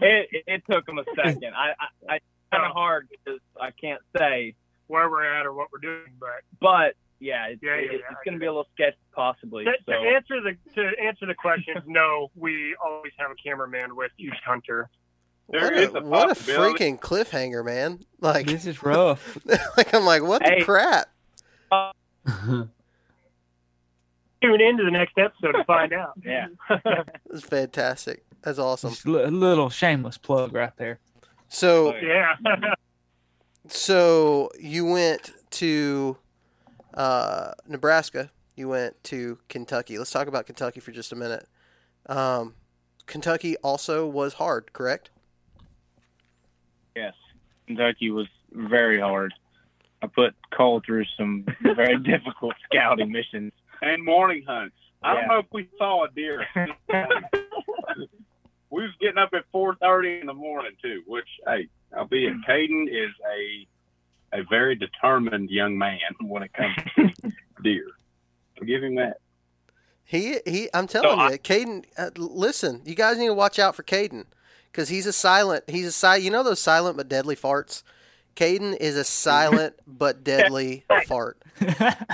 It, 0.00 0.28
it, 0.32 0.44
it 0.46 0.62
took 0.70 0.84
them 0.86 0.98
a 0.98 1.04
second. 1.14 1.54
I, 1.54 1.70
I, 1.78 2.14
I 2.14 2.18
kind 2.50 2.64
of 2.64 2.72
oh. 2.72 2.74
hard 2.74 3.08
because 3.10 3.40
I 3.60 3.70
can't 3.70 4.02
say, 4.18 4.54
where 4.88 5.08
we're 5.08 5.24
at 5.24 5.46
or 5.46 5.52
what 5.52 5.68
we're 5.72 5.78
doing, 5.78 6.12
but 6.18 6.42
but 6.60 6.96
yeah, 7.22 7.46
it's, 7.46 7.62
Yeah, 7.62 7.76
yeah, 7.76 7.80
it- 7.82 7.92
yeah, 7.92 7.98
it's 8.10 8.20
going 8.24 8.34
to 8.34 8.40
be 8.40 8.46
a 8.46 8.50
little 8.50 8.66
sketchy 8.74 8.96
possibly. 9.14 9.64
to, 9.64 9.72
to 9.86 9.92
answer 9.94 10.40
the 10.40 10.56
to 10.74 10.90
answer 11.02 11.26
the 11.26 11.34
question, 11.34 11.74
no, 11.86 12.30
we 12.34 12.74
always 12.84 13.12
have 13.18 13.30
a 13.30 13.34
cameraman 13.34 13.94
with 13.96 14.10
each 14.18 14.34
hunter. 14.44 14.88
There 15.48 15.62
what 15.64 15.74
is 15.74 15.94
a, 15.94 15.98
a 15.98 16.02
what 16.02 16.30
a 16.30 16.34
freaking 16.34 16.98
cliffhanger, 17.00 17.64
man! 17.64 18.00
Like, 18.20 18.46
This 18.46 18.64
is 18.66 18.82
rough. 18.82 19.36
like 19.76 19.92
I'm 19.94 20.04
like, 20.04 20.22
what 20.22 20.42
the 20.42 20.50
Hey. 20.50 20.62
crap? 20.62 21.06
Tune 24.42 24.60
into 24.60 24.82
the 24.84 24.90
next 24.90 25.16
episode 25.18 25.52
to 25.52 25.64
find 25.64 25.92
out. 25.92 26.12
yeah, 26.24 26.48
It's 27.30 27.44
fantastic. 27.44 28.24
That's 28.42 28.58
awesome. 28.58 28.90
Just 28.90 29.06
a 29.06 29.10
little 29.28 29.70
shameless 29.70 30.18
plug 30.18 30.52
right 30.52 30.76
there. 30.76 30.98
So, 31.48 31.94
yeah. 31.96 32.34
so 33.68 34.50
you 34.58 34.84
went 34.86 35.30
to 35.50 36.16
uh, 36.94 37.52
Nebraska. 37.66 38.30
You 38.56 38.68
went 38.68 39.02
to 39.04 39.38
Kentucky. 39.48 39.98
Let's 39.98 40.10
talk 40.10 40.28
about 40.28 40.46
Kentucky 40.46 40.80
for 40.80 40.92
just 40.92 41.12
a 41.12 41.16
minute. 41.16 41.46
Um, 42.06 42.54
Kentucky 43.06 43.56
also 43.58 44.06
was 44.06 44.34
hard, 44.34 44.72
correct? 44.72 45.10
Yes, 46.94 47.14
Kentucky 47.66 48.10
was 48.10 48.26
very 48.52 49.00
hard. 49.00 49.32
I 50.02 50.08
put 50.08 50.34
Cole 50.52 50.82
through 50.84 51.04
some 51.16 51.46
very 51.62 51.98
difficult 52.02 52.54
scouting 52.64 53.10
missions. 53.10 53.52
And 53.80 54.04
morning 54.04 54.44
hunts. 54.46 54.76
I 55.02 55.14
don't 55.14 55.26
know 55.28 55.38
if 55.38 55.46
we 55.52 55.68
saw 55.78 56.04
a 56.04 56.08
deer. 56.10 56.46
we 58.70 58.82
was 58.82 58.92
getting 59.00 59.18
up 59.18 59.30
at 59.32 59.44
four 59.50 59.74
thirty 59.76 60.20
in 60.20 60.26
the 60.26 60.34
morning 60.34 60.72
too. 60.80 61.02
Which, 61.06 61.26
hey, 61.46 61.66
albeit 61.92 62.34
Caden 62.48 62.86
is 62.88 63.10
a 63.28 63.66
a 64.32 64.42
very 64.48 64.74
determined 64.74 65.50
young 65.50 65.76
man 65.78 65.98
when 66.22 66.42
it 66.42 66.52
comes 66.52 66.76
to 66.96 67.32
deer. 67.62 67.86
I'll 68.60 68.66
give 68.66 68.82
him 68.82 68.94
that. 68.96 69.18
He 70.04 70.38
he. 70.46 70.68
I'm 70.74 70.86
telling 70.86 71.18
I- 71.18 71.32
you, 71.32 71.38
Caden. 71.38 71.84
Uh, 71.96 72.10
listen, 72.16 72.82
you 72.84 72.94
guys 72.94 73.18
need 73.18 73.28
to 73.28 73.34
watch 73.34 73.58
out 73.58 73.74
for 73.74 73.82
Caden 73.82 74.24
because 74.70 74.88
he's 74.88 75.06
a 75.06 75.12
silent. 75.12 75.64
He's 75.68 75.86
a 75.86 75.92
silent. 75.92 76.24
You 76.24 76.30
know 76.30 76.42
those 76.42 76.60
silent 76.60 76.96
but 76.96 77.08
deadly 77.08 77.36
farts. 77.36 77.82
Caden 78.36 78.76
is 78.78 78.96
a 78.96 79.04
silent 79.04 79.74
but 79.86 80.24
deadly 80.24 80.84
fart. 81.06 81.36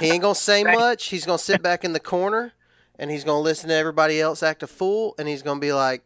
He 0.01 0.07
ain't 0.11 0.23
gonna 0.23 0.35
say 0.35 0.65
much. 0.65 1.07
He's 1.07 1.25
gonna 1.25 1.39
sit 1.39 1.63
back 1.63 1.85
in 1.85 1.93
the 1.93 2.01
corner 2.01 2.53
and 2.99 3.11
he's 3.11 3.25
gonna 3.25 3.41
listen 3.41 3.69
to 3.69 3.75
everybody 3.75 4.21
else 4.21 4.43
act 4.43 4.63
a 4.63 4.67
fool, 4.67 5.15
and 5.19 5.27
he's 5.29 5.43
gonna 5.43 5.61
be 5.61 5.73
like, 5.73 6.03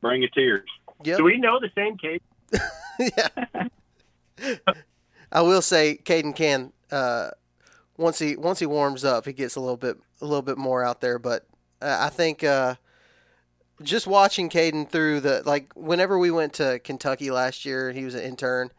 Bring 0.00 0.22
your 0.22 0.30
tears. 0.30 0.68
"Yep, 1.04 1.18
Do 1.18 1.24
we 1.24 1.38
know 1.38 1.58
the 1.60 1.70
same 1.74 1.96
Caden? 1.98 2.20
yeah." 3.00 3.68
I 5.32 5.42
will 5.42 5.62
say, 5.62 5.98
Caden 6.04 6.34
can 6.34 6.72
uh, 6.90 7.30
once 7.96 8.18
he 8.18 8.36
once 8.36 8.58
he 8.58 8.66
warms 8.66 9.04
up, 9.04 9.26
he 9.26 9.32
gets 9.32 9.56
a 9.56 9.60
little 9.60 9.76
bit 9.76 9.98
a 10.20 10.24
little 10.24 10.42
bit 10.42 10.58
more 10.58 10.84
out 10.84 11.00
there. 11.00 11.18
But 11.18 11.46
uh, 11.80 11.98
I 12.00 12.08
think 12.08 12.44
uh, 12.44 12.76
just 13.82 14.06
watching 14.06 14.48
Caden 14.48 14.88
through 14.88 15.20
the 15.20 15.42
like 15.44 15.72
whenever 15.74 16.18
we 16.18 16.30
went 16.30 16.52
to 16.54 16.78
Kentucky 16.80 17.30
last 17.30 17.64
year, 17.64 17.92
he 17.92 18.04
was 18.04 18.14
an 18.14 18.22
intern. 18.22 18.70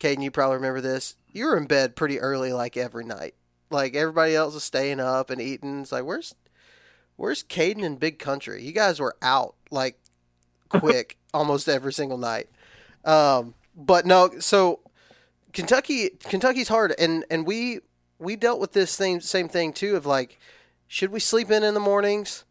Caden, 0.00 0.22
you 0.22 0.30
probably 0.30 0.56
remember 0.56 0.80
this. 0.80 1.16
You 1.30 1.46
were 1.46 1.56
in 1.56 1.66
bed 1.66 1.96
pretty 1.96 2.18
early, 2.20 2.52
like 2.52 2.76
every 2.76 3.04
night. 3.04 3.34
Like 3.70 3.94
everybody 3.94 4.34
else 4.34 4.54
was 4.54 4.64
staying 4.64 5.00
up 5.00 5.30
and 5.30 5.40
eating. 5.40 5.80
It's 5.80 5.92
like 5.92 6.04
where's 6.04 6.34
where's 7.16 7.42
Caden 7.42 7.82
in 7.82 7.96
Big 7.96 8.18
Country? 8.18 8.62
You 8.62 8.72
guys 8.72 9.00
were 9.00 9.16
out 9.22 9.54
like 9.70 9.98
quick 10.68 11.18
almost 11.34 11.68
every 11.68 11.92
single 11.92 12.18
night. 12.18 12.48
Um, 13.04 13.54
but 13.74 14.06
no, 14.06 14.38
so 14.38 14.80
Kentucky 15.52 16.10
Kentucky's 16.20 16.68
hard, 16.68 16.94
and 16.98 17.24
and 17.30 17.46
we 17.46 17.80
we 18.18 18.36
dealt 18.36 18.60
with 18.60 18.72
this 18.72 18.90
same 18.90 19.20
same 19.20 19.48
thing 19.48 19.72
too 19.72 19.96
of 19.96 20.06
like, 20.06 20.38
should 20.86 21.10
we 21.10 21.20
sleep 21.20 21.50
in 21.50 21.62
in 21.62 21.74
the 21.74 21.80
mornings 21.80 22.44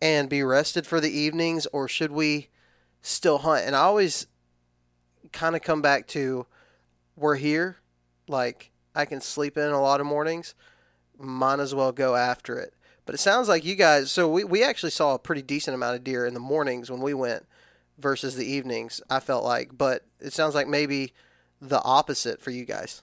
and 0.00 0.28
be 0.28 0.42
rested 0.42 0.86
for 0.86 1.00
the 1.00 1.10
evenings, 1.10 1.66
or 1.66 1.88
should 1.88 2.12
we 2.12 2.48
still 3.02 3.38
hunt? 3.38 3.64
And 3.66 3.76
I 3.76 3.80
always 3.80 4.26
kind 5.32 5.54
of 5.54 5.62
come 5.62 5.82
back 5.82 6.06
to 6.08 6.46
we're 7.16 7.36
here, 7.36 7.78
like 8.26 8.70
I 8.94 9.04
can 9.04 9.20
sleep 9.20 9.56
in 9.56 9.70
a 9.70 9.80
lot 9.80 10.00
of 10.00 10.06
mornings, 10.06 10.54
might 11.18 11.60
as 11.60 11.74
well 11.74 11.92
go 11.92 12.16
after 12.16 12.58
it. 12.58 12.74
But 13.04 13.14
it 13.14 13.18
sounds 13.18 13.48
like 13.48 13.64
you 13.64 13.74
guys. 13.74 14.10
So 14.10 14.28
we 14.28 14.44
we 14.44 14.62
actually 14.62 14.90
saw 14.90 15.14
a 15.14 15.18
pretty 15.18 15.42
decent 15.42 15.74
amount 15.74 15.96
of 15.96 16.04
deer 16.04 16.26
in 16.26 16.34
the 16.34 16.40
mornings 16.40 16.90
when 16.90 17.00
we 17.00 17.14
went 17.14 17.46
versus 17.98 18.36
the 18.36 18.46
evenings. 18.46 19.00
I 19.08 19.20
felt 19.20 19.44
like, 19.44 19.76
but 19.76 20.04
it 20.20 20.32
sounds 20.32 20.54
like 20.54 20.68
maybe 20.68 21.12
the 21.60 21.82
opposite 21.82 22.40
for 22.40 22.50
you 22.50 22.64
guys. 22.64 23.02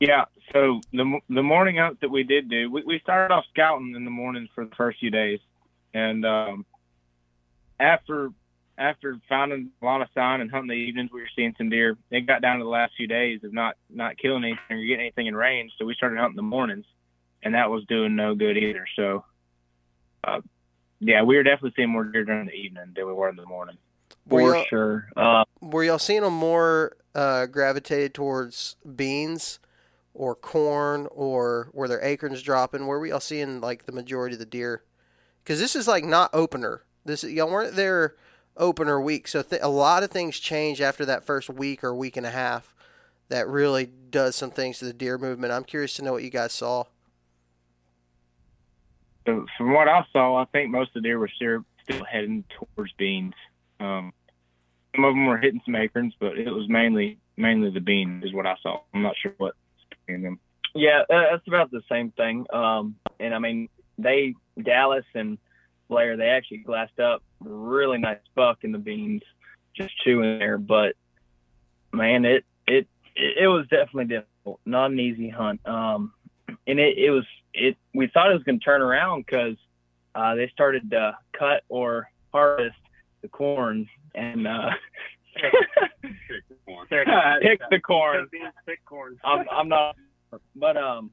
Yeah. 0.00 0.24
So 0.52 0.80
the 0.92 1.18
the 1.28 1.42
morning 1.42 1.76
hunt 1.76 2.00
that 2.00 2.08
we 2.10 2.22
did 2.22 2.48
do, 2.48 2.70
we, 2.70 2.82
we 2.84 3.00
started 3.00 3.34
off 3.34 3.44
scouting 3.50 3.94
in 3.94 4.04
the 4.04 4.10
mornings 4.10 4.48
for 4.54 4.64
the 4.64 4.74
first 4.76 5.00
few 5.00 5.10
days, 5.10 5.40
and 5.92 6.24
um, 6.24 6.66
after 7.78 8.30
after 8.78 9.18
finding 9.28 9.70
a 9.82 9.84
lot 9.84 10.00
of 10.00 10.08
sign 10.14 10.40
and 10.40 10.50
hunting 10.50 10.68
the 10.68 10.74
evenings, 10.74 11.10
we 11.12 11.20
were 11.20 11.28
seeing 11.34 11.54
some 11.58 11.68
deer. 11.68 11.96
It 12.10 12.26
got 12.26 12.42
down 12.42 12.58
to 12.58 12.64
the 12.64 12.70
last 12.70 12.92
few 12.96 13.08
days 13.08 13.42
of 13.44 13.52
not 13.52 13.76
not 13.90 14.16
killing 14.16 14.44
anything 14.44 14.60
or 14.70 14.86
getting 14.86 15.00
anything 15.00 15.26
in 15.26 15.36
range, 15.36 15.72
so 15.78 15.84
we 15.84 15.94
started 15.94 16.18
hunting 16.18 16.36
the 16.36 16.42
mornings, 16.42 16.86
and 17.42 17.54
that 17.54 17.70
was 17.70 17.84
doing 17.86 18.16
no 18.16 18.34
good 18.34 18.56
either. 18.56 18.86
So, 18.96 19.24
uh, 20.24 20.40
yeah, 21.00 21.22
we 21.22 21.36
were 21.36 21.42
definitely 21.42 21.72
seeing 21.76 21.90
more 21.90 22.04
deer 22.04 22.24
during 22.24 22.46
the 22.46 22.52
evening 22.52 22.92
than 22.94 23.06
we 23.06 23.12
were 23.12 23.28
in 23.28 23.36
the 23.36 23.46
morning, 23.46 23.76
Were 24.26 24.54
for 24.54 24.64
sure. 24.68 25.08
Uh, 25.16 25.44
Were 25.60 25.84
y'all 25.84 25.98
seeing 25.98 26.22
them 26.22 26.34
more 26.34 26.96
uh, 27.14 27.46
gravitated 27.46 28.14
towards 28.14 28.76
beans 28.96 29.60
or 30.14 30.34
corn, 30.34 31.06
or 31.10 31.70
were 31.72 31.88
their 31.88 32.02
acorns 32.02 32.42
dropping? 32.42 32.86
Where 32.86 32.98
were 32.98 33.06
y'all 33.06 33.20
seeing 33.20 33.60
like 33.60 33.86
the 33.86 33.92
majority 33.92 34.34
of 34.34 34.40
the 34.40 34.46
deer? 34.46 34.82
Because 35.42 35.60
this 35.60 35.76
is 35.76 35.86
like 35.86 36.04
not 36.04 36.30
opener. 36.32 36.82
This 37.04 37.22
y'all 37.24 37.50
weren't 37.50 37.76
there 37.76 38.16
opener 38.56 39.00
week, 39.00 39.28
so 39.28 39.42
th- 39.42 39.62
a 39.62 39.68
lot 39.68 40.02
of 40.02 40.10
things 40.10 40.38
change 40.40 40.80
after 40.80 41.04
that 41.06 41.24
first 41.24 41.48
week 41.48 41.84
or 41.84 41.94
week 41.94 42.16
and 42.16 42.26
a 42.26 42.30
half. 42.30 42.74
That 43.28 43.46
really 43.46 43.86
does 43.86 44.34
some 44.36 44.50
things 44.50 44.78
to 44.78 44.86
the 44.86 44.92
deer 44.92 45.18
movement. 45.18 45.52
I'm 45.52 45.64
curious 45.64 45.94
to 45.94 46.02
know 46.02 46.12
what 46.12 46.22
you 46.22 46.30
guys 46.30 46.52
saw. 46.52 46.84
So 49.28 49.44
from 49.58 49.74
what 49.74 49.88
I 49.88 50.06
saw, 50.10 50.36
I 50.36 50.46
think 50.46 50.70
most 50.70 50.96
of 50.96 51.02
the 51.02 51.08
deer 51.08 51.18
were 51.18 51.28
still 51.28 52.04
heading 52.10 52.44
towards 52.48 52.92
beans. 52.94 53.34
Um, 53.78 54.14
some 54.96 55.04
of 55.04 55.12
them 55.12 55.26
were 55.26 55.36
hitting 55.36 55.60
some 55.66 55.76
acorns, 55.76 56.14
but 56.18 56.38
it 56.38 56.50
was 56.50 56.66
mainly 56.66 57.18
mainly 57.36 57.70
the 57.70 57.80
bean 57.80 58.22
is 58.24 58.32
what 58.32 58.46
I 58.46 58.56
saw. 58.62 58.80
I'm 58.94 59.02
not 59.02 59.16
sure 59.20 59.34
what 59.36 59.54
in 60.08 60.22
them. 60.22 60.40
Yeah, 60.74 61.02
uh, 61.10 61.24
that's 61.30 61.46
about 61.46 61.70
the 61.70 61.82
same 61.90 62.10
thing. 62.12 62.46
Um, 62.50 62.96
and 63.20 63.34
I 63.34 63.38
mean, 63.38 63.68
they 63.98 64.34
Dallas 64.62 65.04
and 65.14 65.36
Blair, 65.88 66.16
they 66.16 66.28
actually 66.28 66.58
glassed 66.58 66.98
up 66.98 67.22
really 67.40 67.98
nice 67.98 68.16
buck 68.34 68.60
in 68.62 68.72
the 68.72 68.78
beans, 68.78 69.22
just 69.74 69.90
chewing 70.04 70.38
there. 70.38 70.56
But 70.56 70.96
man, 71.92 72.24
it 72.24 72.46
it 72.66 72.88
it, 73.14 73.42
it 73.42 73.46
was 73.48 73.66
definitely 73.68 74.06
difficult, 74.06 74.60
not 74.64 74.90
an 74.90 74.98
easy 74.98 75.28
hunt. 75.28 75.60
Um, 75.68 76.14
and 76.66 76.80
it 76.80 76.96
it 76.96 77.10
was 77.10 77.26
it. 77.58 77.76
We 77.94 78.06
thought 78.08 78.30
it 78.30 78.34
was 78.34 78.42
going 78.42 78.58
to 78.58 78.64
turn 78.64 78.82
around 78.82 79.26
because 79.26 79.56
uh, 80.14 80.34
they 80.34 80.48
started 80.48 80.90
to 80.90 81.16
cut 81.32 81.62
or 81.68 82.08
harvest 82.32 82.76
the 83.22 83.28
corn 83.28 83.88
and 84.14 84.46
uh, 84.46 84.70
pick 87.42 87.60
the 87.70 87.80
corn. 87.80 88.28
Thick 88.66 88.84
corn. 88.84 89.18
I'm, 89.24 89.46
I'm 89.50 89.68
not, 89.68 89.96
but 90.56 90.76
um, 90.76 91.10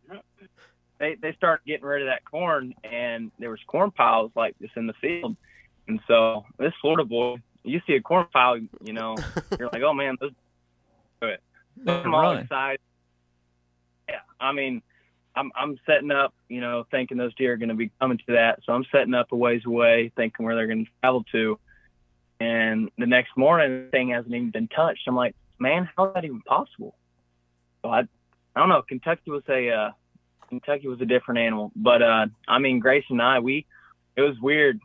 they 1.00 1.16
they 1.22 1.34
started 1.34 1.66
getting 1.66 1.86
rid 1.86 2.02
of 2.02 2.08
that 2.08 2.26
corn, 2.26 2.74
and 2.84 3.32
there 3.39 3.50
was 3.50 3.60
corn 3.68 3.91
piles 3.91 4.32
like 4.36 4.56
this 4.60 4.72
in 4.76 4.88
the 4.88 4.93
field, 4.93 5.36
and 5.88 6.00
so 6.08 6.46
this 6.58 6.74
Florida 6.82 7.04
boy, 7.04 7.38
you 7.64 7.82
see 7.86 7.93
a 7.93 8.02
corn 8.02 8.28
pile, 8.32 8.58
you 8.58 8.93
know, 8.93 9.16
you're 9.60 9.70
like, 9.72 9.84
oh 9.84 9.93
man, 9.93 10.18
this. 10.20 10.32
But 11.20 11.39
I'm 11.88 12.14
all 12.14 12.22
Run. 12.22 12.43
excited. 12.43 12.80
Yeah, 14.10 14.20
I 14.39 14.52
mean, 14.52 14.82
I'm 15.36 15.51
I'm 15.55 15.79
setting 15.86 16.11
up, 16.11 16.33
you 16.49 16.61
know, 16.61 16.86
thinking 16.91 17.17
those 17.17 17.36
deer 17.36 17.53
are 17.53 17.57
going 17.57 17.69
to 17.69 17.75
be 17.75 17.91
coming 17.99 18.17
to 18.19 18.33
that, 18.33 18.59
so 18.63 18.73
I'm 18.73 18.86
setting 18.91 19.13
up 19.13 19.31
a 19.31 19.36
ways 19.36 19.63
away, 19.65 20.11
thinking 20.15 20.45
where 20.45 20.55
they're 20.55 20.67
going 20.67 20.86
to 20.86 20.91
travel 21.01 21.23
to, 21.31 21.59
and 22.39 22.89
the 22.97 23.05
next 23.05 23.36
morning, 23.38 23.86
the 23.86 23.91
thing 23.91 24.09
hasn't 24.09 24.33
even 24.33 24.51
been 24.51 24.67
touched. 24.67 25.01
I'm 25.07 25.15
like, 25.15 25.36
man, 25.59 25.89
how 25.95 26.05
is 26.07 26.13
that 26.13 26.25
even 26.25 26.41
possible? 26.41 26.95
So 27.81 27.89
I, 27.89 27.99
I 27.99 28.59
don't 28.59 28.69
know. 28.69 28.81
Kentucky 28.81 29.31
was 29.31 29.43
a 29.49 29.69
uh, 29.69 29.91
Kentucky 30.49 30.88
was 30.88 31.01
a 31.01 31.05
different 31.05 31.39
animal, 31.39 31.71
but 31.75 32.01
uh, 32.01 32.27
I 32.47 32.59
mean, 32.59 32.79
Grace 32.79 33.05
and 33.09 33.21
I, 33.21 33.39
we, 33.39 33.65
it 34.15 34.21
was 34.21 34.39
weird. 34.39 34.79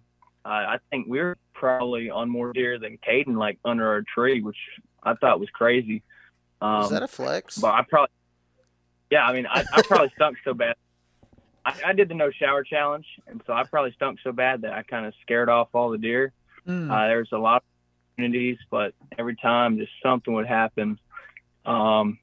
Uh, 0.45 0.49
I 0.49 0.79
think 0.91 1.07
we 1.07 1.19
were 1.19 1.37
probably 1.55 2.09
on 2.11 2.31
more 2.31 2.53
deer 2.53 2.79
than 2.79 2.99
Caden, 3.07 3.37
like 3.37 3.59
under 3.65 3.87
our 3.87 4.03
tree, 4.15 4.41
which 4.41 4.57
I 5.03 5.15
thought 5.15 5.39
was 5.39 5.51
crazy. 5.51 6.03
Um, 6.63 6.85
Is 6.85 6.91
that 6.91 7.03
a 7.03 7.09
flex? 7.09 7.59
but 7.59 7.73
I 7.73 7.83
probably, 7.89 8.13
yeah, 9.11 9.25
I 9.25 9.33
mean, 9.33 9.47
I, 9.47 9.65
I 9.73 9.83
probably 9.83 10.11
stunk 10.15 10.39
so 10.45 10.55
bad. 10.55 10.77
I, 11.65 11.75
I 11.87 11.93
did 11.93 12.09
the 12.09 12.15
no 12.15 12.31
shower 12.31 12.63
challenge, 12.65 13.07
and 13.27 13.43
so 13.47 13.53
I 13.53 13.65
probably 13.65 13.93
stunk 13.93 14.19
so 14.23 14.33
bad 14.33 14.63
that 14.63 14.73
I 14.73 14.83
kind 14.83 15.07
of 15.07 15.15
scared 15.23 15.49
off 15.49 15.69
all 15.73 15.91
the 15.91 15.99
deer. 15.99 16.33
Mm. 16.67 16.91
Uh, 16.91 17.07
there's 17.09 17.31
a 17.33 17.39
lot 17.39 17.57
of 17.57 17.63
opportunities, 18.15 18.59
but 18.71 18.95
every 19.19 19.37
time 19.37 19.79
just 19.79 19.93
something 20.03 20.33
would 20.35 20.47
happen. 20.47 20.99
Um, 21.67 22.19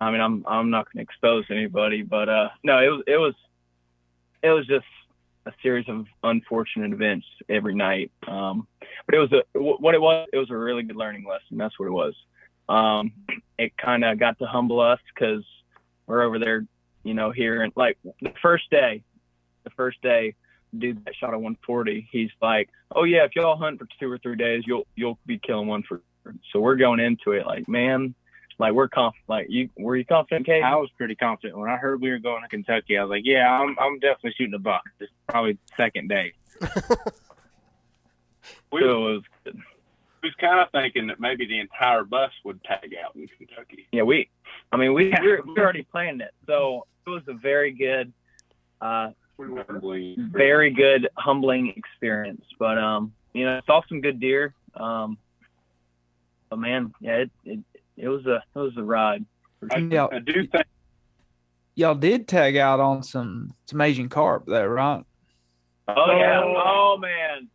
I 0.00 0.10
mean, 0.10 0.20
I'm 0.20 0.44
I'm 0.46 0.70
not 0.70 0.86
going 0.86 1.04
to 1.04 1.10
expose 1.10 1.44
anybody, 1.50 2.02
but 2.02 2.28
uh, 2.28 2.48
no, 2.62 2.78
it 2.78 2.88
was 2.88 3.02
it 3.06 3.16
was 3.16 3.34
it 4.42 4.50
was 4.50 4.66
just 4.66 4.84
a 5.46 5.52
series 5.62 5.88
of 5.88 6.06
unfortunate 6.22 6.92
events 6.92 7.26
every 7.48 7.74
night. 7.74 8.10
Um, 8.26 8.66
but 9.06 9.14
it 9.14 9.18
was 9.18 9.32
a 9.32 9.58
what 9.58 9.94
it 9.94 10.00
was. 10.00 10.28
It 10.32 10.38
was 10.38 10.50
a 10.50 10.56
really 10.56 10.82
good 10.82 10.96
learning 10.96 11.24
lesson. 11.26 11.56
That's 11.56 11.78
what 11.78 11.86
it 11.86 11.92
was. 11.92 12.14
Um, 12.68 13.12
it 13.58 13.76
kind 13.76 14.04
of 14.04 14.18
got 14.18 14.38
to 14.40 14.46
humble 14.46 14.80
us 14.80 14.98
because 15.14 15.44
we're 16.06 16.22
over 16.22 16.38
there, 16.38 16.66
you 17.04 17.14
know, 17.14 17.30
here 17.30 17.62
and 17.62 17.72
like 17.76 17.98
the 18.02 18.32
first 18.42 18.70
day, 18.70 19.02
the 19.64 19.70
first 19.70 20.00
day, 20.02 20.34
dude 20.76 21.04
that 21.04 21.14
shot 21.16 21.34
a 21.34 21.38
140, 21.38 22.08
he's 22.10 22.30
like, 22.40 22.68
oh 22.94 23.04
yeah, 23.04 23.24
if 23.24 23.34
y'all 23.34 23.56
hunt 23.56 23.78
for 23.78 23.86
two 23.98 24.10
or 24.10 24.18
three 24.18 24.36
days, 24.36 24.64
you'll 24.66 24.86
you'll 24.94 25.18
be 25.26 25.38
killing 25.38 25.68
one 25.68 25.82
for. 25.82 26.02
So 26.52 26.58
we're 26.58 26.76
going 26.76 26.98
into 26.98 27.32
it 27.32 27.46
like, 27.46 27.68
man, 27.68 28.12
like 28.58 28.72
we're 28.72 28.88
confident. 28.88 29.28
Like 29.28 29.46
you, 29.48 29.68
were 29.76 29.96
you 29.96 30.04
confident, 30.04 30.46
Kate? 30.46 30.62
I 30.62 30.76
was 30.76 30.90
pretty 30.96 31.14
confident 31.14 31.58
when 31.58 31.70
I 31.70 31.76
heard 31.76 32.00
we 32.00 32.10
were 32.10 32.18
going 32.18 32.42
to 32.42 32.48
Kentucky. 32.48 32.98
I 32.98 33.04
was 33.04 33.10
like, 33.10 33.22
yeah, 33.24 33.48
I'm 33.48 33.76
I'm 33.78 33.98
definitely 34.00 34.34
shooting 34.36 34.54
a 34.54 34.58
buck. 34.58 34.82
It's 34.98 35.12
probably 35.28 35.58
second 35.76 36.08
day. 36.08 36.32
We 38.72 38.80
So 38.80 39.08
it 39.08 39.12
was 39.12 39.22
was 40.22 40.32
kind 40.40 40.60
of 40.60 40.70
thinking 40.72 41.06
that 41.08 41.20
maybe 41.20 41.46
the 41.46 41.58
entire 41.60 42.04
bus 42.04 42.30
would 42.44 42.62
tag 42.64 42.94
out 43.04 43.14
in 43.14 43.28
Kentucky. 43.38 43.86
yeah, 43.92 44.02
we, 44.02 44.28
I 44.72 44.76
mean, 44.76 44.94
we 44.94 45.14
we 45.20 45.28
were, 45.28 45.42
we 45.46 45.52
were 45.52 45.60
already 45.60 45.82
planned 45.82 46.20
it, 46.20 46.32
so 46.46 46.86
it 47.06 47.10
was 47.10 47.22
a 47.28 47.34
very 47.34 47.72
good, 47.72 48.12
uh, 48.80 49.10
Probably. 49.36 50.16
very 50.18 50.70
good 50.70 51.08
humbling 51.16 51.72
experience. 51.76 52.44
But 52.58 52.78
um, 52.78 53.12
you 53.32 53.44
know, 53.44 53.60
saw 53.66 53.82
some 53.88 54.00
good 54.00 54.18
deer. 54.20 54.54
Um, 54.74 55.18
but 56.50 56.58
man, 56.58 56.92
yeah, 57.00 57.16
it 57.16 57.30
it, 57.44 57.60
it 57.96 58.08
was 58.08 58.26
a 58.26 58.42
it 58.54 58.58
was 58.58 58.76
a 58.76 58.82
ride. 58.82 59.24
I, 59.70 59.78
Yeah. 59.78 60.08
I 60.10 60.18
do 60.18 60.46
think 60.46 60.66
Y'all 61.78 61.94
did 61.94 62.26
tag 62.26 62.56
out 62.56 62.80
on 62.80 63.02
some 63.02 63.54
some 63.66 63.82
Asian 63.82 64.08
carp, 64.08 64.46
though, 64.46 64.64
right? 64.64 65.04
Oh 65.88 66.16
yeah, 66.18 66.40
oh 66.42 66.96
man, 66.98 67.48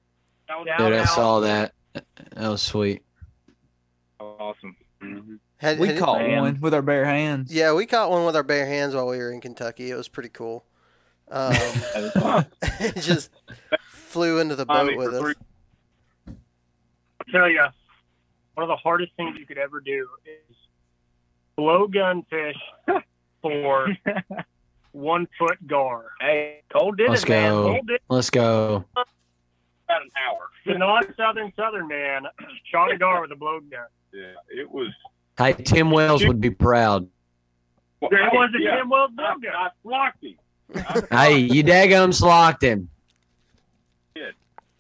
Dude, 0.48 0.68
Shout 0.78 0.94
I 0.94 1.06
saw 1.06 1.40
that. 1.40 1.74
That 2.36 2.48
was 2.50 2.62
sweet. 2.62 3.04
Awesome. 4.20 4.76
Had- 5.58 5.80
We 5.80 5.90
had- 5.90 5.98
caught 6.00 6.20
Man. 6.22 6.42
one 6.42 6.62
with 6.62 6.74
our 6.74 6.82
bare 6.82 7.06
hands. 7.06 7.54
Yeah, 7.54 7.74
we 7.74 7.86
caught 7.86 8.10
one 8.10 8.26
with 8.26 8.36
our 8.36 8.44
bare 8.44 8.66
hands 8.66 8.96
while 8.96 9.08
we 9.08 9.18
were 9.18 9.32
in 9.32 9.42
Kentucky. 9.42 9.92
It 9.92 9.96
was 9.96 10.08
pretty 10.08 10.30
cool. 10.30 10.66
Um, 11.30 11.54
it 12.80 12.96
just 13.02 13.30
flew 13.90 14.40
into 14.40 14.56
the 14.56 14.66
I 14.70 14.78
boat 14.84 14.88
mean, 14.88 14.98
with 14.98 15.14
us. 15.14 15.22
three- 15.22 15.34
I 16.28 17.32
tell 17.32 17.50
you, 17.50 17.66
one 18.56 18.64
of 18.64 18.68
the 18.68 18.76
hardest 18.76 19.12
things 19.16 19.38
you 19.38 19.46
could 19.46 19.58
ever 19.58 19.80
do 19.80 20.08
is 20.26 20.56
blow 21.56 21.88
gun 21.88 22.24
fish 22.30 22.58
for 23.42 23.88
one 24.92 25.28
foot 25.38 25.66
gar. 25.68 26.06
Hey, 26.20 26.62
Cole 26.72 26.92
did 26.94 27.10
Let's 27.10 27.24
it, 27.24 27.30
man. 27.30 27.52
go. 27.52 27.72
Hold 27.74 27.90
it. 27.92 28.02
Let's 28.10 28.30
go. 28.30 28.86
About 29.92 30.02
an 30.04 30.10
hour. 30.28 30.48
The 30.66 30.78
non-southern 30.78 31.52
southern 31.56 31.88
man 31.88 32.24
shot 32.72 32.92
a 32.92 32.98
gar 32.98 33.22
with 33.22 33.32
a 33.32 33.36
blow 33.36 33.60
gun. 33.62 33.86
Yeah, 34.14 34.34
it 34.50 34.70
was. 34.70 34.90
Hey, 35.38 35.54
Tim 35.54 35.90
Wells 35.92 36.24
would 36.26 36.40
be 36.40 36.52
proud. 36.52 37.08
Well, 38.00 38.12
There 38.12 38.24
I- 38.24 38.34
was 38.34 38.52
a 38.58 38.62
yeah, 38.62 38.76
Tim 38.78 38.90
Wells 38.90 39.12
blow 39.16 39.26
I, 39.26 39.34
gun. 39.40 39.52
I 39.56 39.70
blocked 39.84 40.24
him. 40.24 40.36
I 41.12 41.30
Hey, 41.30 41.38
you 41.40 41.64
daggums 41.64 42.22
locked 42.22 42.64
him. 42.64 42.90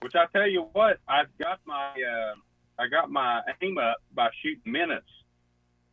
Which 0.01 0.15
I 0.15 0.25
tell 0.33 0.47
you 0.47 0.67
what, 0.73 0.97
I 1.07 1.23
got 1.39 1.59
my 1.65 1.89
uh, 1.93 2.33
I 2.79 2.87
got 2.87 3.11
my 3.11 3.41
aim 3.61 3.77
up 3.77 3.97
by 4.15 4.29
shooting 4.41 4.71
minutes, 4.71 5.05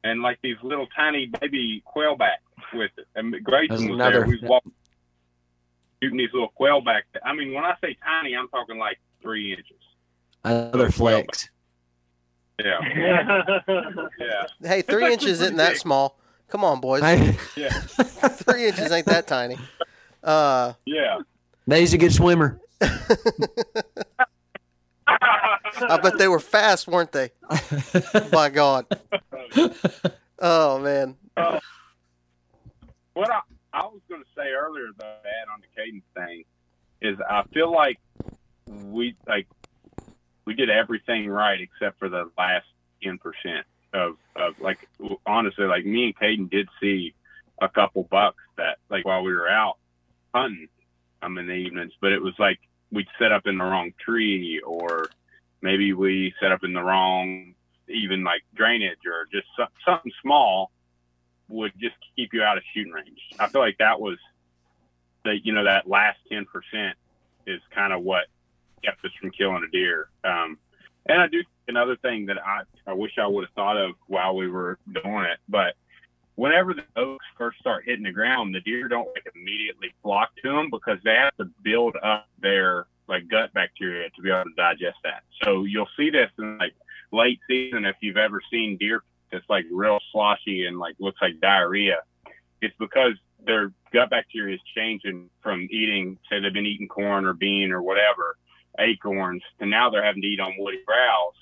and 0.02 0.22
like 0.22 0.38
these 0.42 0.56
little 0.62 0.86
tiny 0.96 1.26
baby 1.40 1.82
quillback 1.94 2.38
with 2.72 2.90
it. 2.96 3.06
And 3.14 3.34
Grayson 3.44 3.68
That's 3.76 3.82
was 3.82 3.90
another- 3.90 4.12
there. 4.20 4.26
We 4.26 4.32
was 4.40 4.42
walking, 4.44 4.72
shooting 6.02 6.16
these 6.18 6.32
little 6.32 6.52
quillback. 6.58 7.02
I 7.22 7.34
mean, 7.34 7.52
when 7.52 7.64
I 7.64 7.74
say 7.82 7.96
tiny, 8.02 8.34
I'm 8.34 8.48
talking 8.48 8.78
like 8.78 8.98
three 9.22 9.52
inches. 9.52 9.76
Another 10.44 10.90
flex. 10.90 11.48
Yeah. 12.58 12.78
yeah. 14.18 14.46
Hey, 14.62 14.82
three 14.82 15.12
inches 15.12 15.40
isn't 15.40 15.56
that 15.56 15.76
small. 15.76 16.18
Come 16.48 16.64
on, 16.64 16.80
boys. 16.80 17.02
Hey, 17.02 17.36
Yeah. 17.56 17.68
three 17.70 18.66
inches 18.66 18.90
ain't 18.90 19.06
that 19.06 19.26
tiny. 19.26 19.58
Uh, 20.24 20.72
Yeah. 20.84 21.18
Nate's 21.66 21.92
a 21.92 21.98
good 21.98 22.14
swimmer. 22.14 22.60
I 25.06 25.98
bet 26.02 26.18
they 26.18 26.28
were 26.28 26.40
fast, 26.40 26.88
weren't 26.88 27.12
they? 27.12 27.30
My 28.32 28.48
God. 28.48 28.86
Oh 30.38 30.78
man. 30.78 31.16
What 33.14 33.30
I, 33.30 33.40
I 33.72 33.82
was 33.82 34.00
going 34.08 34.22
to 34.22 34.28
say 34.36 34.48
earlier, 34.50 34.86
though, 34.96 35.04
to 35.04 35.28
add 35.28 35.48
on 35.52 35.60
the 35.60 35.66
Caden's 35.76 36.04
thing, 36.14 36.44
is 37.02 37.18
I 37.28 37.42
feel 37.52 37.72
like 37.72 37.98
we 38.68 39.16
like 39.26 39.46
we 40.46 40.54
did 40.54 40.70
everything 40.70 41.28
right 41.28 41.60
except 41.60 41.98
for 41.98 42.08
the 42.08 42.30
last 42.36 42.66
ten 43.02 43.18
percent 43.18 43.66
of 43.92 44.16
of 44.36 44.54
like 44.58 44.78
honestly, 45.26 45.64
like 45.66 45.84
me 45.84 46.04
and 46.04 46.16
Caden 46.16 46.50
did 46.50 46.68
see 46.80 47.14
a 47.60 47.68
couple 47.68 48.06
bucks 48.10 48.42
that 48.56 48.78
like 48.90 49.04
while 49.04 49.22
we 49.22 49.32
were 49.32 49.48
out 49.48 49.76
hunting, 50.34 50.68
um, 51.22 51.38
in 51.38 51.46
the 51.46 51.54
evenings, 51.54 51.92
but 52.00 52.12
it 52.12 52.22
was 52.22 52.34
like 52.38 52.58
we'd 52.92 53.06
set 53.18 53.32
up 53.32 53.46
in 53.46 53.58
the 53.58 53.64
wrong 53.64 53.92
tree 53.98 54.60
or 54.66 55.10
maybe 55.60 55.92
we 55.92 56.32
set 56.40 56.52
up 56.52 56.64
in 56.64 56.72
the 56.72 56.82
wrong 56.82 57.54
even 57.88 58.22
like 58.22 58.42
drainage 58.54 58.98
or 59.06 59.26
just 59.32 59.46
so- 59.56 59.66
something 59.84 60.12
small 60.22 60.70
would 61.48 61.72
just 61.78 61.96
keep 62.14 62.32
you 62.32 62.42
out 62.42 62.58
of 62.58 62.62
shooting 62.74 62.92
range. 62.92 63.20
I 63.38 63.48
feel 63.48 63.60
like 63.60 63.78
that 63.78 64.00
was 64.00 64.18
the 65.24 65.38
you 65.42 65.52
know 65.52 65.64
that 65.64 65.88
last 65.88 66.18
ten 66.30 66.44
percent 66.44 66.96
is 67.46 67.60
kind 67.74 67.92
of 67.92 68.02
what 68.02 68.26
kept 68.84 69.04
us 69.04 69.10
from 69.20 69.30
killing 69.30 69.64
a 69.66 69.70
deer. 69.70 70.08
Um, 70.24 70.58
and 71.06 71.20
I 71.20 71.26
do 71.26 71.42
another 71.68 71.96
thing 71.96 72.26
that 72.26 72.38
I 72.38 72.62
I 72.86 72.92
wish 72.92 73.12
I 73.18 73.26
would 73.26 73.44
have 73.44 73.54
thought 73.54 73.76
of 73.76 73.92
while 74.06 74.36
we 74.36 74.48
were 74.48 74.78
doing 74.92 75.24
it, 75.24 75.38
but 75.48 75.74
whenever 76.38 76.72
the 76.72 76.84
oaks 76.94 77.24
first 77.36 77.58
start 77.58 77.84
hitting 77.84 78.04
the 78.04 78.12
ground, 78.12 78.54
the 78.54 78.60
deer 78.60 78.86
don't 78.86 79.08
like 79.08 79.26
immediately 79.34 79.92
flock 80.04 80.30
to 80.40 80.48
them 80.48 80.68
because 80.70 80.98
they 81.02 81.14
have 81.14 81.36
to 81.36 81.50
build 81.64 81.96
up 82.02 82.28
their 82.40 82.86
like 83.08 83.26
gut 83.28 83.52
bacteria 83.54 84.08
to 84.10 84.22
be 84.22 84.30
able 84.30 84.44
to 84.44 84.54
digest 84.56 84.98
that. 85.02 85.24
So 85.42 85.64
you'll 85.64 85.88
see 85.96 86.10
this 86.10 86.30
in 86.38 86.56
like 86.58 86.74
late 87.10 87.40
season 87.48 87.84
if 87.84 87.96
you've 88.00 88.16
ever 88.16 88.40
seen 88.52 88.76
deer 88.76 89.02
that's 89.32 89.44
like 89.48 89.64
real 89.70 89.98
sloshy 90.12 90.66
and 90.66 90.78
like 90.78 90.94
looks 91.00 91.20
like 91.20 91.40
diarrhea. 91.40 91.98
It's 92.62 92.74
because 92.78 93.14
their 93.44 93.72
gut 93.92 94.10
bacteria 94.10 94.54
is 94.54 94.60
changing 94.76 95.30
from 95.42 95.66
eating, 95.72 96.18
say 96.30 96.38
they've 96.38 96.52
been 96.52 96.66
eating 96.66 96.86
corn 96.86 97.24
or 97.24 97.32
bean 97.32 97.72
or 97.72 97.82
whatever, 97.82 98.36
acorns, 98.78 99.42
to 99.60 99.66
now 99.66 99.90
they're 99.90 100.04
having 100.04 100.22
to 100.22 100.28
eat 100.28 100.40
on 100.40 100.54
woody 100.58 100.78
browse. 100.86 101.34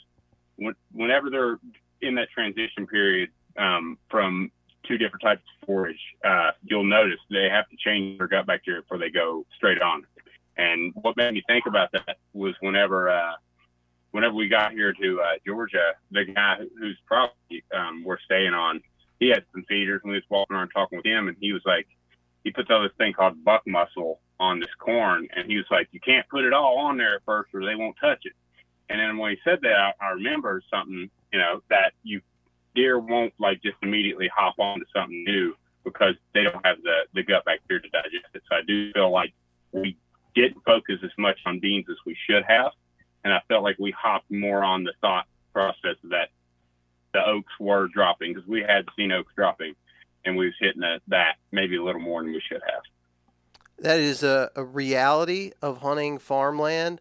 When, 0.57 0.75
whenever 0.93 1.31
they're 1.31 1.59
in 2.01 2.15
that 2.17 2.31
transition 2.31 2.87
period 2.87 3.31
um, 3.57 3.99
from 4.11 4.51
two 4.87 4.99
different 4.99 5.23
types 5.23 5.43
of 5.61 5.67
forage, 5.67 6.01
uh, 6.25 6.53
you'll 6.63 6.85
notice 6.85 7.19
they 7.31 7.49
have 7.49 7.69
to 7.69 7.77
change 7.77 8.19
their 8.19 8.29
gut 8.29 8.47
bacteria 8.47 8.83
before 8.83 8.99
they 8.99 9.11
go 9.11 9.45
straight 9.57 9.81
on. 9.81 10.05
And 10.57 10.93
what 10.95 11.17
made 11.17 11.35
me 11.35 11.43
think 11.47 11.67
about 11.67 11.93
that 11.93 12.17
was 12.33 12.55
whenever 12.61 13.11
uh, 13.11 13.33
whenever 14.13 14.35
we 14.35 14.49
got 14.49 14.73
here 14.73 14.95
to 14.95 15.21
uh, 15.21 15.35
Georgia, 15.47 15.93
the 16.11 16.25
guy 16.25 16.57
whose 16.79 16.97
property 17.07 17.63
um, 17.75 18.03
we're 18.05 18.19
staying 18.21 18.55
on, 18.55 18.81
he 19.21 19.29
had 19.29 19.45
some 19.53 19.65
feeders, 19.69 20.01
and 20.03 20.11
we 20.11 20.17
was 20.17 20.25
walking 20.31 20.57
around 20.57 20.71
talking 20.71 20.97
with 20.97 21.05
him, 21.05 21.29
and 21.29 21.37
he 21.41 21.53
was 21.53 21.63
like, 21.67 21.87
he 22.45 22.51
puts 22.51 22.71
out 22.71 22.83
this 22.83 22.97
thing 22.97 23.13
called 23.13 23.45
buck 23.45 23.63
muscle 23.67 24.21
on 24.39 24.61
this 24.61 24.75
corn, 24.79 25.29
and 25.35 25.51
he 25.51 25.57
was 25.57 25.67
like, 25.71 25.89
you 25.93 26.01
can't 26.01 26.29
put 26.29 26.45
it 26.45 26.53
all 26.53 26.79
on 26.79 26.97
there 26.97 27.17
at 27.17 27.25
first, 27.25 27.55
or 27.55 27.65
they 27.65 27.75
won't 27.75 27.97
touch 28.01 28.21
it. 28.25 28.33
And 28.89 29.01
then 29.01 29.17
when 29.17 29.33
he 29.33 29.39
said 29.45 29.61
that, 29.63 29.75
I, 29.75 29.93
I 30.01 30.11
remember 30.11 30.63
something, 30.71 31.11
you 31.33 31.39
know, 31.39 31.63
that 31.71 31.93
you 32.03 32.21
deer 32.75 32.99
won't 32.99 33.33
like 33.39 33.63
just 33.63 33.77
immediately 33.83 34.31
hop 34.35 34.55
onto 34.59 34.85
something 34.95 35.25
new 35.25 35.57
because 35.85 36.15
they 36.35 36.45
don't 36.45 36.65
have 36.65 36.83
the 36.83 37.07
the 37.15 37.23
gut 37.23 37.45
bacteria 37.45 37.83
to 37.83 37.89
digest 37.89 38.27
it. 38.35 38.43
So 38.49 38.57
I 38.57 38.61
do 38.67 38.93
feel 38.93 39.11
like 39.11 39.33
we 39.73 39.97
didn't 40.35 40.63
focus 40.65 40.97
as 41.03 41.11
much 41.19 41.39
on 41.47 41.59
beans 41.59 41.87
as 41.89 41.97
we 42.05 42.17
should 42.29 42.45
have 42.47 42.73
and 43.27 43.35
I 43.35 43.43
felt 43.49 43.65
like 43.65 43.77
we 43.81 43.91
hopped 43.91 44.31
more 44.31 44.63
on 44.63 44.85
the 44.85 44.93
thought 45.01 45.27
process 45.53 45.97
that 46.05 46.29
the 47.13 47.27
oaks 47.27 47.53
were 47.59 47.89
dropping 47.89 48.33
because 48.33 48.49
we 48.49 48.61
had 48.61 48.85
seen 48.97 49.11
oaks 49.11 49.33
dropping, 49.35 49.75
and 50.25 50.37
we 50.37 50.47
was 50.47 50.55
hitting 50.61 50.83
that, 50.83 51.01
that 51.09 51.35
maybe 51.51 51.75
a 51.75 51.83
little 51.83 52.01
more 52.01 52.23
than 52.23 52.31
we 52.31 52.41
should 52.41 52.63
have. 52.65 52.83
That 53.79 54.01
is 54.01 54.23
a, 54.23 54.51
a 54.57 54.65
reality 54.65 55.53
of 55.61 55.79
hunting 55.79 56.19
farmland. 56.19 57.01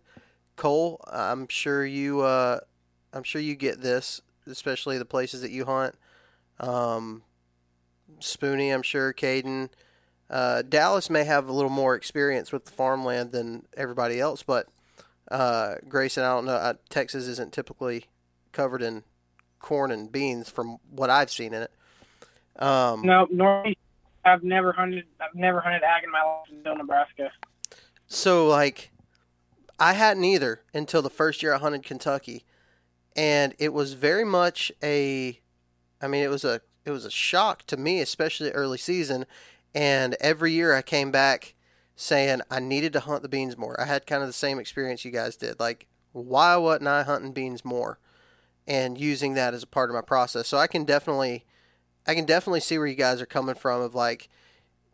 Cole, 0.56 1.02
I'm 1.12 1.48
sure 1.48 1.86
you 1.86 2.22
uh, 2.22 2.60
I'm 3.14 3.24
sure 3.24 3.42
you 3.42 3.56
get 3.56 3.82
this, 3.82 4.22
especially 4.48 4.98
the 4.98 5.06
places 5.06 5.42
that 5.42 5.52
you 5.52 5.66
hunt. 5.66 5.96
Um, 6.60 7.24
I'm 8.10 8.82
sure, 8.82 9.14
Caden. 9.14 9.70
Uh, 10.30 10.64
Dallas 10.64 11.10
may 11.10 11.24
have 11.24 11.48
a 11.48 11.52
little 11.52 11.70
more 11.70 11.96
experience 11.96 12.52
with 12.52 12.66
the 12.66 12.72
farmland 12.72 13.32
than 13.32 13.68
everybody 13.78 14.20
else, 14.20 14.44
but 14.44 14.68
uh, 15.30 15.76
Grayson, 15.88 16.24
I 16.24 16.30
don't 16.30 16.46
know. 16.46 16.54
Uh, 16.54 16.74
Texas 16.90 17.28
isn't 17.28 17.54
typically 17.54 18.06
covered 18.52 18.82
in 18.82 19.04
corn 19.60 19.92
and 19.92 20.12
beans 20.12 20.50
from 20.50 20.78
what 20.90 21.10
I've 21.10 21.32
seen 21.32 21.54
in 21.54 21.64
it. 21.64 21.72
Um, 22.58 23.02
No, 23.04 23.28
Northeast. 23.30 23.80
I've 24.26 24.44
never 24.44 24.72
hunted. 24.72 25.06
I've 25.22 25.36
never 25.36 25.62
hunted 25.62 25.84
ag 25.84 26.04
in 26.04 26.12
my 26.12 26.24
life 26.24 26.48
until 26.52 26.76
Nebraska. 26.76 27.32
So 28.08 28.48
like, 28.48 28.92
I 29.80 29.94
hadn't 29.94 30.24
either 30.24 30.62
until 30.74 31.02
the 31.02 31.10
first 31.10 31.44
year 31.44 31.54
I 31.54 31.58
hunted 31.58 31.84
Kentucky, 31.84 32.44
and 33.16 33.54
it 33.60 33.74
was 33.74 33.94
very 33.94 34.24
much 34.24 34.72
a, 34.84 35.40
I 36.02 36.08
mean, 36.08 36.24
it 36.24 36.30
was 36.30 36.44
a 36.44 36.62
it 36.86 36.92
was 36.92 37.06
a 37.06 37.12
shock 37.12 37.66
to 37.68 37.78
me, 37.78 38.00
especially 38.00 38.52
early 38.52 38.78
season, 38.78 39.26
and 39.74 40.16
every 40.20 40.52
year 40.52 40.76
I 40.76 40.82
came 40.82 41.12
back 41.12 41.56
saying 41.96 42.42
I 42.52 42.60
needed 42.60 42.94
to 42.94 43.00
hunt 43.00 43.22
the 43.24 43.30
beans 43.30 43.58
more. 43.58 43.80
I 43.80 43.86
had 43.86 44.06
kind 44.06 44.22
of 44.22 44.28
the 44.30 44.34
same 44.34 44.60
experience 44.60 45.06
you 45.06 45.12
guys 45.12 45.36
did. 45.36 45.60
Like, 45.60 45.88
why 46.12 46.56
wasn't 46.58 46.88
I 46.88 47.04
hunting 47.04 47.32
beans 47.32 47.66
more, 47.66 48.00
and 48.68 48.98
using 48.98 49.34
that 49.34 49.54
as 49.54 49.64
a 49.64 49.68
part 49.68 49.90
of 49.90 49.96
my 49.96 50.02
process? 50.02 50.48
So 50.48 50.58
I 50.58 50.68
can 50.68 50.86
definitely, 50.86 51.46
I 52.08 52.14
can 52.16 52.26
definitely 52.26 52.60
see 52.60 52.78
where 52.78 52.88
you 52.88 52.96
guys 52.96 53.22
are 53.22 53.26
coming 53.26 53.56
from. 53.56 53.82
Of 53.82 53.96
like, 53.96 54.30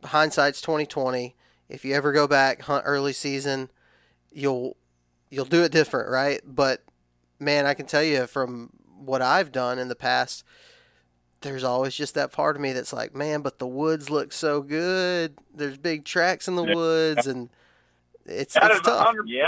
hindsight's 0.05 0.61
twenty 0.61 0.85
twenty. 0.85 1.35
If 1.69 1.85
you 1.85 1.93
ever 1.95 2.11
go 2.11 2.27
back 2.27 2.61
hunt 2.63 2.83
early 2.85 3.13
season, 3.13 3.69
you'll 4.31 4.75
you'll 5.29 5.45
do 5.45 5.63
it 5.63 5.71
different, 5.71 6.09
right? 6.09 6.41
But 6.45 6.83
man, 7.39 7.65
I 7.65 7.73
can 7.73 7.85
tell 7.85 8.03
you 8.03 8.27
from 8.27 8.71
what 8.97 9.21
I've 9.21 9.51
done 9.51 9.79
in 9.79 9.87
the 9.87 9.95
past, 9.95 10.43
there's 11.41 11.63
always 11.63 11.95
just 11.95 12.13
that 12.15 12.31
part 12.31 12.55
of 12.55 12.61
me 12.61 12.71
that's 12.73 12.93
like, 12.93 13.15
man, 13.15 13.41
but 13.41 13.57
the 13.57 13.65
woods 13.67 14.09
look 14.09 14.31
so 14.33 14.61
good. 14.61 15.35
There's 15.55 15.77
big 15.77 16.05
tracks 16.05 16.47
in 16.47 16.55
the 16.55 16.65
Yeah. 16.65 16.75
woods, 16.75 17.25
and 17.27 17.49
it's 18.25 18.53
That 18.53 18.71
it's 18.71 18.81
tough. 18.81 19.15
Yeah, 19.25 19.47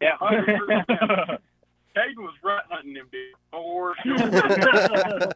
Yeah, 0.00 0.16
hundred 0.18 0.58
percent. 0.58 0.88
Caden 1.96 2.18
was 2.18 2.34
rut 2.42 2.64
hunting 2.68 2.92
them 2.92 3.08
deer 3.10 3.32
for 3.50 3.94
sure. 4.04 5.32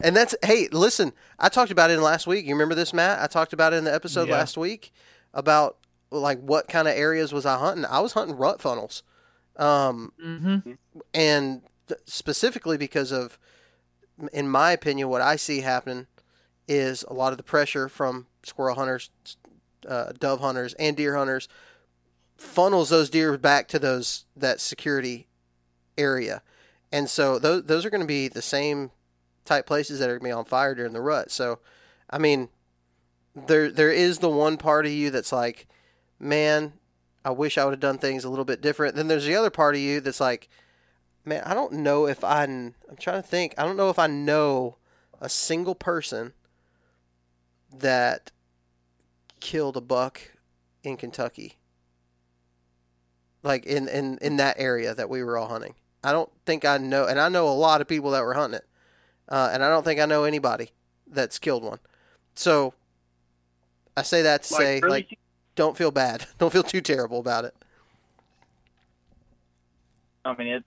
And 0.00 0.16
that's 0.16 0.34
hey, 0.44 0.68
listen, 0.70 1.12
I 1.38 1.48
talked 1.48 1.70
about 1.72 1.90
it 1.90 1.94
in 1.94 2.02
last 2.02 2.26
week. 2.26 2.46
You 2.46 2.54
remember 2.54 2.74
this, 2.74 2.92
Matt? 2.92 3.20
I 3.20 3.26
talked 3.26 3.52
about 3.52 3.72
it 3.72 3.76
in 3.76 3.84
the 3.84 3.94
episode 3.94 4.28
Yeah. 4.28 4.34
last 4.36 4.56
week 4.56 4.92
about 5.34 5.76
like 6.10 6.40
what 6.40 6.68
kind 6.68 6.86
of 6.88 6.94
areas 6.94 7.32
was 7.32 7.44
I 7.44 7.58
hunting. 7.58 7.84
I 7.84 8.00
was 8.00 8.12
hunting 8.12 8.36
rut 8.36 8.60
funnels. 8.62 9.02
Um, 9.56 10.12
Mm-hmm. 10.24 10.72
and 11.14 11.62
specifically 12.06 12.76
because 12.76 13.10
of 13.12 13.38
in 14.32 14.48
my 14.48 14.72
opinion 14.72 15.08
what 15.08 15.20
i 15.22 15.36
see 15.36 15.60
happening 15.62 16.06
is 16.68 17.02
a 17.08 17.12
lot 17.14 17.32
of 17.32 17.38
the 17.38 17.42
pressure 17.42 17.88
from 17.88 18.26
squirrel 18.42 18.74
hunters 18.74 19.10
uh, 19.88 20.12
dove 20.18 20.40
hunters 20.40 20.74
and 20.74 20.96
deer 20.96 21.16
hunters 21.16 21.48
funnels 22.36 22.90
those 22.90 23.08
deer 23.10 23.36
back 23.38 23.68
to 23.68 23.78
those 23.78 24.26
that 24.36 24.60
security 24.60 25.28
area 25.96 26.42
and 26.92 27.08
so 27.08 27.38
those, 27.38 27.64
those 27.64 27.84
are 27.84 27.90
going 27.90 28.00
to 28.00 28.06
be 28.06 28.28
the 28.28 28.42
same 28.42 28.90
type 29.48 29.66
places 29.66 29.98
that 29.98 30.08
are 30.08 30.18
to 30.18 30.24
be 30.24 30.30
on 30.30 30.44
fire 30.44 30.74
during 30.74 30.92
the 30.92 31.00
rut 31.00 31.30
so 31.30 31.58
i 32.10 32.18
mean 32.18 32.48
there 33.34 33.70
there 33.70 33.92
is 33.92 34.18
the 34.18 34.30
one 34.30 34.56
part 34.56 34.86
of 34.86 34.92
you 34.92 35.10
that's 35.10 35.32
like 35.32 35.66
man 36.20 36.72
i 37.24 37.30
wish 37.30 37.56
i 37.56 37.64
would 37.64 37.72
have 37.72 37.80
done 37.80 37.98
things 37.98 38.24
a 38.24 38.30
little 38.30 38.44
bit 38.44 38.60
different 38.60 38.94
then 38.94 39.08
there's 39.08 39.24
the 39.24 39.34
other 39.34 39.50
part 39.50 39.74
of 39.74 39.80
you 39.80 40.00
that's 40.00 40.20
like 40.20 40.48
man, 41.28 41.42
I 41.44 41.54
don't 41.54 41.74
know 41.74 42.06
if 42.06 42.24
I. 42.24 42.44
I'm 42.44 42.74
trying 42.98 43.22
to 43.22 43.28
think. 43.28 43.54
I 43.56 43.64
don't 43.64 43.76
know 43.76 43.90
if 43.90 43.98
I 43.98 44.06
know 44.06 44.78
a 45.20 45.28
single 45.28 45.74
person 45.74 46.32
that 47.76 48.32
killed 49.40 49.76
a 49.76 49.80
buck 49.80 50.32
in 50.82 50.96
Kentucky. 50.96 51.58
Like 53.42 53.66
in, 53.66 53.86
in, 53.86 54.18
in 54.20 54.36
that 54.38 54.56
area 54.58 54.94
that 54.94 55.08
we 55.08 55.22
were 55.22 55.38
all 55.38 55.48
hunting. 55.48 55.74
I 56.02 56.12
don't 56.12 56.30
think 56.44 56.64
I 56.64 56.78
know, 56.78 57.06
and 57.06 57.20
I 57.20 57.28
know 57.28 57.48
a 57.48 57.50
lot 57.50 57.80
of 57.80 57.88
people 57.88 58.10
that 58.12 58.24
were 58.24 58.34
hunting 58.34 58.58
it. 58.58 58.66
Uh, 59.28 59.50
and 59.52 59.64
I 59.64 59.68
don't 59.68 59.84
think 59.84 60.00
I 60.00 60.06
know 60.06 60.24
anybody 60.24 60.70
that's 61.06 61.38
killed 61.38 61.62
one. 61.62 61.78
So 62.34 62.74
I 63.96 64.02
say 64.02 64.22
that 64.22 64.44
to 64.44 64.54
Like, 64.54 64.62
say, 64.62 64.80
early 64.82 64.90
like, 64.90 65.18
don't 65.54 65.76
feel 65.76 65.90
bad. 65.90 66.24
Don't 66.38 66.52
feel 66.52 66.62
too 66.62 66.80
terrible 66.80 67.18
about 67.18 67.44
it. 67.44 67.52
I 70.24 70.36
mean, 70.36 70.46
it's 70.48 70.66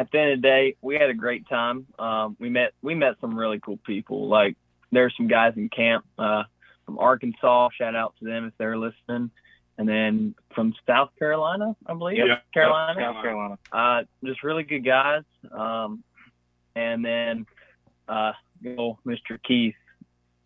at 0.00 0.10
the 0.10 0.18
end 0.18 0.32
of 0.32 0.38
the 0.38 0.42
day, 0.42 0.76
we 0.80 0.96
had 0.96 1.10
a 1.10 1.14
great 1.14 1.48
time. 1.48 1.86
Um, 1.98 2.36
we 2.40 2.48
met 2.48 2.72
we 2.82 2.94
met 2.94 3.14
some 3.20 3.38
really 3.38 3.60
cool 3.60 3.78
people. 3.86 4.28
Like 4.28 4.56
there's 4.90 5.14
some 5.16 5.28
guys 5.28 5.52
in 5.56 5.68
camp 5.68 6.04
uh, 6.18 6.44
from 6.86 6.98
Arkansas. 6.98 7.68
Shout 7.78 7.94
out 7.94 8.14
to 8.18 8.24
them 8.24 8.46
if 8.46 8.52
they're 8.58 8.76
listening. 8.78 9.30
And 9.76 9.88
then 9.88 10.34
from 10.56 10.74
South 10.88 11.10
Carolina, 11.18 11.76
I 11.86 11.94
believe. 11.94 12.18
Yeah, 12.18 12.38
Carolina. 12.52 13.00
South 13.00 13.22
Carolina. 13.22 13.58
Uh, 13.70 14.02
just 14.24 14.42
really 14.42 14.64
good 14.64 14.84
guys. 14.84 15.22
Um, 15.52 16.02
and 16.78 17.04
then 17.04 17.46
uh, 18.08 18.32
good 18.62 18.78
old 18.78 18.98
Mr. 19.04 19.42
Keith, 19.42 19.74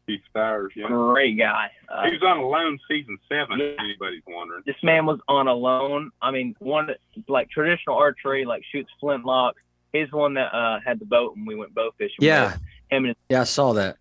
Keith 0.07 0.23
Syers, 0.33 0.73
yeah. 0.75 0.87
great 0.89 1.39
guy. 1.39 1.71
Uh, 1.89 2.05
He 2.07 2.13
was 2.13 2.23
on 2.23 2.39
Alone 2.39 2.79
season 2.89 3.19
seven. 3.29 3.59
Yeah. 3.59 3.67
If 3.67 3.79
anybody's 3.81 4.23
wondering. 4.27 4.63
this 4.67 4.77
man 4.83 5.07
was 5.07 5.21
on 5.29 5.47
Alone. 5.47 6.11
I 6.21 6.31
mean, 6.31 6.57
one 6.59 6.89
like 7.29 7.51
traditional 7.51 7.97
archery, 7.97 8.45
like 8.45 8.63
shoots 8.73 8.91
flintlock. 9.01 9.57
He's 9.93 10.09
the 10.11 10.17
one 10.17 10.35
that 10.35 10.55
uh, 10.55 10.81
had 10.85 10.99
the 10.99 11.05
boat 11.05 11.37
and 11.37 11.47
we 11.47 11.55
went 11.55 11.75
bow 11.75 11.91
fishing. 11.99 12.17
Yeah. 12.21 12.53
with 12.53 12.61
him 12.91 13.05
and 13.05 13.17
Yeah, 13.29 13.43
I 13.43 13.45
saw 13.45 13.75
that. 13.75 13.99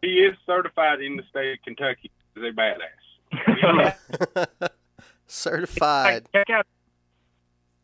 He 0.00 0.20
is 0.20 0.34
certified 0.46 1.02
in 1.02 1.16
the 1.16 1.24
state 1.28 1.52
of 1.54 1.58
Kentucky 1.64 2.10
as 2.36 2.42
a 2.44 2.52
badass. 2.52 3.98
Certified. 5.26 6.26
Check 6.32 6.50
out 6.50 6.66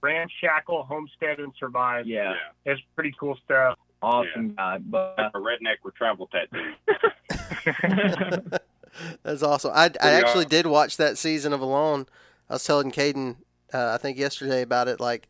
Ramshackle, 0.02 0.84
Homestead, 0.84 1.40
and 1.40 1.52
Survive. 1.58 2.06
yeah, 2.06 2.34
It's 2.64 2.80
pretty 2.94 3.14
cool 3.18 3.36
stuff. 3.44 3.78
awesome 4.02 4.54
guy. 4.54 4.78
But 4.78 5.14
uh, 5.18 5.30
A 5.34 5.38
redneck 5.38 5.76
with 5.84 5.94
travel 5.94 6.28
tattoos. 6.28 6.74
That's 9.22 9.42
awesome. 9.42 9.72
I, 9.74 9.90
I 10.00 10.10
actually 10.12 10.44
awesome. 10.46 10.48
did 10.50 10.66
watch 10.66 10.96
that 10.96 11.18
season 11.18 11.52
of 11.52 11.60
Alone. 11.60 12.06
I 12.48 12.54
was 12.54 12.64
telling 12.64 12.90
Caden, 12.90 13.36
uh, 13.74 13.92
I 13.94 13.98
think 13.98 14.16
yesterday 14.18 14.62
about 14.62 14.88
it. 14.88 15.00
Like, 15.00 15.28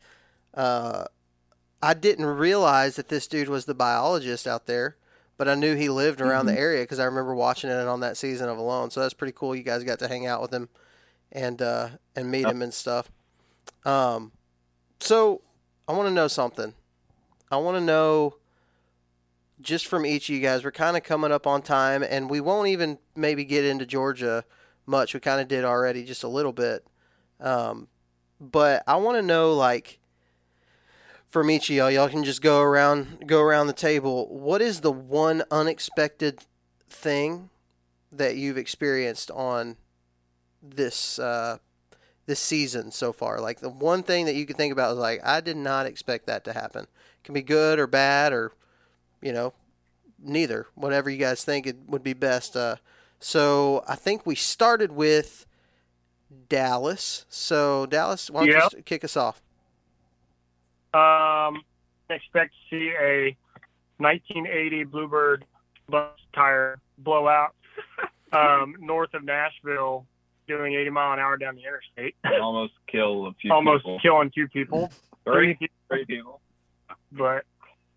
uh, 0.53 1.05
I 1.81 1.93
didn't 1.93 2.25
realize 2.25 2.95
that 2.95 3.09
this 3.09 3.27
dude 3.27 3.49
was 3.49 3.65
the 3.65 3.73
biologist 3.75 4.47
out 4.47 4.67
there, 4.67 4.95
but 5.37 5.47
I 5.47 5.55
knew 5.55 5.75
he 5.75 5.89
lived 5.89 6.21
around 6.21 6.45
the 6.45 6.57
area 6.57 6.83
because 6.83 6.99
I 6.99 7.05
remember 7.05 7.35
watching 7.35 7.69
it 7.69 7.87
on 7.87 7.99
that 8.01 8.17
season 8.17 8.47
of 8.49 8.57
Alone. 8.57 8.89
So 8.89 9.01
that's 9.01 9.13
pretty 9.13 9.33
cool. 9.35 9.55
You 9.55 9.63
guys 9.63 9.83
got 9.83 9.99
to 9.99 10.07
hang 10.07 10.25
out 10.25 10.41
with 10.41 10.53
him 10.53 10.69
and 11.31 11.61
uh, 11.61 11.89
and 12.15 12.31
meet 12.31 12.45
him 12.45 12.61
and 12.61 12.73
stuff. 12.73 13.11
Um, 13.85 14.31
so 14.99 15.41
I 15.87 15.93
want 15.93 16.07
to 16.07 16.13
know 16.13 16.27
something. 16.27 16.73
I 17.49 17.57
want 17.57 17.77
to 17.77 17.81
know 17.81 18.35
just 19.61 19.87
from 19.87 20.05
each 20.05 20.29
of 20.29 20.35
you 20.35 20.41
guys. 20.41 20.63
We're 20.63 20.71
kind 20.71 20.97
of 20.97 21.03
coming 21.03 21.31
up 21.31 21.47
on 21.47 21.61
time, 21.61 22.03
and 22.03 22.29
we 22.29 22.39
won't 22.39 22.67
even 22.67 22.99
maybe 23.15 23.45
get 23.45 23.65
into 23.65 23.85
Georgia 23.85 24.43
much. 24.85 25.13
We 25.13 25.19
kind 25.19 25.41
of 25.41 25.47
did 25.47 25.63
already, 25.63 26.03
just 26.03 26.23
a 26.23 26.27
little 26.27 26.53
bit. 26.53 26.85
Um, 27.39 27.87
but 28.39 28.83
I 28.87 28.97
want 28.97 29.17
to 29.17 29.21
know, 29.21 29.53
like, 29.53 29.99
from 31.27 31.49
each 31.49 31.69
of 31.69 31.75
y'all, 31.75 31.91
y'all 31.91 32.09
can 32.09 32.23
just 32.23 32.41
go 32.41 32.61
around, 32.61 33.27
go 33.27 33.41
around 33.41 33.67
the 33.67 33.73
table. 33.73 34.27
What 34.29 34.61
is 34.61 34.81
the 34.81 34.91
one 34.91 35.43
unexpected 35.51 36.45
thing 36.89 37.49
that 38.11 38.35
you've 38.35 38.57
experienced 38.57 39.29
on 39.31 39.77
this 40.61 41.19
uh, 41.19 41.57
this 42.27 42.39
season 42.39 42.91
so 42.91 43.11
far? 43.11 43.41
Like 43.41 43.59
the 43.59 43.69
one 43.69 44.03
thing 44.03 44.25
that 44.27 44.35
you 44.35 44.45
can 44.45 44.55
think 44.55 44.71
about 44.71 44.91
is 44.91 44.99
like, 44.99 45.19
I 45.25 45.41
did 45.41 45.57
not 45.57 45.87
expect 45.87 46.27
that 46.27 46.43
to 46.43 46.53
happen. 46.53 46.83
It 46.83 47.23
can 47.23 47.33
be 47.33 47.41
good 47.41 47.79
or 47.79 47.87
bad 47.87 48.31
or 48.31 48.53
you 49.21 49.33
know, 49.33 49.53
neither. 50.19 50.67
Whatever 50.75 51.09
you 51.09 51.17
guys 51.17 51.43
think 51.43 51.65
it 51.65 51.75
would 51.87 52.03
be 52.03 52.13
best. 52.13 52.55
Uh, 52.55 52.75
so 53.19 53.83
I 53.87 53.95
think 53.95 54.25
we 54.25 54.35
started 54.35 54.91
with 54.91 55.47
Dallas. 56.49 57.25
So 57.29 57.87
Dallas, 57.87 58.29
why 58.29 58.41
don't 58.41 58.49
Yeah. 58.49 58.55
you 58.65 58.69
just 58.69 58.85
kick 58.85 59.03
us 59.03 59.17
off? 59.17 59.41
Um, 60.93 61.63
expect 62.09 62.53
to 62.53 62.75
see 62.75 62.93
a 62.99 63.35
1980 63.97 64.83
Bluebird 64.85 65.45
bus 65.89 66.11
tire 66.33 66.79
blowout 66.99 67.55
um, 68.33 68.75
north 68.79 69.13
of 69.13 69.23
Nashville, 69.23 70.05
doing 70.47 70.73
80 70.75 70.89
mile 70.91 71.13
an 71.13 71.19
hour 71.19 71.37
down 71.37 71.55
the 71.55 71.63
interstate, 71.63 72.15
Almost 72.41 72.73
kill 72.87 73.27
a 73.27 73.33
few 73.41 73.51
almost 73.51 73.83
people. 73.83 73.99
killing 74.01 74.31
two 74.33 74.47
people, 74.47 74.91
three 75.25 75.33
three, 75.33 75.55
people. 75.55 75.75
three 75.89 76.05
people. 76.05 76.41
But 77.11 77.45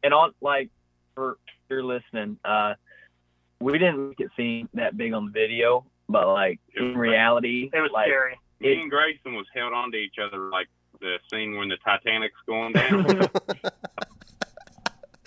And 0.03 0.13
on 0.15 0.33
like 0.41 0.71
for 1.15 1.39
you're 1.69 1.85
listening, 1.85 2.39
uh, 2.45 2.75
we 3.61 3.73
didn't 3.75 4.09
make 4.09 4.21
it 4.21 4.31
seem 4.37 4.69
that 4.75 4.97
big 4.97 5.13
on 5.13 5.27
the 5.27 5.31
video, 5.33 5.85
but 6.09 6.27
like 6.29 6.61
in 6.77 6.97
reality, 6.97 7.71
it 7.73 7.81
was 7.81 7.91
like 7.93 8.07
scary. 8.07 8.39
Me 8.61 8.81
and 8.81 8.91
Grayson 8.91 9.35
was 9.35 9.47
held 9.55 9.73
onto 9.73 9.97
each 9.97 10.17
other 10.23 10.49
like 10.51 10.69
the 11.01 11.17
scene 11.33 11.57
when 11.57 11.69
the 11.69 11.77
Titanic's 11.79 12.35
going 12.47 12.73
down. 12.73 13.07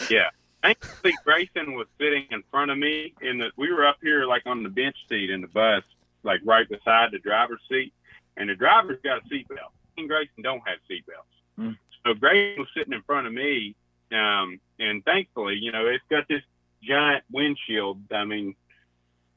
yeah. 0.10 0.30
Thankfully, 0.62 1.14
Grayson 1.26 1.74
was 1.74 1.88
sitting 2.00 2.26
in 2.32 2.44
front 2.52 2.72
of 2.72 2.78
me 2.78 3.14
and 3.22 3.40
the. 3.42 3.52
We 3.58 3.72
were 3.72 3.86
up 3.86 3.98
here 4.02 4.26
like 4.26 4.44
on 4.46 4.64
the 4.64 4.70
bench 4.70 4.96
seat 5.10 5.30
in 5.30 5.42
the 5.42 5.48
bus, 5.48 5.84
like 6.24 6.42
right 6.46 6.68
beside 6.68 7.12
the 7.12 7.20
driver's 7.20 7.62
seat, 7.70 7.94
and 8.38 8.50
the 8.50 8.56
driver's 8.56 9.00
got 9.04 9.18
a 9.18 9.22
seatbelt. 9.30 9.72
Me 9.96 10.04
and 10.04 10.10
Grayson 10.10 10.42
don't 10.42 10.62
have 10.68 10.80
seatbelts, 10.90 11.60
Mm. 11.60 11.78
so 12.06 12.14
Grayson 12.16 12.60
was 12.60 12.70
sitting 12.76 12.94
in 12.94 13.02
front 13.04 13.28
of 13.28 13.34
me, 13.34 13.76
um, 14.12 14.60
and 14.80 15.04
thankfully, 15.06 15.56
you 15.56 15.72
know, 15.72 15.86
it's 15.88 16.04
got 16.10 16.28
this 16.28 16.42
giant 16.82 17.24
windshield. 17.32 18.00
I 18.12 18.26
mean, 18.26 18.56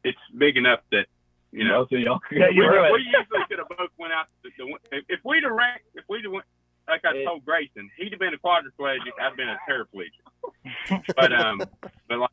it's 0.05 0.19
big 0.37 0.57
enough 0.57 0.81
that 0.93 1.07
you 1.53 1.65
know 1.65 1.83
both 1.85 1.93
of 1.93 2.01
y'all 2.01 2.19
could 2.21 2.39
we, 2.39 2.47
we 2.61 3.03
usually 3.03 3.45
could 3.49 3.59
have 3.59 3.69
both 3.69 3.91
went 3.99 4.13
out. 4.13 4.27
The, 4.43 4.51
the, 4.59 4.97
if- 4.97 5.05
if 5.09 5.21
we'd 5.25 5.43
have 5.45 5.53
ran, 5.53 5.79
if 5.95 6.05
we'd 6.09 6.25
have 6.25 6.33
went, 6.33 6.47
like 6.89 7.05
I 7.05 7.23
told 7.25 7.45
Grayson, 7.45 7.91
he'd 7.97 8.13
have 8.13 8.21
been 8.21 8.33
a 8.35 8.39
quadriplegic. 8.39 9.13
I'd 9.21 9.37
been 9.37 9.49
a 9.49 9.59
paraplegic. 9.69 11.05
But 11.17 11.33
um, 11.33 11.59
but 12.09 12.19
like 12.19 12.31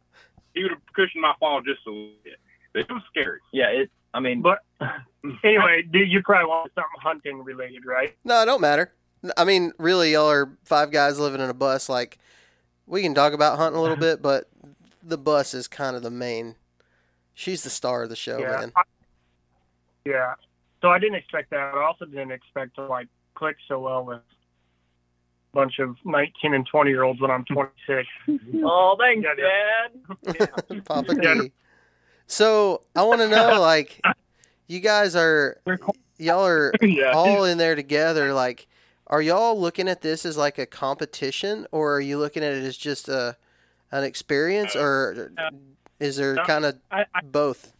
he 0.54 0.64
would 0.64 0.72
have 0.72 0.82
cushioned 0.96 1.22
my 1.22 1.34
fall 1.40 1.62
just 1.62 1.86
a 1.88 1.90
little 1.90 2.10
bit. 2.24 2.36
It 2.76 2.90
was 2.92 3.02
scary. 3.10 3.40
Yeah, 3.52 3.68
it. 3.68 3.92
I 4.14 4.20
mean, 4.20 4.42
But 4.42 4.60
anyway, 5.44 5.84
do 5.92 6.00
you 6.00 6.22
probably 6.24 6.48
want 6.48 6.72
something 6.76 6.90
hunting 7.02 7.44
related, 7.44 7.86
right? 7.86 8.16
No, 8.24 8.42
it 8.42 8.46
don't 8.46 8.62
matter. 8.62 8.94
I 9.38 9.46
mean, 9.46 9.72
really, 9.78 10.12
y'all 10.12 10.30
are 10.30 10.52
five 10.66 10.92
guys 10.92 11.18
living 11.20 11.42
in 11.42 11.50
a 11.50 11.54
bus. 11.54 11.88
Like, 11.90 12.18
we 12.86 13.02
can 13.02 13.14
talk 13.14 13.34
about 13.34 13.58
hunting 13.58 13.80
a 13.80 13.82
little 13.82 13.98
bit, 14.10 14.22
but 14.22 14.50
the 15.02 15.18
bus 15.18 15.54
is 15.54 15.68
kind 15.68 15.96
of 15.96 16.04
the 16.04 16.12
main. 16.12 16.56
She's 17.34 17.64
the 17.64 17.70
star 17.70 18.04
of 18.04 18.10
the 18.10 18.16
show, 18.16 18.40
yeah. 18.40 18.52
man. 18.60 18.72
I- 18.76 18.84
yeah. 20.06 20.34
So 20.82 20.90
I 20.90 21.00
didn't 21.00 21.16
expect 21.16 21.50
that. 21.52 21.74
I 21.74 21.84
also 21.84 22.06
didn't 22.06 22.32
expect 22.32 22.76
to 22.76 22.86
like 22.86 23.08
click 23.36 23.56
so 23.70 23.80
well 23.80 24.04
with 24.04 24.18
a 24.18 24.22
bunch 25.54 25.80
of 25.80 25.96
19 26.04 26.54
and 26.54 26.66
20 26.68 26.90
year 26.90 27.04
olds 27.04 27.22
when 27.22 27.32
I'm 27.32 27.46
26. 27.46 28.08
oh, 28.66 28.98
thanks, 29.00 29.26
Yeah, 29.38 30.36
Dad. 30.36 30.86
Papa 30.86 31.16
Yeah. 31.22 31.34
D. 31.36 31.52
So 32.34 32.82
I 32.96 33.04
want 33.04 33.22
to 33.22 33.28
know, 33.28 33.62
like, 33.62 34.02
you 34.68 34.80
guys 34.80 35.16
are, 35.16 35.62
y'all 36.18 36.46
are 36.48 36.74
yeah. 36.82 37.12
all 37.14 37.46
in 37.46 37.60
there 37.60 37.76
together. 37.76 38.34
Like, 38.34 38.68
are 39.06 39.22
y'all 39.22 39.60
looking 39.60 39.88
at 39.88 40.02
this 40.02 40.26
as 40.26 40.36
like 40.36 40.58
a 40.58 40.66
competition, 40.66 41.68
or 41.72 41.96
are 41.96 42.02
you 42.02 42.18
looking 42.18 42.44
at 42.44 42.54
it 42.54 42.64
as 42.64 42.76
just 42.76 43.08
a 43.08 43.38
an 43.92 44.04
experience, 44.04 44.76
or 44.76 45.32
uh, 45.38 45.52
is 46.00 46.16
there 46.18 46.34
No, 46.34 46.44
kind 46.46 46.66
of 46.66 46.80
I, 46.90 47.06
I, 47.14 47.22
both? 47.22 47.74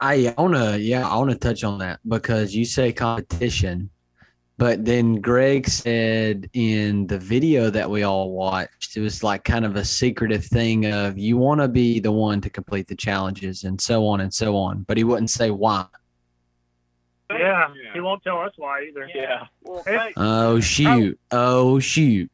I 0.00 0.34
wanna 0.38 0.78
yeah, 0.78 1.06
I 1.06 1.16
wanna 1.16 1.34
touch 1.34 1.62
on 1.62 1.80
that 1.80 2.00
because 2.08 2.54
you 2.54 2.64
say 2.64 2.90
competition, 2.90 3.90
but 4.56 4.84
then 4.84 5.16
Greg 5.16 5.68
said 5.68 6.48
in 6.52 7.06
the 7.08 7.18
video 7.18 7.70
that 7.70 7.88
we 7.90 8.02
all 8.04 8.30
watched, 8.30 8.96
it 8.96 9.00
was 9.00 9.22
like 9.24 9.42
kind 9.44 9.64
of 9.64 9.76
a 9.76 9.84
secretive 9.84 10.44
thing 10.44 10.86
of 10.92 11.18
you 11.18 11.36
want 11.36 11.60
to 11.60 11.68
be 11.68 11.98
the 12.00 12.12
one 12.12 12.40
to 12.40 12.48
complete 12.50 12.86
the 12.86 12.94
challenges 12.94 13.64
and 13.64 13.80
so 13.80 14.06
on 14.06 14.20
and 14.20 14.32
so 14.32 14.56
on, 14.56 14.82
but 14.82 14.96
he 14.96 15.04
wouldn't 15.04 15.30
say 15.30 15.50
why. 15.50 15.86
yeah, 17.30 17.68
Yeah. 17.68 17.92
he 17.94 18.00
won't 18.00 18.22
tell 18.22 18.38
us 18.40 18.52
why 18.56 18.82
either. 18.88 19.08
Yeah. 19.14 19.46
Well, 19.62 19.82
Oh 20.16 20.60
shoot! 20.60 21.18
Oh 21.30 21.78
shoot! 21.80 22.30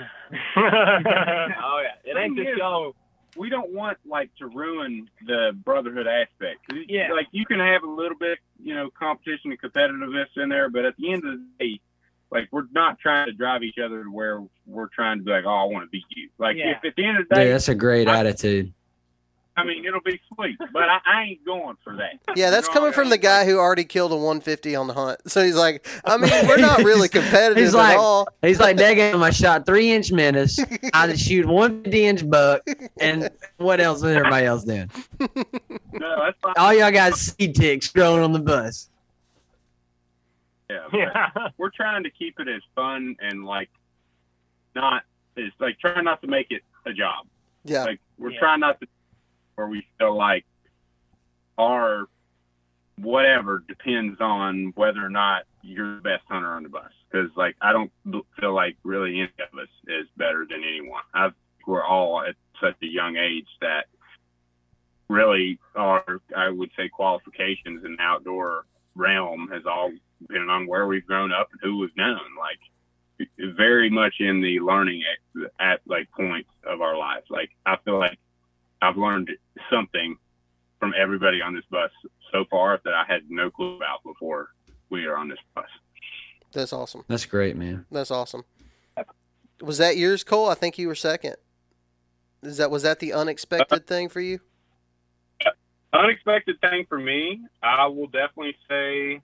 Oh 0.56 1.82
yeah. 1.82 1.94
It 2.04 2.16
ain't 2.16 2.36
the 2.36 2.54
show. 2.56 2.94
We 3.36 3.48
don't 3.48 3.72
want 3.72 3.98
like 4.04 4.30
to 4.36 4.46
ruin 4.46 5.08
the 5.26 5.52
brotherhood 5.64 6.06
aspect. 6.06 6.60
Yeah. 6.88 7.12
Like 7.12 7.28
you 7.32 7.46
can 7.46 7.60
have 7.60 7.82
a 7.82 7.88
little 7.88 8.16
bit, 8.18 8.38
you 8.62 8.74
know, 8.74 8.90
competition 8.90 9.50
and 9.52 9.60
competitiveness 9.60 10.26
in 10.36 10.48
there, 10.48 10.68
but 10.68 10.84
at 10.84 10.96
the 10.98 11.12
end 11.12 11.24
of 11.26 11.38
the 11.38 11.46
day, 11.58 11.80
like 12.30 12.48
we're 12.50 12.64
not 12.72 12.98
trying 12.98 13.26
to 13.26 13.32
drive 13.32 13.62
each 13.62 13.78
other 13.78 14.04
to 14.04 14.10
where 14.10 14.42
we're 14.66 14.88
trying 14.88 15.18
to 15.18 15.24
be 15.24 15.30
like, 15.30 15.44
oh, 15.46 15.50
I 15.50 15.64
want 15.64 15.84
to 15.84 15.90
beat 15.90 16.04
you. 16.10 16.28
Like 16.38 16.56
Yeah. 16.56 16.72
if 16.78 16.84
at 16.84 16.96
the 16.96 17.04
end 17.04 17.18
of 17.18 17.28
the 17.28 17.34
Dude, 17.34 17.44
day, 17.44 17.50
that's 17.50 17.68
a 17.68 17.74
great 17.74 18.08
I- 18.08 18.18
attitude. 18.20 18.72
I 19.62 19.64
mean, 19.64 19.84
it'll 19.84 20.00
be 20.00 20.20
sweet, 20.34 20.58
but 20.72 20.82
I, 20.88 20.98
I 21.06 21.22
ain't 21.22 21.44
going 21.44 21.76
for 21.84 21.94
that. 21.96 22.14
Yeah, 22.36 22.50
that's 22.50 22.66
You 22.66 22.74
know, 22.74 22.80
coming 22.80 22.92
from 22.92 23.10
the 23.10 23.18
guy 23.18 23.44
who 23.44 23.58
already 23.58 23.84
killed 23.84 24.10
a 24.12 24.16
150 24.16 24.74
on 24.74 24.86
the 24.88 24.94
hunt. 24.94 25.20
So 25.30 25.42
he's 25.44 25.54
like, 25.54 25.86
I 26.04 26.16
mean, 26.16 26.30
we're 26.48 26.56
not 26.56 26.78
really 26.84 27.08
competitive 27.08 27.62
He's 27.62 27.74
at 27.74 27.78
like- 27.78 27.98
all. 27.98 28.26
He's 28.42 28.58
like, 28.58 28.76
"Daggum, 28.76 29.22
I 29.22 29.30
shot 29.30 29.64
three 29.66 29.90
inch 29.90 30.10
menace. 30.10 30.58
I 30.94 31.06
just 31.06 31.24
shoot 31.26 31.46
one 31.46 31.84
50 31.84 32.04
inch 32.04 32.28
buck, 32.30 32.62
and 33.00 33.28
what 33.58 33.80
else 33.80 33.98
is 33.98 34.04
everybody 34.16 34.46
else 34.46 34.64
doing? 34.64 34.90
No. 35.92 36.32
All 36.56 36.74
y'all 36.74 36.90
got 36.90 37.14
seed 37.14 37.54
ticks 37.54 37.88
growing 37.88 38.22
on 38.24 38.32
the 38.32 38.40
bus. 38.40 38.88
Yeah, 40.70 40.78
Yeah. 40.92 41.48
we're 41.58 41.70
trying 41.70 42.02
to 42.04 42.10
keep 42.10 42.40
it 42.40 42.48
as 42.48 42.62
fun 42.74 43.16
and 43.20 43.44
like 43.44 43.68
not 44.74 45.02
it's 45.36 45.54
like 45.60 45.78
trying 45.78 46.04
not 46.04 46.20
to 46.22 46.26
make 46.28 46.46
it 46.50 46.62
a 46.86 46.92
job. 46.92 47.26
Yeah. 47.64 47.84
Like 47.84 48.00
we're 48.18 48.30
Yeah. 48.32 48.40
trying 48.40 48.60
not 48.60 48.80
to 48.80 48.86
where 49.54 49.66
we 49.66 49.86
feel 49.98 50.16
like 50.16 50.44
our 51.58 52.06
whatever 52.98 53.62
depends 53.66 54.20
on 54.20 54.72
whether 54.74 55.04
or 55.04 55.10
not 55.10 55.42
you're 55.62 55.96
the 55.96 56.02
best 56.02 56.22
hunter 56.28 56.52
on 56.52 56.62
the 56.62 56.68
bus. 56.68 56.90
Because 57.10 57.30
like 57.36 57.56
I 57.60 57.72
don't 57.72 57.90
feel 58.40 58.54
like 58.54 58.76
really 58.84 59.20
any 59.20 59.32
of 59.52 59.58
us 59.58 59.68
is 59.86 60.06
better 60.16 60.46
than 60.48 60.62
anyone. 60.64 61.02
I 61.14 61.30
we're 61.66 61.84
all 61.84 62.22
at 62.22 62.34
such 62.60 62.76
a 62.82 62.86
young 62.86 63.16
age 63.16 63.46
that 63.60 63.86
really 65.08 65.58
our 65.76 66.20
I 66.36 66.48
would 66.48 66.70
say 66.76 66.88
qualifications 66.88 67.84
in 67.84 67.96
the 67.96 68.02
outdoor 68.02 68.66
realm 68.94 69.48
has 69.52 69.62
all 69.66 69.90
been 70.28 70.48
on 70.48 70.66
where 70.66 70.86
we've 70.86 71.06
grown 71.06 71.32
up 71.32 71.48
and 71.52 71.60
who 71.62 71.78
we've 71.78 71.96
known. 71.96 72.20
Like 72.38 72.58
very 73.38 73.90
much 73.90 74.14
in 74.20 74.40
the 74.40 74.60
learning 74.60 75.02
at, 75.02 75.50
at 75.60 75.80
like 75.86 76.10
points 76.10 76.50
of 76.64 76.80
our 76.80 76.96
lives. 76.96 77.26
Like 77.30 77.50
I 77.66 77.76
feel 77.84 77.98
like 77.98 78.18
I've 78.82 78.96
learned 78.96 79.30
something 79.70 80.16
from 80.80 80.92
everybody 81.00 81.40
on 81.40 81.54
this 81.54 81.64
bus 81.70 81.90
so 82.32 82.44
far 82.50 82.80
that 82.84 82.92
I 82.92 83.04
had 83.06 83.22
no 83.30 83.50
clue 83.50 83.76
about 83.76 84.02
before 84.04 84.48
we 84.90 85.06
are 85.06 85.16
on 85.16 85.28
this 85.28 85.38
bus. 85.54 85.64
That's 86.52 86.72
awesome. 86.72 87.04
That's 87.08 87.24
great, 87.24 87.56
man. 87.56 87.86
That's 87.90 88.10
awesome. 88.10 88.44
Was 89.62 89.78
that 89.78 89.96
yours, 89.96 90.24
Cole? 90.24 90.48
I 90.48 90.54
think 90.54 90.76
you 90.76 90.88
were 90.88 90.96
second. 90.96 91.36
Is 92.42 92.56
that 92.56 92.70
was 92.70 92.82
that 92.82 92.98
the 92.98 93.12
unexpected 93.12 93.86
thing 93.86 94.08
for 94.08 94.20
you? 94.20 94.40
Unexpected 95.92 96.60
thing 96.60 96.86
for 96.88 96.98
me, 96.98 97.40
I 97.62 97.86
will 97.86 98.06
definitely 98.06 98.56
say, 98.68 99.20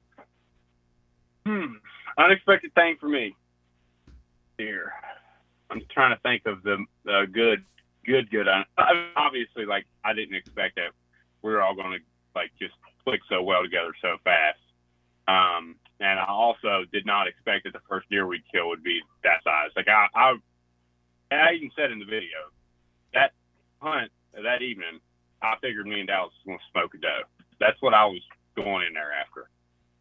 hmm, 1.47 1.73
unexpected 2.17 2.75
thing 2.75 2.97
for 3.01 3.09
me. 3.09 3.35
Here, 4.59 4.93
I'm 5.71 5.81
trying 5.91 6.15
to 6.15 6.21
think 6.21 6.43
of 6.47 6.63
the, 6.63 6.85
the 7.05 7.27
good, 7.33 7.65
good, 8.09 8.31
good. 8.31 8.49
I, 8.49 8.65
obviously, 9.17 9.67
like 9.67 9.85
I 10.05 10.15
didn't 10.15 10.35
expect 10.35 10.77
that 10.77 10.91
we 11.43 11.53
were 11.53 11.63
all 11.63 11.77
going 11.77 11.93
to 11.93 12.05
like 12.35 12.51
just 12.59 12.75
click 13.05 13.21
so 13.29 13.43
well 13.43 13.63
together 13.63 13.93
so 14.01 14.17
fast. 14.25 14.59
Um, 15.29 15.77
and 16.01 16.19
I 16.19 16.27
also 16.27 16.85
did 16.93 17.05
not 17.05 17.29
expect 17.29 17.65
that 17.65 17.73
the 17.75 17.85
first 17.89 18.09
deer 18.09 18.27
we'd 18.27 18.43
kill 18.51 18.69
would 18.69 18.83
be 18.83 19.01
that 19.25 19.45
size. 19.45 19.71
Like 19.77 19.89
I, 19.89 20.07
I, 20.15 20.35
I 21.31 21.53
even 21.53 21.71
said 21.77 21.91
in 21.91 21.99
the 21.99 22.07
video 22.07 22.49
that 23.13 23.33
hunt 23.81 24.11
that 24.33 24.63
evening, 24.63 25.01
I 25.43 25.55
figured 25.61 25.87
me 25.87 26.01
and 26.01 26.09
Dallas 26.09 26.33
was 26.45 26.47
going 26.47 26.59
to 26.59 26.65
smoke 26.73 26.95
a 26.95 26.99
doe. 26.99 27.29
That's 27.61 27.81
what 27.83 27.95
I 27.95 28.07
was 28.07 28.23
going 28.57 28.87
in 28.87 28.95
there 28.95 29.13
after. 29.13 29.51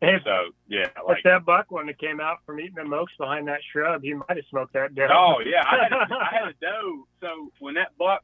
If, 0.01 0.23
So 0.23 0.51
yeah, 0.67 0.85
if 0.85 0.91
like 1.07 1.23
that 1.23 1.43
buck 1.45 1.71
one 1.71 1.87
that 1.87 1.97
came 1.97 2.19
out 2.19 2.37
from 2.45 2.59
eating 2.59 2.75
them 2.75 2.93
oaks 2.93 3.13
behind 3.17 3.47
that 3.47 3.61
shrub, 3.71 4.03
he 4.03 4.13
might 4.13 4.35
have 4.37 4.45
smoked 4.49 4.73
that 4.73 4.93
down. 4.93 5.09
oh 5.11 5.39
yeah, 5.45 5.63
I 5.65 5.83
had, 5.83 5.93
I 6.11 6.29
had 6.31 6.47
a 6.49 6.53
doe. 6.61 7.07
So 7.21 7.51
when 7.59 7.75
that 7.75 7.97
buck 7.97 8.23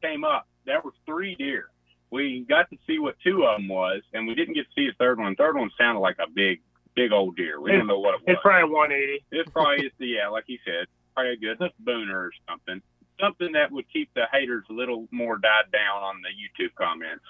came 0.00 0.24
up, 0.24 0.46
there 0.64 0.80
were 0.80 0.92
three 1.06 1.34
deer. 1.34 1.66
We 2.10 2.44
got 2.48 2.70
to 2.70 2.76
see 2.86 2.98
what 2.98 3.16
two 3.24 3.44
of 3.44 3.58
them 3.58 3.68
was, 3.68 4.02
and 4.12 4.26
we 4.26 4.34
didn't 4.34 4.54
get 4.54 4.64
to 4.64 4.72
see 4.74 4.86
the 4.86 4.94
third 4.98 5.18
one. 5.18 5.32
The 5.32 5.36
third 5.36 5.56
one 5.56 5.70
sounded 5.78 6.00
like 6.00 6.16
a 6.18 6.30
big, 6.30 6.60
big 6.94 7.12
old 7.12 7.36
deer. 7.36 7.60
We 7.60 7.70
didn't 7.72 7.86
know 7.86 7.98
what 8.00 8.14
it 8.14 8.20
was. 8.20 8.34
It's 8.34 8.42
probably 8.42 8.70
180. 8.70 9.24
It's 9.32 9.50
probably 9.50 9.82
just 9.82 9.96
the 9.98 10.06
yeah, 10.06 10.28
like 10.28 10.44
he 10.46 10.58
said, 10.64 10.86
probably 11.14 11.32
a 11.32 11.36
good 11.36 11.58
booner 11.82 12.14
or 12.14 12.32
something. 12.48 12.82
Something 13.20 13.52
that 13.52 13.70
would 13.70 13.90
keep 13.92 14.12
the 14.14 14.24
haters 14.32 14.64
a 14.68 14.72
little 14.72 15.08
more 15.10 15.38
died 15.38 15.70
down 15.72 16.02
on 16.02 16.20
the 16.22 16.30
YouTube 16.30 16.74
comments. 16.74 17.24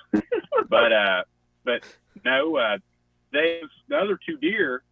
but 0.69 0.93
uh 0.93 1.23
but 1.65 1.83
no, 2.25 2.57
uh 2.57 2.79
they 3.33 3.61
the 3.89 3.97
other 3.97 4.19
two 4.25 4.37
deer 4.37 4.83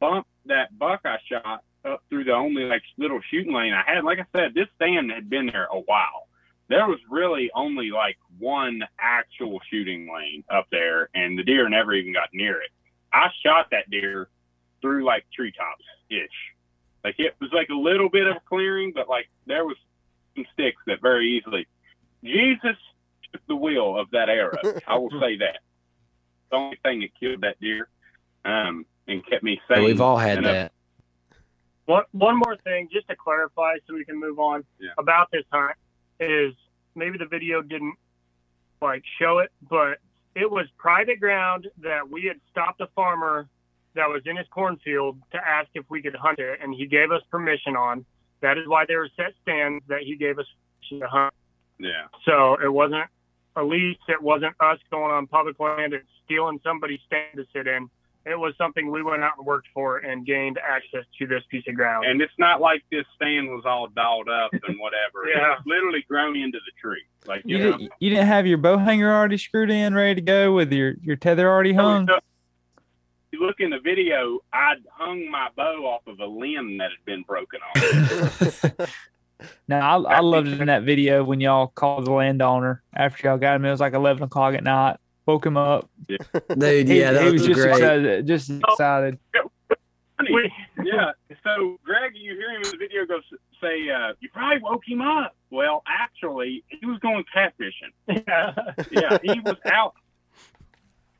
bumped 0.00 0.30
that 0.46 0.76
buck 0.78 1.00
I 1.04 1.18
shot 1.30 1.62
up 1.84 2.02
through 2.08 2.24
the 2.24 2.32
only 2.32 2.64
like 2.64 2.82
little 2.98 3.20
shooting 3.30 3.52
lane 3.52 3.72
I 3.72 3.82
had. 3.86 4.04
Like 4.04 4.18
I 4.18 4.26
said, 4.36 4.54
this 4.54 4.68
stand 4.76 5.10
had 5.10 5.30
been 5.30 5.46
there 5.46 5.68
a 5.70 5.80
while. 5.80 6.28
There 6.68 6.86
was 6.86 6.98
really 7.08 7.50
only 7.54 7.90
like 7.90 8.16
one 8.38 8.82
actual 8.98 9.60
shooting 9.70 10.08
lane 10.12 10.42
up 10.50 10.66
there, 10.70 11.08
and 11.14 11.38
the 11.38 11.44
deer 11.44 11.68
never 11.68 11.94
even 11.94 12.12
got 12.12 12.28
near 12.32 12.60
it. 12.60 12.70
I 13.12 13.28
shot 13.44 13.68
that 13.70 13.88
deer 13.88 14.28
through 14.80 15.04
like 15.04 15.24
treetops 15.34 15.84
ish. 16.10 16.28
Like 17.04 17.16
it 17.18 17.34
was 17.40 17.50
like 17.52 17.68
a 17.68 17.74
little 17.74 18.08
bit 18.08 18.26
of 18.26 18.44
clearing, 18.48 18.92
but 18.94 19.08
like 19.08 19.28
there 19.46 19.64
was 19.64 19.76
some 20.34 20.44
sticks 20.52 20.82
that 20.86 21.00
very 21.00 21.38
easily. 21.38 21.66
Jesus 22.24 22.76
took 23.32 23.46
the 23.46 23.56
wheel 23.56 23.96
of 23.96 24.10
that 24.10 24.28
arrow. 24.28 24.58
I 24.86 24.98
will 24.98 25.10
say 25.20 25.36
that. 25.38 25.60
The 26.50 26.56
only 26.56 26.78
thing 26.82 27.00
that 27.00 27.10
killed 27.18 27.40
that 27.42 27.60
deer, 27.60 27.88
um, 28.44 28.86
and 29.08 29.24
kept 29.26 29.42
me 29.42 29.60
safe. 29.68 29.78
sane. 29.78 29.84
we've 29.84 30.00
all 30.00 30.16
had 30.16 30.38
enough- 30.38 30.52
that. 30.52 30.72
One 31.86 32.04
one 32.12 32.36
more 32.36 32.56
thing, 32.64 32.88
just 32.92 33.06
to 33.08 33.16
clarify, 33.16 33.76
so 33.86 33.94
we 33.94 34.04
can 34.04 34.18
move 34.18 34.38
on 34.38 34.64
Yeah. 34.80 34.90
about 34.98 35.30
this 35.30 35.44
hunt, 35.52 35.76
is 36.18 36.54
maybe 36.94 37.18
the 37.18 37.26
video 37.26 37.62
didn't 37.62 37.96
like 38.80 39.04
show 39.18 39.38
it, 39.38 39.52
but 39.68 39.98
it 40.34 40.50
was 40.50 40.68
private 40.78 41.20
ground 41.20 41.68
that 41.78 42.08
we 42.08 42.24
had 42.24 42.40
stopped 42.50 42.80
a 42.80 42.88
farmer 42.88 43.48
that 43.94 44.08
was 44.08 44.22
in 44.26 44.36
his 44.36 44.46
cornfield 44.48 45.18
to 45.30 45.38
ask 45.48 45.68
if 45.74 45.88
we 45.88 46.02
could 46.02 46.14
hunt 46.14 46.38
it, 46.38 46.60
and 46.60 46.74
he 46.74 46.86
gave 46.86 47.10
us 47.10 47.22
permission 47.30 47.76
on. 47.76 48.04
That 48.40 48.58
is 48.58 48.66
why 48.68 48.84
there 48.84 48.98
were 48.98 49.08
set 49.16 49.34
stands 49.42 49.84
that 49.86 50.02
he 50.02 50.16
gave 50.16 50.38
us 50.38 50.46
permission 50.74 51.00
to 51.00 51.08
hunt. 51.08 51.34
Yeah. 51.78 52.08
So 52.24 52.54
it 52.54 52.72
wasn't 52.72 53.08
a 53.56 53.64
lease. 53.64 53.98
It 54.08 54.22
wasn't 54.22 54.54
us 54.60 54.78
going 54.90 55.10
on 55.10 55.26
public 55.26 55.58
land 55.58 55.94
and 55.94 56.02
stealing 56.24 56.60
somebody's 56.62 57.00
stand 57.06 57.36
to 57.36 57.46
sit 57.52 57.66
in. 57.66 57.88
It 58.24 58.36
was 58.36 58.54
something 58.58 58.90
we 58.90 59.04
went 59.04 59.22
out 59.22 59.34
and 59.38 59.46
worked 59.46 59.68
for 59.72 59.98
and 59.98 60.26
gained 60.26 60.58
access 60.58 61.04
to 61.18 61.28
this 61.28 61.44
piece 61.48 61.62
of 61.68 61.76
ground. 61.76 62.06
And 62.06 62.20
it's 62.20 62.32
not 62.38 62.60
like 62.60 62.82
this 62.90 63.04
stand 63.14 63.48
was 63.48 63.62
all 63.64 63.86
dolled 63.86 64.28
up 64.28 64.52
and 64.52 64.78
whatever. 64.80 65.28
Yeah. 65.28 65.54
It's 65.58 65.66
literally 65.66 66.04
grown 66.08 66.36
into 66.36 66.58
the 66.58 66.72
tree. 66.80 67.02
Like 67.26 67.42
You, 67.44 67.56
you 67.56 67.70
know, 67.70 67.78
did, 67.78 67.90
you 68.00 68.10
didn't 68.10 68.26
have 68.26 68.46
your 68.46 68.58
bow 68.58 68.78
hanger 68.78 69.12
already 69.12 69.38
screwed 69.38 69.70
in, 69.70 69.94
ready 69.94 70.16
to 70.16 70.20
go 70.20 70.52
with 70.52 70.72
your, 70.72 70.94
your 71.02 71.16
tether 71.16 71.48
already 71.48 71.72
hung? 71.72 72.06
So, 72.06 72.18
you 73.32 73.44
look 73.44 73.56
in 73.60 73.70
the 73.70 73.80
video, 73.80 74.40
I'd 74.52 74.82
hung 74.90 75.30
my 75.30 75.48
bow 75.56 75.84
off 75.86 76.06
of 76.06 76.20
a 76.20 76.26
limb 76.26 76.78
that 76.78 76.90
had 76.90 77.04
been 77.04 77.22
broken 77.22 77.60
off. 77.76 78.90
No, 79.68 79.78
I, 79.78 79.96
I 79.96 80.20
loved 80.20 80.48
it 80.48 80.60
in 80.60 80.66
that 80.68 80.82
video 80.82 81.22
when 81.24 81.40
y'all 81.40 81.66
called 81.68 82.06
the 82.06 82.12
landowner 82.12 82.82
after 82.94 83.28
y'all 83.28 83.38
got 83.38 83.56
him. 83.56 83.64
It 83.64 83.70
was 83.70 83.80
like 83.80 83.92
11 83.92 84.22
o'clock 84.22 84.54
at 84.54 84.64
night. 84.64 84.96
Woke 85.26 85.44
him 85.44 85.56
up. 85.56 85.90
Dude, 86.06 86.88
yeah, 86.88 87.12
that 87.12 87.26
he 87.26 87.32
was, 87.32 87.42
was 87.42 87.46
just 87.48 87.60
great. 87.60 87.70
excited. 87.72 88.26
Just 88.26 88.50
excited. 88.50 89.18
Funny. 90.16 90.32
We- 90.32 90.52
yeah. 90.84 91.10
So 91.42 91.78
Greg, 91.84 92.12
you 92.14 92.34
hear 92.34 92.50
him 92.50 92.62
in 92.64 92.70
the 92.70 92.76
video 92.78 93.04
go 93.06 93.20
say, 93.60 93.90
uh, 93.90 94.14
"You 94.20 94.28
probably 94.32 94.62
woke 94.62 94.82
him 94.86 95.00
up." 95.00 95.34
Well, 95.50 95.82
actually, 95.86 96.64
he 96.68 96.86
was 96.86 96.98
going 97.00 97.24
catfishing. 97.34 97.92
yeah. 98.08 98.54
Yeah, 98.90 99.18
he 99.22 99.40
was 99.44 99.56
out 99.66 99.94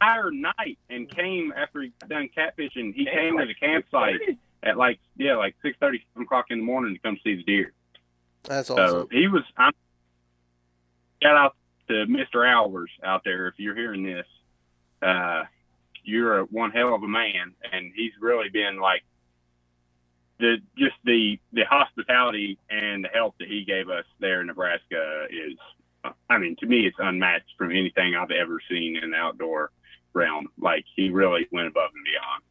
entire 0.01 0.31
night 0.31 0.79
and 0.91 1.09
came 1.11 1.53
after 1.57 1.83
he 1.83 1.93
got 2.01 2.11
done 2.11 2.29
catfishing. 2.37 2.95
He 2.95 3.07
came 3.07 3.39
to 3.39 3.47
the 3.47 3.55
campsite 3.55 4.21
at 4.63 4.77
like 4.77 4.99
yeah, 5.17 5.37
like 5.37 5.57
six 5.63 5.77
thirty, 5.81 6.03
seven 6.13 6.25
o'clock 6.25 6.47
in 6.51 6.59
the 6.59 6.65
morning 6.65 6.95
to 6.95 7.01
come 7.01 7.19
see 7.25 7.37
the 7.37 7.43
deer. 7.43 7.73
That's 8.47 8.71
awesome. 8.71 8.87
So 8.87 9.09
he 9.11 9.29
was. 9.29 9.43
I'm, 9.57 9.73
shout 11.23 11.37
out 11.37 11.57
to 11.89 11.95
Mr. 12.07 12.37
Albers 12.37 12.91
out 13.05 13.23
there. 13.25 13.49
If 13.49 13.55
you're 13.59 13.75
hearing 13.75 14.03
this, 14.03 14.27
uh, 15.03 15.45
you're 16.05 16.41
a, 16.41 16.45
one 16.45 16.71
hell 16.71 16.95
of 16.95 17.03
a 17.03 17.09
man, 17.09 17.55
and 17.73 17.93
he's 17.95 18.13
really 18.21 18.49
been 18.49 18.79
like 18.81 19.03
the 20.39 20.57
just 20.79 20.97
the 21.05 21.39
the 21.53 21.65
hospitality 21.65 22.59
and 22.71 23.05
the 23.05 23.09
help 23.09 23.37
that 23.39 23.49
he 23.49 23.65
gave 23.65 23.89
us 23.89 24.05
there 24.21 24.41
in 24.41 24.47
Nebraska 24.47 25.27
is. 25.31 25.59
I 26.31 26.39
mean, 26.39 26.55
to 26.61 26.67
me, 26.67 26.87
it's 26.87 26.97
unmatched 27.01 27.55
from 27.59 27.73
anything 27.73 28.15
I've 28.15 28.31
ever 28.31 28.61
seen 28.71 28.97
in 28.97 29.11
the 29.11 29.17
outdoor 29.17 29.73
realm. 30.13 30.47
Like 30.57 30.85
he 30.95 31.11
really 31.11 31.49
went 31.51 31.67
above 31.67 31.91
and 31.93 32.05
beyond. 32.05 32.43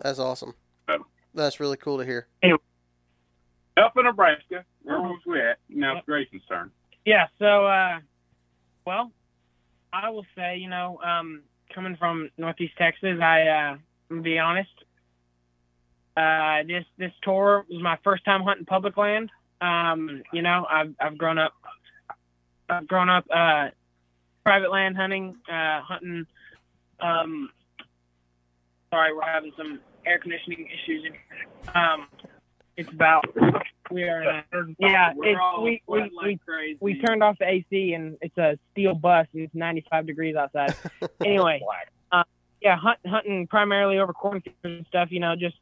That's 0.00 0.20
awesome. 0.20 0.54
Oh. 0.86 1.04
That's 1.34 1.58
really 1.58 1.76
cool 1.76 1.98
to 1.98 2.04
hear. 2.04 2.28
Up 3.76 3.96
in 3.96 4.04
Nebraska, 4.04 4.64
where 4.82 5.00
was 5.00 5.20
we 5.26 5.40
at? 5.40 5.58
Now 5.68 5.96
it's 5.98 6.06
Grayson's 6.06 6.42
turn. 6.48 6.70
Yeah, 7.04 7.26
so 7.38 7.66
uh 7.66 7.98
well, 8.86 9.10
I 9.92 10.10
will 10.10 10.26
say, 10.36 10.58
you 10.58 10.68
know, 10.68 11.00
um 11.04 11.42
coming 11.74 11.96
from 11.96 12.30
Northeast 12.38 12.74
Texas, 12.78 13.18
I 13.20 13.42
uh 13.48 13.52
I'm 13.72 13.80
gonna 14.08 14.22
be 14.22 14.38
honest. 14.38 14.70
Uh 16.16 16.62
this 16.68 16.84
this 16.98 17.12
tour 17.22 17.64
was 17.68 17.82
my 17.82 17.98
first 18.04 18.24
time 18.24 18.42
hunting 18.42 18.64
public 18.66 18.96
land. 18.96 19.30
Um, 19.60 20.22
you 20.32 20.42
know, 20.42 20.66
I've 20.70 20.94
I've 21.00 21.18
grown 21.18 21.38
up 21.38 21.54
I've 22.68 22.86
grown 22.86 23.08
up 23.08 23.24
uh 23.28 23.70
private 24.44 24.70
land 24.70 24.96
hunting, 24.96 25.36
uh 25.48 25.80
hunting 25.80 26.26
um 27.00 27.50
sorry, 28.90 29.12
we're 29.12 29.22
having 29.22 29.52
some 29.56 29.80
air 30.06 30.20
conditioning 30.20 30.68
issues. 30.68 31.12
Um 31.74 32.06
it's 32.76 32.90
about 32.90 33.24
we 33.90 34.04
are 34.04 34.22
in 34.22 34.28
a, 34.28 34.42
yeah, 34.78 35.12
We're 35.14 35.32
it's, 35.32 35.40
we, 35.58 35.64
we, 35.64 35.82
sweating 35.86 36.10
we 36.20 36.28
like 36.30 36.44
crazy. 36.44 36.78
we 36.80 37.00
turned 37.00 37.22
off 37.22 37.38
the 37.38 37.48
AC 37.48 37.92
and 37.94 38.16
it's 38.20 38.36
a 38.38 38.58
steel 38.72 38.94
bus 38.94 39.26
and 39.32 39.42
it's 39.42 39.54
95 39.54 40.06
degrees 40.06 40.36
outside. 40.36 40.74
anyway, 41.24 41.60
uh, 42.10 42.24
yeah, 42.60 42.76
hunt, 42.76 42.98
hunting 43.06 43.46
primarily 43.46 43.98
over 43.98 44.12
cornfields 44.12 44.58
and 44.64 44.86
stuff. 44.88 45.08
You 45.10 45.20
know, 45.20 45.36
just 45.36 45.56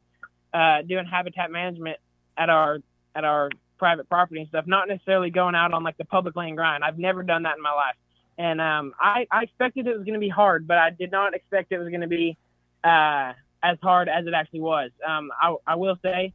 uh, 0.53 0.81
doing 0.81 1.05
habitat 1.05 1.51
management 1.51 1.97
at 2.37 2.49
our 2.49 2.79
at 3.15 3.23
our 3.25 3.49
private 3.77 4.07
property 4.09 4.39
and 4.41 4.49
stuff. 4.49 4.65
Not 4.67 4.87
necessarily 4.87 5.29
going 5.29 5.55
out 5.55 5.73
on 5.73 5.83
like 5.83 5.97
the 5.97 6.05
public 6.05 6.35
land 6.35 6.57
grind. 6.57 6.83
I've 6.83 6.97
never 6.97 7.23
done 7.23 7.43
that 7.43 7.57
in 7.57 7.61
my 7.61 7.73
life, 7.73 7.95
and 8.37 8.61
um, 8.61 8.93
I, 8.99 9.27
I 9.31 9.43
expected 9.43 9.87
it 9.87 9.95
was 9.95 10.05
going 10.05 10.15
to 10.15 10.19
be 10.19 10.29
hard, 10.29 10.67
but 10.67 10.77
I 10.77 10.89
did 10.89 11.11
not 11.11 11.33
expect 11.33 11.71
it 11.71 11.77
was 11.77 11.89
going 11.89 12.01
to 12.01 12.07
be 12.07 12.37
uh, 12.83 13.33
as 13.61 13.77
hard 13.81 14.09
as 14.09 14.25
it 14.25 14.33
actually 14.33 14.61
was. 14.61 14.91
Um, 15.07 15.31
I, 15.39 15.55
I 15.67 15.75
will 15.75 15.97
say, 16.01 16.33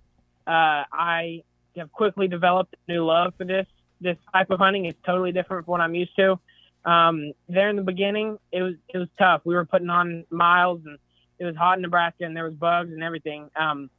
uh, 0.49 0.85
I 0.91 1.43
have 1.77 1.93
quickly 1.93 2.27
developed 2.27 2.75
a 2.75 2.93
new 2.93 3.05
love 3.05 3.35
for 3.37 3.45
this 3.45 3.67
this 4.01 4.17
type 4.33 4.51
of 4.51 4.59
hunting. 4.59 4.87
It's 4.87 4.99
totally 5.05 5.33
different 5.33 5.67
from 5.67 5.73
what 5.73 5.81
I'm 5.81 5.95
used 5.95 6.17
to. 6.17 6.39
Um, 6.85 7.33
there 7.49 7.69
in 7.69 7.77
the 7.77 7.83
beginning, 7.83 8.39
it 8.51 8.63
was 8.63 8.75
it 8.89 8.99
was 8.99 9.09
tough. 9.19 9.43
We 9.45 9.55
were 9.55 9.67
putting 9.67 9.91
on 9.91 10.25
miles, 10.31 10.81
and 10.87 10.99
it 11.39 11.45
was 11.45 11.55
hot 11.55 11.77
in 11.79 11.83
Nebraska, 11.83 12.25
and 12.25 12.37
there 12.37 12.45
was 12.45 12.55
bugs 12.55 12.91
and 12.93 13.03
everything. 13.03 13.51
Um, 13.55 13.91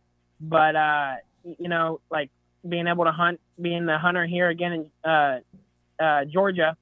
but 0.42 0.76
uh, 0.76 1.16
you 1.44 1.70
know, 1.70 2.02
like 2.10 2.32
being 2.68 2.88
able 2.88 3.06
to 3.06 3.12
hunt, 3.12 3.40
being 3.62 3.86
the 3.86 3.98
hunter 3.98 4.26
here 4.26 4.50
again 4.50 4.74
in 5.04 5.10
uh, 5.10 5.40
uh, 6.02 6.26
Georgia, 6.26 6.76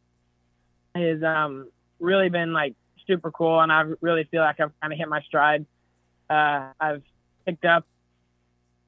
has 0.95 1.21
um, 1.23 1.69
really 1.99 2.29
been 2.29 2.53
like 2.53 2.75
super 3.05 3.31
cool, 3.31 3.59
and 3.59 3.71
I 3.71 3.83
really 3.99 4.23
feel 4.25 4.41
like 4.41 4.59
I've 4.59 4.71
kind 4.79 4.93
of 4.93 4.99
hit 4.99 5.09
my 5.09 5.21
stride. 5.23 5.65
Uh, 6.29 6.69
I've 6.79 7.03
picked 7.45 7.65
up 7.65 7.85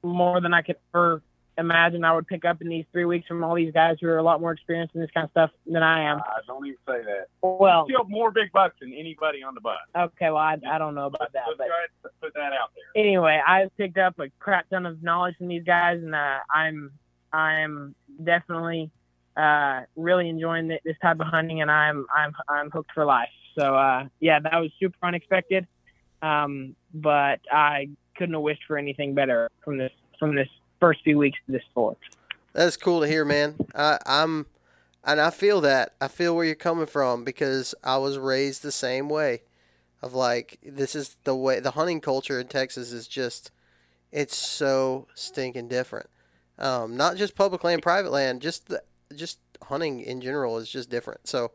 more 0.02 0.40
than 0.40 0.54
I 0.54 0.62
could 0.62 0.76
ever 0.94 1.22
imagine 1.58 2.04
I 2.04 2.14
would 2.14 2.26
pick 2.26 2.44
up 2.46 2.62
in 2.62 2.68
these 2.68 2.86
three 2.90 3.04
weeks 3.04 3.26
from 3.26 3.44
all 3.44 3.54
these 3.54 3.72
guys 3.72 3.98
who 4.00 4.08
are 4.08 4.16
a 4.16 4.22
lot 4.22 4.40
more 4.40 4.52
experienced 4.52 4.94
in 4.94 5.00
this 5.02 5.10
kind 5.12 5.24
of 5.24 5.30
stuff 5.30 5.50
than 5.66 5.82
I 5.82 6.02
am. 6.04 6.18
I 6.18 6.38
don't 6.46 6.64
even 6.66 6.78
say 6.88 7.02
that. 7.04 7.26
Well, 7.42 7.84
You 7.88 7.96
killed 7.96 8.08
more 8.10 8.30
big 8.30 8.50
bucks 8.52 8.76
than 8.80 8.94
anybody 8.94 9.42
on 9.42 9.54
the 9.54 9.60
bus. 9.60 9.76
okay, 9.94 10.26
well, 10.30 10.38
I, 10.38 10.56
I 10.70 10.78
don't 10.78 10.94
know 10.94 11.06
about 11.06 11.32
that, 11.34 11.42
Let's 11.48 11.58
but 11.58 11.66
ahead 11.66 11.88
and 12.04 12.12
put 12.22 12.32
that 12.34 12.52
out 12.54 12.70
there. 12.74 13.02
anyway, 13.04 13.42
I've 13.46 13.76
picked 13.76 13.98
up 13.98 14.18
a 14.20 14.30
crap 14.38 14.70
ton 14.70 14.86
of 14.86 15.02
knowledge 15.02 15.36
from 15.36 15.48
these 15.48 15.64
guys, 15.64 15.98
and 16.02 16.14
uh, 16.14 16.38
I'm 16.54 16.92
I'm 17.32 17.94
definitely 18.24 18.90
uh, 19.36 19.82
really 19.96 20.28
enjoying 20.30 20.68
th- 20.68 20.80
this 20.84 20.96
type 21.02 21.20
of 21.20 21.26
hunting, 21.26 21.60
and 21.60 21.70
I'm 21.70 22.06
I'm 22.16 22.32
I'm 22.48 22.70
hooked 22.70 22.92
for 22.94 23.04
life. 23.04 23.28
So 23.58 23.74
uh, 23.74 24.06
yeah, 24.20 24.38
that 24.40 24.54
was 24.54 24.70
super 24.80 24.96
unexpected, 25.02 25.66
um, 26.22 26.74
but 26.94 27.40
I 27.52 27.90
couldn't 28.20 28.34
have 28.34 28.42
wished 28.42 28.64
for 28.66 28.76
anything 28.76 29.14
better 29.14 29.50
from 29.64 29.78
this 29.78 29.92
from 30.18 30.34
this 30.36 30.48
first 30.78 31.00
few 31.02 31.16
weeks 31.16 31.38
of 31.48 31.54
this 31.54 31.62
sport. 31.70 31.96
That's 32.52 32.76
cool 32.76 33.00
to 33.00 33.06
hear, 33.06 33.24
man. 33.24 33.54
I, 33.74 33.98
I'm, 34.04 34.44
and 35.04 35.20
I 35.20 35.30
feel 35.30 35.62
that. 35.62 35.94
I 36.02 36.08
feel 36.08 36.36
where 36.36 36.44
you're 36.44 36.54
coming 36.54 36.84
from 36.86 37.24
because 37.24 37.74
I 37.82 37.96
was 37.96 38.18
raised 38.18 38.62
the 38.62 38.72
same 38.72 39.08
way. 39.08 39.42
Of 40.02 40.12
like, 40.14 40.58
this 40.62 40.94
is 40.94 41.16
the 41.24 41.34
way 41.34 41.60
the 41.60 41.72
hunting 41.72 42.00
culture 42.00 42.40
in 42.40 42.48
Texas 42.48 42.92
is 42.92 43.06
just, 43.06 43.50
it's 44.12 44.36
so 44.36 45.06
stinking 45.14 45.68
different. 45.68 46.08
Um, 46.58 46.96
not 46.96 47.16
just 47.16 47.34
public 47.34 47.64
land, 47.64 47.82
private 47.82 48.10
land, 48.10 48.42
just 48.42 48.68
the, 48.68 48.82
just 49.14 49.38
hunting 49.62 50.00
in 50.00 50.20
general 50.20 50.58
is 50.58 50.70
just 50.70 50.90
different. 50.90 51.26
So, 51.26 51.52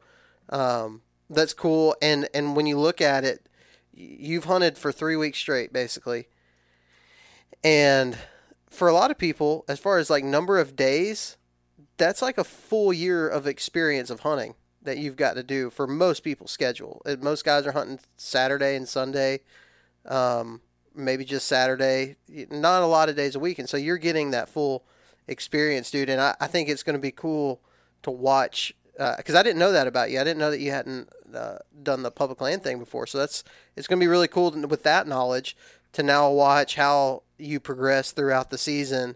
um, 0.49 1.01
that's 1.29 1.53
cool. 1.53 1.95
And 2.01 2.29
and 2.33 2.55
when 2.55 2.67
you 2.67 2.79
look 2.79 3.01
at 3.01 3.23
it, 3.23 3.49
you've 3.93 4.45
hunted 4.45 4.77
for 4.77 4.91
three 4.91 5.15
weeks 5.15 5.39
straight, 5.39 5.71
basically. 5.71 6.27
And 7.63 8.17
for 8.69 8.87
a 8.87 8.93
lot 8.93 9.11
of 9.11 9.17
people, 9.17 9.65
as 9.67 9.79
far 9.79 9.97
as 9.97 10.09
like 10.09 10.23
number 10.23 10.59
of 10.59 10.75
days, 10.75 11.37
that's 11.97 12.21
like 12.21 12.37
a 12.37 12.43
full 12.43 12.93
year 12.93 13.27
of 13.27 13.47
experience 13.47 14.09
of 14.09 14.21
hunting 14.21 14.55
that 14.83 14.97
you've 14.97 15.15
got 15.15 15.33
to 15.33 15.43
do 15.43 15.69
for 15.69 15.87
most 15.87 16.23
people's 16.23 16.51
schedule. 16.51 17.01
Uh, 17.05 17.15
Most 17.19 17.43
guys 17.43 17.65
are 17.65 17.71
hunting 17.71 17.99
Saturday 18.17 18.75
and 18.75 18.87
Sunday, 18.87 19.41
um, 20.05 20.61
maybe 20.93 21.25
just 21.25 21.47
Saturday, 21.47 22.17
not 22.51 22.83
a 22.83 22.87
lot 22.87 23.09
of 23.09 23.15
days 23.15 23.35
a 23.35 23.39
week. 23.39 23.57
And 23.59 23.67
so 23.67 23.77
you're 23.77 23.97
getting 23.97 24.31
that 24.31 24.47
full 24.47 24.85
experience, 25.27 25.89
dude. 25.89 26.09
And 26.09 26.21
I, 26.21 26.35
I 26.39 26.47
think 26.47 26.69
it's 26.69 26.83
going 26.83 26.95
to 26.95 27.01
be 27.01 27.11
cool 27.11 27.61
to 28.03 28.11
watch 28.11 28.73
because 29.17 29.35
I 29.35 29.43
didn't 29.43 29.59
know 29.59 29.71
that 29.73 29.87
about 29.87 30.11
you. 30.11 30.21
I 30.21 30.23
didn't 30.23 30.39
know 30.39 30.51
that 30.51 30.59
you 30.59 30.71
hadn't 30.71 31.09
uh, 31.33 31.57
done 31.83 32.03
the 32.03 32.11
public 32.11 32.39
land 32.39 32.63
thing 32.63 32.79
before. 32.79 33.07
So 33.07 33.17
that's 33.17 33.43
it's 33.75 33.87
going 33.87 33.99
to 33.99 34.03
be 34.03 34.07
really 34.07 34.27
cool 34.29 34.51
to, 34.51 34.67
with 34.67 34.83
that 34.83 35.07
knowledge 35.07 35.57
to 35.93 36.03
now 36.03 36.29
watch 36.29 36.75
how 36.75 37.23
you 37.37 37.59
progress 37.59 38.11
throughout 38.11 38.49
the 38.49 38.57
season. 38.57 39.15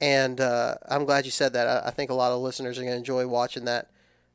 And 0.00 0.40
uh, 0.40 0.74
I'm 0.88 1.04
glad 1.04 1.24
you 1.24 1.30
said 1.30 1.52
that. 1.52 1.68
I, 1.68 1.88
I 1.88 1.90
think 1.90 2.10
a 2.10 2.14
lot 2.14 2.32
of 2.32 2.40
listeners 2.40 2.78
are 2.78 2.82
going 2.82 2.92
to 2.92 2.98
enjoy 2.98 3.26
watching 3.26 3.64
that 3.66 3.90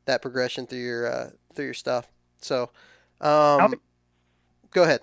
that 0.05 0.21
progression 0.21 0.65
through 0.65 0.79
your 0.79 1.11
uh, 1.11 1.29
through 1.53 1.65
your 1.65 1.73
stuff. 1.73 2.07
So, 2.39 2.69
um, 3.19 3.75
go 4.71 4.83
ahead. 4.83 5.01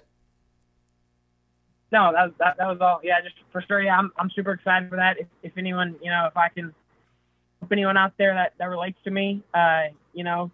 No, 1.92 2.12
that, 2.12 2.32
that 2.38 2.56
that 2.56 2.66
was 2.66 2.78
all. 2.80 3.00
Yeah, 3.04 3.20
just 3.20 3.36
for 3.52 3.62
sure. 3.62 3.82
Yeah, 3.82 3.98
I'm 3.98 4.10
I'm 4.18 4.30
super 4.30 4.52
excited 4.52 4.88
for 4.88 4.96
that. 4.96 5.20
If, 5.20 5.26
if 5.42 5.52
anyone, 5.58 5.96
you 6.02 6.10
know, 6.10 6.26
if 6.26 6.36
I 6.36 6.48
can, 6.48 6.74
if 7.62 7.70
anyone 7.70 7.96
out 7.96 8.14
there 8.16 8.34
that 8.34 8.54
that 8.58 8.66
relates 8.66 8.98
to 9.04 9.10
me, 9.10 9.42
uh, 9.52 9.82
you 10.14 10.24
know, 10.24 10.50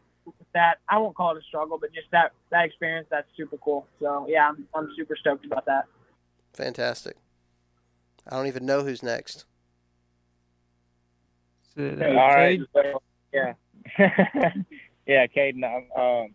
that 0.54 0.78
I 0.88 0.98
won't 0.98 1.14
call 1.14 1.36
it 1.36 1.38
a 1.38 1.42
struggle, 1.46 1.78
but 1.78 1.94
just 1.94 2.10
that 2.10 2.32
that 2.50 2.64
experience, 2.64 3.06
that's 3.10 3.28
super 3.36 3.56
cool. 3.58 3.86
So 4.00 4.26
yeah, 4.28 4.48
I'm 4.48 4.66
I'm 4.74 4.90
super 4.96 5.16
stoked 5.16 5.46
about 5.46 5.66
that. 5.66 5.86
Fantastic. 6.52 7.16
I 8.26 8.36
don't 8.36 8.46
even 8.46 8.66
know 8.66 8.82
who's 8.82 9.02
next. 9.02 9.44
So, 11.74 11.82
All 11.82 12.34
right. 12.34 12.60
So, 12.74 13.02
yeah. 13.32 13.54
yeah, 15.06 15.26
Caden. 15.26 15.64
I'm, 15.64 16.00
um, 16.00 16.34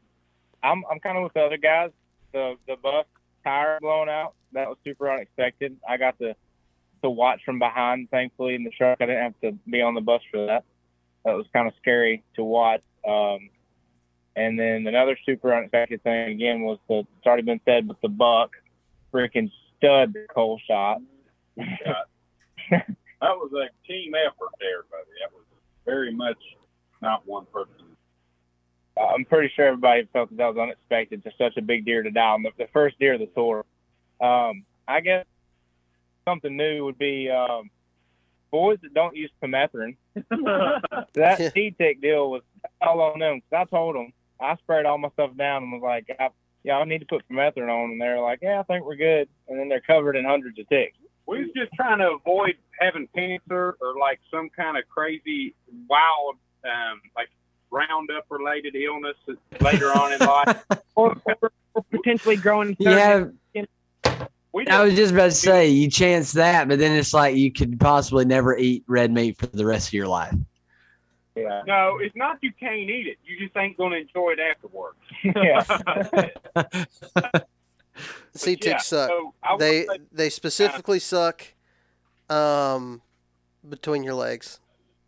I'm 0.63 0.83
I'm 0.89 0.99
kind 0.99 1.17
of 1.17 1.23
with 1.23 1.33
the 1.33 1.41
other 1.41 1.57
guys. 1.57 1.91
The 2.33 2.55
the 2.67 2.75
bus 2.75 3.05
tire 3.43 3.79
blowing 3.81 4.09
out. 4.09 4.33
That 4.53 4.67
was 4.67 4.77
super 4.83 5.11
unexpected. 5.11 5.77
I 5.87 5.97
got 5.97 6.17
to 6.19 6.35
to 7.03 7.09
watch 7.09 7.41
from 7.45 7.59
behind, 7.59 8.09
thankfully, 8.09 8.55
in 8.55 8.63
the 8.63 8.71
truck. 8.71 8.97
I 9.01 9.05
didn't 9.05 9.23
have 9.23 9.41
to 9.41 9.51
be 9.69 9.81
on 9.81 9.93
the 9.93 10.01
bus 10.01 10.21
for 10.31 10.45
that. 10.47 10.63
That 11.23 11.33
was 11.33 11.45
kind 11.53 11.67
of 11.67 11.73
scary 11.81 12.23
to 12.35 12.43
watch. 12.43 12.81
Um, 13.07 13.49
and 14.35 14.59
then 14.59 14.85
another 14.87 15.17
super 15.25 15.53
unexpected 15.53 16.03
thing 16.03 16.31
again 16.31 16.61
was 16.61 16.79
the 16.87 16.99
it's 16.99 17.25
already 17.25 17.43
been 17.43 17.61
said, 17.65 17.87
but 17.87 18.01
the 18.01 18.09
buck 18.09 18.51
freaking 19.13 19.51
stud 19.77 20.13
the 20.13 20.25
Cole 20.33 20.59
shot. 20.67 20.99
That 23.21 23.37
was 23.37 23.51
a 23.53 23.87
team 23.87 24.13
effort 24.13 24.49
there, 24.59 24.83
buddy. 24.91 25.09
That 25.21 25.33
was 25.33 25.45
very 25.85 26.13
much 26.13 26.37
not 27.01 27.25
one 27.25 27.45
person. 27.51 27.71
I'm 28.97 29.25
pretty 29.25 29.51
sure 29.55 29.65
everybody 29.67 30.07
felt 30.13 30.29
that, 30.29 30.37
that 30.37 30.47
was 30.53 30.57
unexpected 30.57 31.23
to 31.23 31.31
such 31.37 31.57
a 31.57 31.61
big 31.61 31.85
deer 31.85 32.03
to 32.03 32.11
die 32.11 32.21
on 32.33 32.43
the, 32.43 32.51
the 32.57 32.67
first 32.71 32.99
deer 32.99 33.13
of 33.13 33.21
the 33.21 33.25
tour. 33.27 33.65
Um, 34.21 34.63
I 34.87 34.99
guess 34.99 35.25
something 36.27 36.55
new 36.55 36.85
would 36.85 36.97
be 36.99 37.29
um, 37.29 37.69
boys 38.51 38.77
that 38.83 38.93
don't 38.93 39.15
use 39.15 39.31
permethrin. 39.41 39.95
that 41.13 41.53
seed 41.53 41.77
tick 41.77 42.01
deal 42.01 42.29
was 42.29 42.41
all 42.81 43.01
on 43.01 43.19
them. 43.19 43.41
'cause 43.49 43.65
I 43.67 43.75
told 43.75 43.95
them 43.95 44.13
I 44.39 44.55
sprayed 44.57 44.85
all 44.85 44.97
my 44.97 45.09
stuff 45.09 45.35
down 45.35 45.63
and 45.63 45.71
was 45.71 45.81
like, 45.81 46.15
I, 46.19 46.29
"Yeah, 46.63 46.77
I 46.77 46.83
need 46.83 46.99
to 46.99 47.05
put 47.05 47.27
permethrin 47.29 47.69
on," 47.69 47.91
and 47.91 48.01
they're 48.01 48.19
like, 48.21 48.39
"Yeah, 48.41 48.59
I 48.59 48.63
think 48.63 48.85
we're 48.85 48.95
good." 48.97 49.29
And 49.47 49.57
then 49.59 49.69
they're 49.69 49.81
covered 49.81 50.15
in 50.15 50.25
hundreds 50.25 50.59
of 50.59 50.67
ticks. 50.69 50.97
We 51.27 51.39
was 51.39 51.49
just 51.55 51.71
trying 51.73 51.99
to 51.99 52.11
avoid 52.11 52.55
having 52.79 53.07
cancer 53.15 53.77
or 53.81 53.97
like 53.99 54.19
some 54.29 54.49
kind 54.49 54.77
of 54.77 54.83
crazy 54.89 55.55
wild, 55.89 56.35
um, 56.63 57.01
like 57.15 57.29
Roundup 57.71 58.25
related 58.29 58.75
illness 58.75 59.17
later 59.59 59.91
on 59.91 60.13
in 60.13 60.19
life. 60.19 60.65
Or, 60.97 61.13
or, 61.25 61.51
or 61.73 61.83
potentially 61.91 62.37
growing. 62.37 62.77
Yeah, 62.79 63.25
We 64.53 64.65
I 64.65 64.81
was 64.81 64.95
just 64.95 65.11
about 65.11 65.25
to 65.25 65.31
say 65.31 65.67
you 65.67 65.89
chance 65.89 66.31
that, 66.31 66.69
but 66.69 66.79
then 66.79 66.93
it's 66.93 67.13
like 67.13 67.35
you 67.35 67.51
could 67.51 67.77
possibly 67.81 68.23
never 68.23 68.57
eat 68.57 68.85
red 68.87 69.11
meat 69.11 69.37
for 69.37 69.47
the 69.47 69.65
rest 69.65 69.89
of 69.89 69.93
your 69.93 70.07
life. 70.07 70.33
Yeah. 71.35 71.63
No, 71.67 71.97
it's 72.01 72.15
not 72.15 72.37
you 72.41 72.53
can't 72.57 72.77
eat 72.77 73.07
it. 73.07 73.17
You 73.25 73.37
just 73.37 73.57
ain't 73.57 73.77
gonna 73.77 73.97
enjoy 73.97 74.35
it 74.37 74.39
afterwards. 74.39 74.97
yeah. 76.55 77.41
Seed 78.35 78.63
yeah, 78.65 78.71
ticks 78.73 78.87
suck. 78.87 79.09
so 79.09 79.33
they 79.59 79.85
say- 79.85 79.97
they 80.11 80.29
specifically 80.29 80.99
suck 80.99 81.43
um, 82.29 83.01
between 83.67 84.03
your 84.03 84.13
legs. 84.15 84.59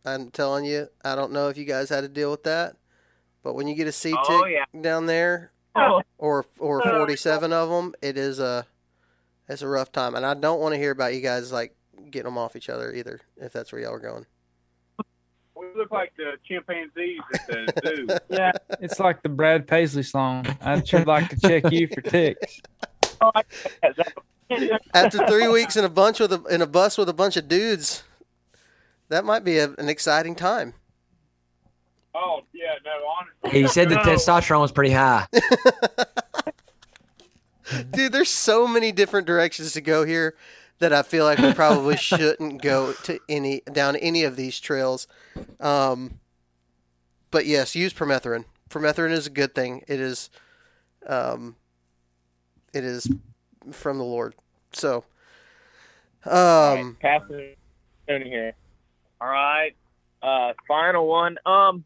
I'm 0.05 0.31
telling 0.31 0.63
you, 0.65 0.87
I 1.03 1.15
don't 1.15 1.31
know 1.33 1.49
if 1.49 1.57
you 1.57 1.65
guys 1.65 1.89
had 1.89 2.01
to 2.01 2.07
deal 2.07 2.31
with 2.31 2.43
that, 2.43 2.75
but 3.43 3.55
when 3.55 3.67
you 3.67 3.75
get 3.75 3.87
a 3.87 3.91
seed 3.91 4.15
Oh, 4.17 4.43
tick 4.43 4.53
yeah. 4.73 4.81
down 4.81 5.05
there, 5.05 5.51
Oh, 5.75 6.01
or 6.17 6.45
or 6.59 6.81
47 6.81 7.51
of 7.53 7.69
them, 7.69 7.93
it 8.01 8.17
is 8.17 8.39
a 8.39 8.65
it's 9.49 9.61
a 9.61 9.67
rough 9.67 9.91
time, 9.91 10.15
and 10.15 10.25
I 10.25 10.33
don't 10.33 10.59
want 10.59 10.73
to 10.73 10.79
hear 10.79 10.91
about 10.91 11.13
you 11.13 11.21
guys 11.21 11.51
like 11.51 11.75
getting 12.09 12.25
them 12.25 12.37
off 12.37 12.55
each 12.55 12.69
other 12.69 12.93
either. 12.93 13.19
If 13.37 13.51
that's 13.53 13.71
where 13.71 13.81
y'all 13.81 13.93
are 13.93 13.99
going. 13.99 14.25
We 15.57 15.67
look 15.75 15.91
like 15.91 16.13
the 16.17 16.33
chimpanzees 16.43 17.19
at 17.33 17.47
the 17.47 17.81
zoo. 17.85 18.07
yeah. 18.29 18.51
it's 18.79 18.99
like 18.99 19.23
the 19.23 19.29
Brad 19.29 19.67
Paisley 19.67 20.03
song. 20.03 20.45
I'd 20.61 20.87
sure 20.87 21.03
like 21.05 21.29
to 21.29 21.39
check 21.39 21.71
you 21.71 21.87
for 21.87 22.01
ticks. 22.01 22.61
After 24.93 25.25
three 25.27 25.47
weeks 25.47 25.75
in 25.75 25.83
a 25.83 25.89
bunch 25.89 26.19
with 26.19 26.31
a 26.31 26.43
in 26.45 26.61
a 26.61 26.67
bus 26.67 26.97
with 26.97 27.09
a 27.09 27.13
bunch 27.13 27.37
of 27.37 27.47
dudes, 27.47 28.03
that 29.09 29.25
might 29.25 29.43
be 29.43 29.57
a, 29.57 29.71
an 29.77 29.89
exciting 29.89 30.35
time. 30.35 30.73
Oh 32.13 32.41
yeah, 32.53 32.75
no, 32.85 32.91
honestly. 33.19 33.61
He 33.61 33.67
said 33.67 33.89
the 33.89 33.95
testosterone 33.95 34.61
was 34.61 34.71
pretty 34.71 34.93
high. 34.93 35.27
Dude, 37.91 38.13
there's 38.13 38.29
so 38.29 38.65
many 38.65 38.93
different 38.93 39.27
directions 39.27 39.73
to 39.73 39.81
go 39.81 40.05
here 40.05 40.35
that 40.79 40.93
I 40.93 41.01
feel 41.01 41.25
like 41.25 41.39
we 41.39 41.53
probably 41.53 41.97
shouldn't 41.97 42.61
go 42.61 42.93
to 43.03 43.19
any 43.27 43.61
down 43.71 43.95
any 43.95 44.23
of 44.23 44.35
these 44.35 44.59
trails. 44.59 45.07
Um, 45.59 46.19
but 47.31 47.45
yes, 47.45 47.75
use 47.75 47.93
permethrin. 47.93 48.45
Permethrin 48.69 49.11
is 49.11 49.27
a 49.27 49.31
good 49.31 49.55
thing. 49.55 49.83
It 49.87 49.99
is, 49.99 50.29
um, 51.05 51.55
it 52.73 52.83
is 52.83 53.09
from 53.71 53.97
the 53.97 54.03
Lord. 54.03 54.35
So, 54.73 55.05
um, 56.25 56.97
in 58.07 58.21
here. 58.21 58.53
All 59.19 59.27
right. 59.27 59.75
Uh, 60.21 60.53
final 60.67 61.07
one. 61.07 61.37
Um, 61.45 61.83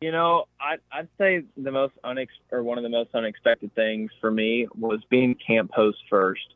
you 0.00 0.10
know, 0.10 0.46
I 0.60 0.76
I'd 0.90 1.08
say 1.16 1.44
the 1.56 1.70
most 1.70 1.94
unex 2.04 2.28
or 2.50 2.62
one 2.62 2.76
of 2.76 2.82
the 2.82 2.90
most 2.90 3.14
unexpected 3.14 3.74
things 3.74 4.10
for 4.20 4.30
me 4.30 4.66
was 4.76 5.00
being 5.08 5.34
camp 5.34 5.70
host 5.72 5.98
first. 6.10 6.54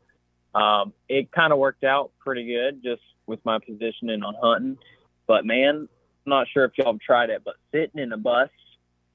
Um, 0.57 0.93
it 1.09 1.31
kind 1.33 1.53
of 1.53 1.59
worked 1.59 1.85
out 1.85 2.13
pretty 2.19 2.47
good 2.47 2.83
just 2.83 3.03
with 3.27 3.45
my 3.45 3.59
positioning 3.59 4.23
on 4.23 4.35
hunting, 4.41 4.79
but 5.27 5.45
man, 5.45 5.89
I'm 6.27 6.31
not 6.31 6.47
sure 6.53 6.65
if 6.65 6.73
y'all 6.79 6.93
have 6.93 7.01
tried 7.01 7.31
it, 7.31 7.43
but 7.45 7.55
sitting 7.73 8.01
in 8.01 8.13
a 8.13 8.17
bus 8.17 8.49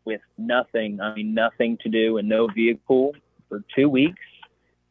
with 0.06 0.22
nothing, 0.38 1.02
I 1.02 1.16
mean 1.16 1.34
nothing 1.34 1.78
to 1.84 1.90
do 1.90 2.18
and 2.18 2.30
no 2.30 2.48
vehicle 2.48 3.16
for 3.50 3.64
two 3.76 3.90
weeks, 3.90 4.22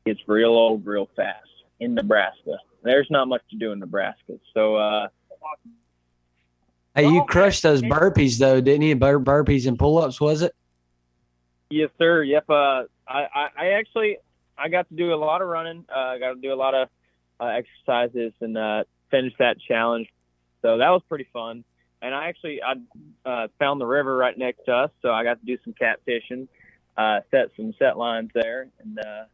it's 0.04 0.20
real 0.26 0.50
old 0.50 0.84
real 0.84 1.08
fast 1.14 1.46
in 1.78 1.94
Nebraska. 1.94 2.58
There's 2.82 3.06
not 3.10 3.28
much 3.28 3.42
to 3.50 3.56
do 3.56 3.70
in 3.72 3.78
Nebraska, 3.78 4.38
so 4.52 4.74
uh, 4.74 5.08
Hey, 6.94 7.08
you 7.08 7.24
crushed 7.28 7.62
those 7.62 7.82
burpees 7.82 8.38
though, 8.38 8.60
didn't 8.60 8.82
you? 8.82 8.96
Bur- 8.96 9.20
burpees 9.20 9.68
and 9.68 9.78
pull 9.78 9.98
ups, 9.98 10.20
was 10.20 10.42
it? 10.42 10.54
Yes, 11.70 11.90
sir. 11.98 12.24
Yep. 12.24 12.50
Uh, 12.50 12.52
I, 13.06 13.26
I, 13.34 13.48
I 13.56 13.66
actually 13.78 14.18
I 14.60 14.68
got 14.68 14.88
to 14.88 14.94
do 14.94 15.14
a 15.14 15.16
lot 15.16 15.40
of 15.42 15.48
running. 15.48 15.84
Uh, 15.88 15.98
I 15.98 16.18
got 16.18 16.34
to 16.34 16.40
do 16.40 16.52
a 16.52 16.54
lot 16.54 16.74
of 16.74 16.88
uh, 17.40 17.46
exercises 17.46 18.32
and 18.40 18.56
uh, 18.56 18.84
finish 19.10 19.32
that 19.38 19.56
challenge. 19.66 20.08
So 20.62 20.78
that 20.78 20.90
was 20.90 21.02
pretty 21.08 21.26
fun. 21.32 21.64
And 22.02 22.14
I 22.14 22.28
actually 22.28 22.60
I 22.62 22.74
uh, 23.28 23.48
found 23.58 23.80
the 23.80 23.86
river 23.86 24.16
right 24.16 24.36
next 24.36 24.64
to 24.66 24.72
us, 24.72 24.90
so 25.02 25.10
I 25.10 25.22
got 25.24 25.40
to 25.40 25.46
do 25.46 25.58
some 25.64 25.74
catfishing, 25.74 26.48
uh, 26.96 27.20
set 27.30 27.50
some 27.56 27.74
set 27.78 27.98
lines 27.98 28.30
there, 28.34 28.68
and 28.82 28.98
uh, 28.98 29.24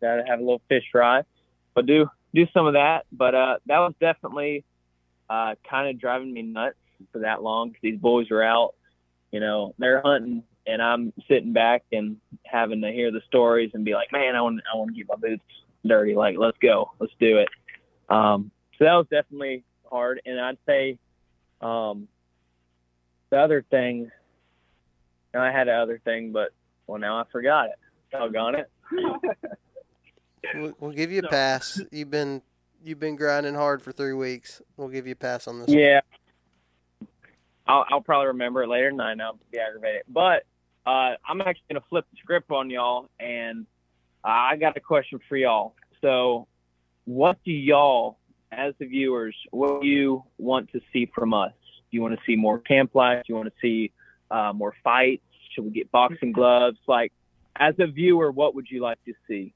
got 0.00 0.16
to 0.16 0.24
have 0.26 0.40
a 0.40 0.42
little 0.42 0.62
fish 0.68 0.84
fry. 0.90 1.22
But 1.74 1.86
do 1.86 2.10
do 2.34 2.46
some 2.52 2.66
of 2.66 2.74
that. 2.74 3.06
But 3.12 3.32
that 3.66 3.78
was 3.78 3.94
definitely 4.00 4.64
kind 5.28 5.88
of 5.88 6.00
driving 6.00 6.32
me 6.32 6.42
nuts 6.42 6.76
for 7.12 7.20
that 7.20 7.42
long 7.42 7.68
because 7.68 7.82
these 7.82 7.98
boys 7.98 8.30
are 8.32 8.42
out, 8.42 8.74
you 9.30 9.38
know, 9.38 9.74
they're 9.78 10.02
hunting 10.02 10.42
and 10.66 10.82
I'm 10.82 11.12
sitting 11.28 11.52
back 11.52 11.84
and 11.92 12.16
having 12.44 12.82
to 12.82 12.92
hear 12.92 13.10
the 13.10 13.22
stories 13.26 13.70
and 13.74 13.84
be 13.84 13.94
like, 13.94 14.12
man, 14.12 14.36
I 14.36 14.42
want 14.42 14.60
I 14.72 14.76
want 14.76 14.90
to 14.90 14.96
get 14.96 15.08
my 15.08 15.16
boots 15.16 15.42
dirty. 15.86 16.14
Like, 16.14 16.36
let's 16.38 16.58
go, 16.58 16.92
let's 16.98 17.12
do 17.20 17.38
it. 17.38 17.48
Um, 18.08 18.50
so 18.78 18.84
that 18.84 18.94
was 18.94 19.06
definitely 19.10 19.64
hard, 19.90 20.20
and 20.24 20.40
I'd 20.40 20.58
say 20.66 20.98
um, 21.60 22.08
the 23.30 23.38
other 23.38 23.64
thing. 23.70 24.10
I 25.32 25.52
had 25.52 25.68
another 25.68 26.00
thing, 26.04 26.32
but 26.32 26.50
well, 26.88 26.98
now 26.98 27.20
I 27.20 27.24
forgot 27.30 27.66
it. 27.66 27.78
Doggone 28.10 28.56
it. 28.56 28.70
we'll, 30.56 30.72
we'll 30.80 30.90
give 30.90 31.12
you 31.12 31.20
a 31.20 31.28
pass. 31.28 31.80
You've 31.92 32.10
been 32.10 32.42
you've 32.82 32.98
been 32.98 33.14
grinding 33.14 33.54
hard 33.54 33.80
for 33.82 33.92
three 33.92 34.12
weeks. 34.12 34.60
We'll 34.76 34.88
give 34.88 35.06
you 35.06 35.12
a 35.12 35.16
pass 35.16 35.46
on 35.46 35.60
this. 35.60 35.68
one. 35.68 35.78
Yeah. 35.78 36.00
I'll, 37.66 37.84
I'll 37.90 38.00
probably 38.00 38.28
remember 38.28 38.62
it 38.62 38.68
later 38.68 38.90
tonight. 38.90 39.18
I'll 39.20 39.38
be 39.50 39.58
aggravated. 39.58 40.02
But 40.08 40.44
uh, 40.86 41.14
I'm 41.28 41.40
actually 41.40 41.74
to 41.74 41.82
flip 41.88 42.06
the 42.10 42.18
script 42.22 42.50
on 42.50 42.70
y'all, 42.70 43.08
and 43.18 43.66
I 44.24 44.56
got 44.56 44.76
a 44.76 44.80
question 44.80 45.20
for 45.28 45.36
y'all. 45.36 45.74
So, 46.00 46.46
what 47.04 47.38
do 47.44 47.52
y'all, 47.52 48.18
as 48.52 48.74
the 48.78 48.86
viewers, 48.86 49.36
what 49.50 49.82
do 49.82 49.86
you 49.86 50.24
want 50.38 50.70
to 50.72 50.80
see 50.92 51.10
from 51.14 51.34
us? 51.34 51.52
Do 51.90 51.96
you 51.96 52.02
want 52.02 52.14
to 52.14 52.20
see 52.26 52.36
more 52.36 52.58
camp 52.58 52.94
life? 52.94 53.24
Do 53.26 53.32
you 53.32 53.36
want 53.36 53.48
to 53.48 53.60
see 53.60 53.92
uh, 54.30 54.52
more 54.54 54.74
fights? 54.82 55.22
Should 55.54 55.64
we 55.64 55.70
get 55.70 55.90
boxing 55.90 56.32
gloves? 56.32 56.78
Like, 56.86 57.12
as 57.56 57.74
a 57.78 57.86
viewer, 57.86 58.30
what 58.30 58.54
would 58.54 58.66
you 58.70 58.80
like 58.80 59.02
to 59.04 59.12
see? 59.28 59.52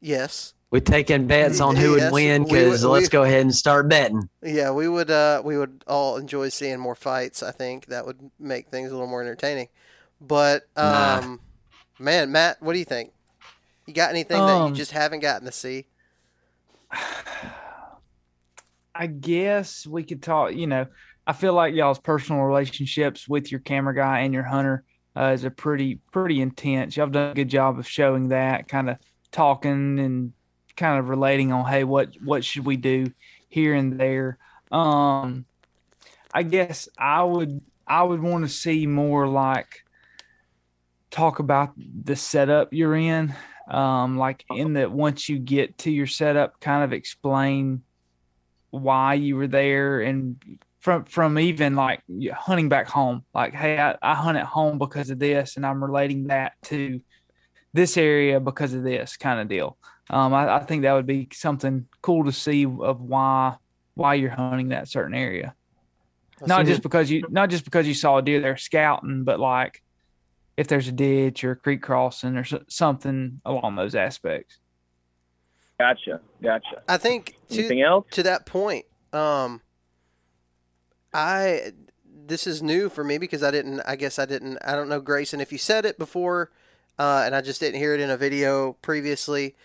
Yes. 0.00 0.54
We're 0.70 0.80
taking 0.80 1.26
bets 1.26 1.60
on 1.60 1.74
who 1.76 1.92
Yes, 1.96 2.02
would 2.02 2.12
win 2.12 2.44
because 2.44 2.84
let's 2.84 3.08
go 3.08 3.24
ahead 3.24 3.40
and 3.42 3.54
start 3.54 3.88
betting. 3.88 4.28
Yeah, 4.42 4.70
we 4.70 4.88
would 4.88 5.10
uh 5.10 5.42
we 5.44 5.58
would 5.58 5.84
all 5.86 6.16
enjoy 6.16 6.48
seeing 6.48 6.78
more 6.80 6.94
fights. 6.94 7.42
I 7.42 7.50
think 7.52 7.86
that 7.86 8.06
would 8.06 8.30
make 8.38 8.68
things 8.68 8.90
a 8.90 8.94
little 8.94 9.06
more 9.08 9.20
entertaining. 9.22 9.68
But 10.20 10.64
Nah. 10.80 11.18
um 11.18 11.40
man, 11.98 12.32
Matt, 12.32 12.62
what 12.62 12.72
do 12.72 12.78
you 12.78 12.84
think? 12.84 13.12
You 13.86 13.94
got 13.94 14.10
anything 14.10 14.46
that 14.46 14.62
you 14.62 14.70
Um, 14.70 14.74
just 14.74 14.92
haven't 14.92 15.20
gotten 15.20 15.46
to 15.46 15.52
see? 15.52 15.86
I 18.94 19.06
guess 19.06 19.86
we 19.86 20.04
could 20.04 20.22
talk. 20.22 20.54
You 20.54 20.66
know, 20.66 20.86
I 21.26 21.32
feel 21.32 21.54
like 21.54 21.74
y'all's 21.74 22.00
personal 22.00 22.42
relationships 22.42 23.28
with 23.28 23.50
your 23.50 23.60
camera 23.60 23.94
guy 23.94 24.20
and 24.20 24.34
your 24.34 24.42
hunter 24.42 24.84
uh, 25.16 25.32
is 25.34 25.44
a 25.44 25.50
pretty 25.50 26.00
pretty 26.12 26.40
intense. 26.40 26.96
Y'all 26.96 27.06
have 27.06 27.12
done 27.12 27.30
a 27.30 27.34
good 27.34 27.48
job 27.48 27.78
of 27.78 27.88
showing 27.88 28.28
that, 28.28 28.68
kind 28.68 28.90
of 28.90 28.96
talking 29.32 29.98
and 29.98 30.32
kind 30.80 30.98
of 30.98 31.08
relating 31.08 31.52
on, 31.52 31.64
hey, 31.66 31.84
what 31.84 32.14
what 32.24 32.44
should 32.44 32.64
we 32.64 32.76
do 32.76 33.06
here 33.50 33.74
and 33.74 34.00
there. 34.00 34.38
Um, 34.72 35.44
I 36.32 36.42
guess 36.42 36.88
I 36.98 37.22
would 37.22 37.60
I 37.86 38.02
would 38.02 38.22
want 38.22 38.44
to 38.44 38.48
see 38.48 38.86
more 38.86 39.28
like 39.28 39.84
talk 41.10 41.40
about 41.40 41.72
the 41.76 42.16
setup 42.16 42.72
you're 42.72 42.96
in. 42.96 43.34
Um, 43.68 44.18
like 44.18 44.44
in 44.50 44.72
that 44.72 44.90
once 44.90 45.28
you 45.28 45.38
get 45.38 45.78
to 45.78 45.90
your 45.90 46.06
setup, 46.06 46.58
kind 46.60 46.82
of 46.82 46.92
explain 46.92 47.82
why 48.70 49.14
you 49.14 49.36
were 49.36 49.48
there 49.48 50.00
and 50.00 50.36
from 50.78 51.04
from 51.04 51.38
even 51.38 51.74
like 51.74 52.02
hunting 52.32 52.68
back 52.68 52.88
home 52.88 53.24
like 53.34 53.52
hey 53.52 53.78
I, 53.78 53.96
I 54.00 54.14
hunt 54.14 54.38
at 54.38 54.46
home 54.46 54.78
because 54.78 55.10
of 55.10 55.18
this 55.18 55.56
and 55.56 55.66
i'm 55.66 55.82
relating 55.82 56.28
that 56.28 56.52
to 56.66 57.00
this 57.72 57.96
area 57.96 58.38
because 58.38 58.72
of 58.72 58.84
this 58.84 59.16
kind 59.16 59.40
of 59.40 59.48
deal 59.48 59.76
um, 60.10 60.34
I, 60.34 60.56
I 60.56 60.58
think 60.60 60.82
that 60.82 60.92
would 60.92 61.06
be 61.06 61.28
something 61.32 61.86
cool 62.02 62.24
to 62.24 62.32
see 62.32 62.64
of 62.64 63.00
why 63.00 63.56
why 63.94 64.14
you're 64.14 64.30
hunting 64.30 64.68
that 64.68 64.88
certain 64.88 65.14
area 65.14 65.54
not 66.46 66.66
just 66.66 66.82
because 66.82 67.10
you 67.10 67.22
not 67.28 67.50
just 67.50 67.64
because 67.64 67.86
you 67.86 67.94
saw 67.94 68.18
a 68.18 68.22
deer 68.22 68.40
there 68.40 68.56
scouting 68.56 69.24
but 69.24 69.38
like 69.38 69.82
if 70.56 70.68
there's 70.68 70.88
a 70.88 70.92
ditch 70.92 71.44
or 71.44 71.52
a 71.52 71.56
creek 71.56 71.82
crossing 71.82 72.36
or 72.36 72.44
something 72.68 73.40
along 73.44 73.76
those 73.76 73.94
aspects 73.94 74.58
Gotcha. 75.78 76.20
Gotcha. 76.42 76.82
I 76.86 76.98
think 76.98 77.36
Anything 77.50 77.78
to, 77.78 77.84
else? 77.84 78.06
to 78.10 78.22
that 78.24 78.44
point, 78.44 78.84
um 79.14 79.62
I 81.14 81.72
this 82.26 82.46
is 82.46 82.62
new 82.62 82.90
for 82.90 83.02
me 83.02 83.16
because 83.16 83.42
I 83.42 83.50
didn't 83.50 83.80
I 83.86 83.96
guess 83.96 84.18
I 84.18 84.26
didn't 84.26 84.58
I 84.62 84.76
don't 84.76 84.90
know 84.90 85.00
Grayson 85.00 85.40
if 85.40 85.52
you 85.52 85.56
said 85.56 85.86
it 85.86 85.98
before 85.98 86.50
uh, 86.98 87.22
and 87.24 87.34
I 87.34 87.40
just 87.40 87.60
didn't 87.60 87.80
hear 87.80 87.94
it 87.94 88.00
in 88.00 88.10
a 88.10 88.16
video 88.18 88.74
previously. 88.82 89.56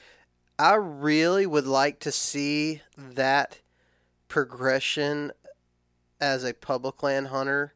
I 0.58 0.76
really 0.76 1.46
would 1.46 1.68
like 1.68 2.00
to 2.02 2.12
see 2.12 2.82
that 2.98 3.60
progression 4.28 5.32
as 6.22 6.44
a 6.44 6.54
public 6.54 7.04
land 7.04 7.28
hunter. 7.28 7.74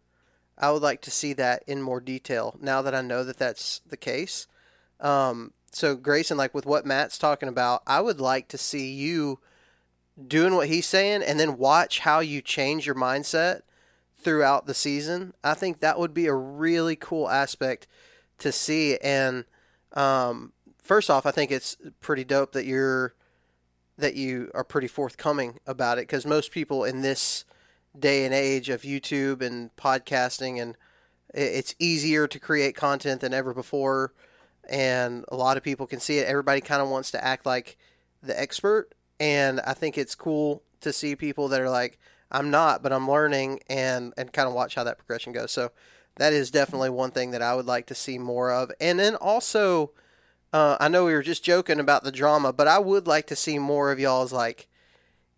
I 0.58 0.72
would 0.72 0.82
like 0.82 1.02
to 1.02 1.12
see 1.12 1.34
that 1.34 1.64
in 1.68 1.82
more 1.82 2.00
detail 2.00 2.58
now 2.62 2.82
that 2.82 2.96
I 2.96 3.02
know 3.02 3.24
that 3.24 3.38
that's 3.38 3.82
the 3.88 3.98
case. 3.98 4.48
Um, 5.00 5.54
so 5.72 5.96
Grayson, 5.96 6.38
like 6.38 6.54
with 6.54 6.66
what 6.66 6.86
Matt's 6.86 7.18
talking 7.18 7.50
about, 7.50 7.84
I 7.86 8.02
would 8.02 8.20
like 8.20 8.48
to 8.50 8.58
see 8.58 8.92
you 8.92 9.40
doing 10.28 10.56
what 10.56 10.68
he's 10.68 10.86
saying 10.86 11.24
and 11.24 11.40
then 11.40 11.58
watch 11.58 12.00
how 12.00 12.20
you 12.20 12.42
change 12.42 12.86
your 12.86 12.96
mindset 12.96 13.62
throughout 14.18 14.66
the 14.66 14.74
season. 14.74 15.34
I 15.44 15.54
think 15.54 15.80
that 15.80 16.00
would 16.00 16.14
be 16.14 16.28
a 16.28 16.34
really 16.34 16.96
cool 16.96 17.30
aspect 17.30 17.88
to 18.40 18.52
see. 18.52 18.98
And 18.98 19.46
um, 19.94 20.54
first 20.90 21.12
off, 21.12 21.28
I 21.28 21.32
think 21.32 21.52
it's 21.52 21.78
pretty 22.02 22.24
dope 22.24 22.54
that 22.54 22.66
you're 22.66 23.14
that 24.00 24.16
you 24.16 24.50
are 24.56 24.64
pretty 24.64 24.88
forthcoming 24.88 25.60
about 25.68 26.00
it 26.00 26.08
because 26.08 26.26
most 26.26 26.52
people 26.52 26.84
in 26.84 27.02
this 27.02 27.46
day 27.98 28.26
and 28.26 28.34
age 28.34 28.70
of 28.70 28.82
YouTube 28.82 29.42
and 29.42 29.76
podcasting 29.76 30.60
and 30.60 30.76
it's 31.32 31.76
easier 31.78 32.28
to 32.28 32.40
create 32.40 32.76
content 32.76 33.22
than 33.22 33.36
ever 33.36 33.54
before 33.54 34.14
and 34.68 35.26
a 35.28 35.36
lot 35.36 35.58
of 35.58 35.64
people 35.64 35.86
can 35.86 36.00
see 36.00 36.18
it. 36.18 36.28
Everybody 36.28 36.60
kind 36.60 36.82
of 36.82 36.90
wants 36.90 37.12
to 37.12 37.24
act 37.24 37.46
like 37.46 37.78
the 38.24 38.40
expert 38.40 38.90
and 39.20 39.60
I 39.60 39.74
think 39.74 39.96
it's 39.96 40.16
cool 40.16 40.64
to 40.82 40.92
see 40.92 41.16
people 41.16 41.50
that 41.50 41.62
are 41.62 41.70
like 41.70 42.00
I'm 42.32 42.50
not 42.50 42.82
but 42.82 42.92
I'm 42.92 43.08
learning 43.08 43.60
and 43.70 44.12
and 44.18 44.34
kind 44.34 44.48
of 44.48 44.56
watch 44.56 44.74
how 44.74 44.86
that 44.86 44.98
progression 44.98 45.34
goes. 45.34 45.52
So 45.52 45.70
that 46.16 46.34
is 46.34 46.50
definitely 46.50 46.90
one 46.90 47.12
thing 47.12 47.30
that 47.30 47.44
I 47.44 47.54
would 47.54 47.68
like 47.68 47.86
to 47.88 47.96
see 47.96 48.18
more 48.18 48.52
of. 48.52 48.72
And 48.82 48.98
then 48.98 49.16
also 49.16 49.92
uh, 50.52 50.78
I 50.80 50.88
know 50.88 51.06
we 51.06 51.14
were 51.14 51.24
just 51.24 51.44
joking 51.44 51.80
about 51.80 52.04
the 52.04 52.12
drama 52.12 52.54
but 52.54 52.68
I 52.68 52.80
would 52.80 53.08
like 53.08 53.28
to 53.28 53.36
see 53.36 53.60
more 53.60 53.92
of 53.92 54.00
y'all's 54.00 54.34
like 54.34 54.68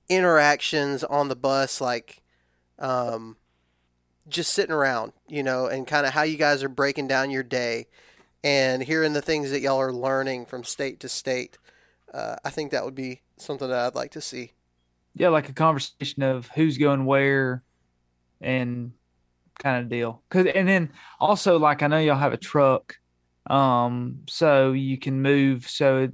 interactions 0.10 1.04
on 1.04 1.28
the 1.28 1.36
bus 1.36 1.80
like 1.82 2.22
um, 2.80 3.38
just 4.28 4.54
sitting 4.54 4.74
around, 4.74 5.14
you 5.28 5.44
know, 5.44 5.68
and 5.68 5.88
kind 5.88 6.06
of 6.06 6.14
how 6.14 6.24
you 6.24 6.38
guys 6.38 6.64
are 6.64 6.70
breaking 6.70 7.08
down 7.08 7.32
your 7.32 7.44
day 7.44 7.88
and 8.44 8.84
hearing 8.84 9.14
the 9.14 9.22
things 9.22 9.52
that 9.52 9.62
y'all 9.62 9.80
are 9.80 9.94
learning 9.94 10.46
from 10.46 10.64
state 10.64 11.00
to 11.02 11.10
state. 11.10 11.58
Uh, 12.14 12.36
I 12.44 12.50
think 12.50 12.72
that 12.72 12.84
would 12.84 12.96
be 12.96 13.22
something 13.38 13.70
that 13.70 13.86
I'd 13.86 13.96
like 13.96 14.12
to 14.12 14.22
see. 14.22 14.54
Yeah, 15.14 15.30
like 15.30 15.50
a 15.50 15.54
conversation 15.54 16.24
of 16.24 16.48
who's 16.56 16.78
going 16.78 17.06
where, 17.06 17.64
and 18.40 18.94
kind 19.60 19.84
of 19.84 19.90
deal. 19.90 20.22
Cause 20.30 20.48
and 20.56 20.68
then 20.68 20.92
also 21.20 21.60
like 21.60 21.84
I 21.84 21.88
know 21.88 22.00
y'all 22.00 22.18
have 22.18 22.34
a 22.34 22.38
truck, 22.38 22.96
um, 23.48 24.20
so 24.28 24.72
you 24.72 24.98
can 24.98 25.22
move. 25.22 25.68
So 25.68 26.10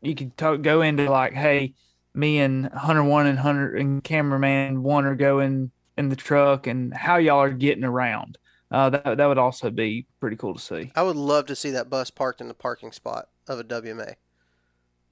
you 0.00 0.14
can 0.14 0.30
talk, 0.32 0.62
go 0.62 0.82
into 0.82 1.10
like, 1.10 1.32
hey, 1.32 1.74
me 2.14 2.38
and 2.38 2.66
Hunter 2.72 3.04
One 3.04 3.26
and 3.26 3.38
Hunter 3.38 3.74
and 3.76 4.02
cameraman 4.02 4.82
One 4.82 5.04
are 5.04 5.14
going 5.14 5.70
in 5.96 6.08
the 6.08 6.16
truck, 6.16 6.66
and 6.66 6.92
how 6.92 7.16
y'all 7.16 7.40
are 7.40 7.50
getting 7.50 7.84
around. 7.84 8.38
Uh, 8.70 8.90
that 8.90 9.16
that 9.16 9.26
would 9.26 9.38
also 9.38 9.70
be 9.70 10.06
pretty 10.20 10.36
cool 10.36 10.54
to 10.54 10.60
see. 10.60 10.90
I 10.96 11.02
would 11.02 11.16
love 11.16 11.46
to 11.46 11.56
see 11.56 11.70
that 11.70 11.88
bus 11.88 12.10
parked 12.10 12.40
in 12.40 12.48
the 12.48 12.54
parking 12.54 12.90
spot 12.92 13.28
of 13.48 13.60
a 13.60 13.64
WMA, 13.64 14.14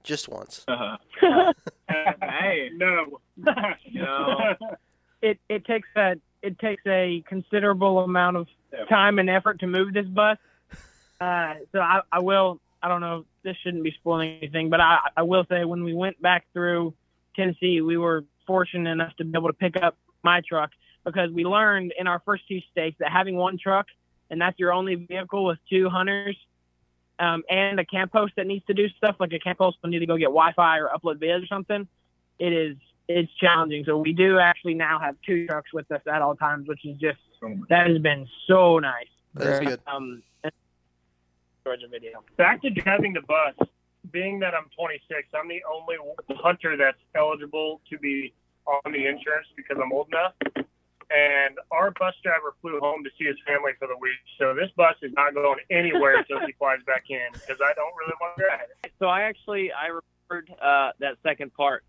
just 0.02 0.28
once. 0.28 0.64
Uh-huh. 0.66 1.52
hey, 2.20 2.70
no, 2.74 3.20
No. 3.92 4.54
it 5.22 5.38
it 5.48 5.64
takes 5.64 5.88
a 5.96 6.16
it 6.42 6.58
takes 6.58 6.82
a 6.86 7.22
considerable 7.26 8.00
amount 8.00 8.36
of 8.36 8.48
time 8.88 9.18
and 9.18 9.30
effort 9.30 9.60
to 9.60 9.66
move 9.66 9.92
this 9.94 10.06
bus. 10.06 10.36
Uh, 11.24 11.54
so 11.72 11.78
I, 11.80 12.00
I 12.12 12.18
will 12.18 12.60
I 12.82 12.88
don't 12.88 13.00
know 13.00 13.24
this 13.42 13.56
shouldn't 13.62 13.82
be 13.82 13.92
spoiling 13.92 14.38
anything, 14.42 14.68
but 14.68 14.80
I, 14.80 14.98
I 15.16 15.22
will 15.22 15.46
say 15.48 15.64
when 15.64 15.84
we 15.84 15.94
went 15.94 16.20
back 16.20 16.44
through 16.52 16.92
Tennessee, 17.34 17.80
we 17.80 17.96
were 17.96 18.24
fortunate 18.46 18.90
enough 18.90 19.16
to 19.16 19.24
be 19.24 19.36
able 19.36 19.48
to 19.48 19.54
pick 19.54 19.82
up 19.82 19.96
my 20.22 20.42
truck 20.46 20.70
because 21.04 21.30
we 21.30 21.44
learned 21.44 21.94
in 21.98 22.06
our 22.06 22.20
first 22.26 22.46
two 22.46 22.60
states 22.70 22.96
that 23.00 23.10
having 23.10 23.36
one 23.36 23.58
truck 23.58 23.86
and 24.30 24.40
that's 24.40 24.58
your 24.58 24.72
only 24.72 24.96
vehicle 24.96 25.46
with 25.46 25.58
two 25.70 25.88
hunters 25.88 26.36
um, 27.18 27.42
and 27.48 27.80
a 27.80 27.86
camp 27.86 28.12
post 28.12 28.34
that 28.36 28.46
needs 28.46 28.64
to 28.66 28.74
do 28.74 28.88
stuff 28.90 29.16
like 29.18 29.32
a 29.32 29.38
camp 29.38 29.58
post 29.58 29.78
will 29.82 29.90
need 29.90 30.00
to 30.00 30.06
go 30.06 30.18
get 30.18 30.26
Wi-Fi 30.26 30.78
or 30.78 30.90
upload 30.90 31.16
vids 31.16 31.44
or 31.44 31.46
something. 31.46 31.88
It 32.38 32.52
is 32.52 32.76
it's 33.08 33.32
challenging. 33.40 33.84
So 33.86 33.96
we 33.96 34.12
do 34.12 34.38
actually 34.38 34.74
now 34.74 34.98
have 34.98 35.16
two 35.24 35.46
trucks 35.46 35.72
with 35.72 35.90
us 35.90 36.02
at 36.06 36.20
all 36.20 36.36
times, 36.36 36.68
which 36.68 36.84
is 36.84 36.98
just 36.98 37.18
that 37.68 37.86
has 37.88 37.98
been 37.98 38.26
so 38.46 38.78
nice. 38.78 39.06
That's 39.34 39.60
good. 39.60 39.80
Georgia 41.64 41.88
video. 41.88 42.22
back 42.36 42.60
to 42.62 42.70
driving 42.70 43.14
the 43.14 43.22
bus. 43.22 43.68
Being 44.12 44.38
that 44.40 44.54
I'm 44.54 44.66
26, 44.76 45.28
I'm 45.34 45.48
the 45.48 45.62
only 45.64 45.96
hunter 46.36 46.76
that's 46.76 46.98
eligible 47.14 47.80
to 47.88 47.98
be 47.98 48.34
on 48.66 48.92
the 48.92 49.06
insurance 49.06 49.48
because 49.56 49.78
I'm 49.82 49.90
old 49.92 50.08
enough. 50.08 50.34
And 51.10 51.56
our 51.70 51.90
bus 51.90 52.14
driver 52.22 52.54
flew 52.60 52.80
home 52.80 53.02
to 53.04 53.10
see 53.18 53.24
his 53.24 53.36
family 53.46 53.72
for 53.78 53.88
the 53.88 53.96
week. 53.96 54.20
So 54.38 54.54
this 54.54 54.68
bus 54.76 54.94
is 55.02 55.12
not 55.14 55.32
going 55.34 55.58
anywhere 55.70 56.18
until 56.18 56.40
he 56.46 56.52
flies 56.58 56.80
back 56.86 57.04
in 57.08 57.32
because 57.32 57.58
I 57.64 57.72
don't 57.74 57.92
really 57.98 58.14
want 58.20 58.36
to 58.36 58.44
drive 58.44 58.68
it. 58.84 58.92
so 58.98 59.06
I 59.06 59.22
actually 59.22 59.72
I 59.72 59.86
remembered 59.86 60.54
uh, 60.60 60.90
that 61.00 61.16
second 61.22 61.54
part. 61.54 61.82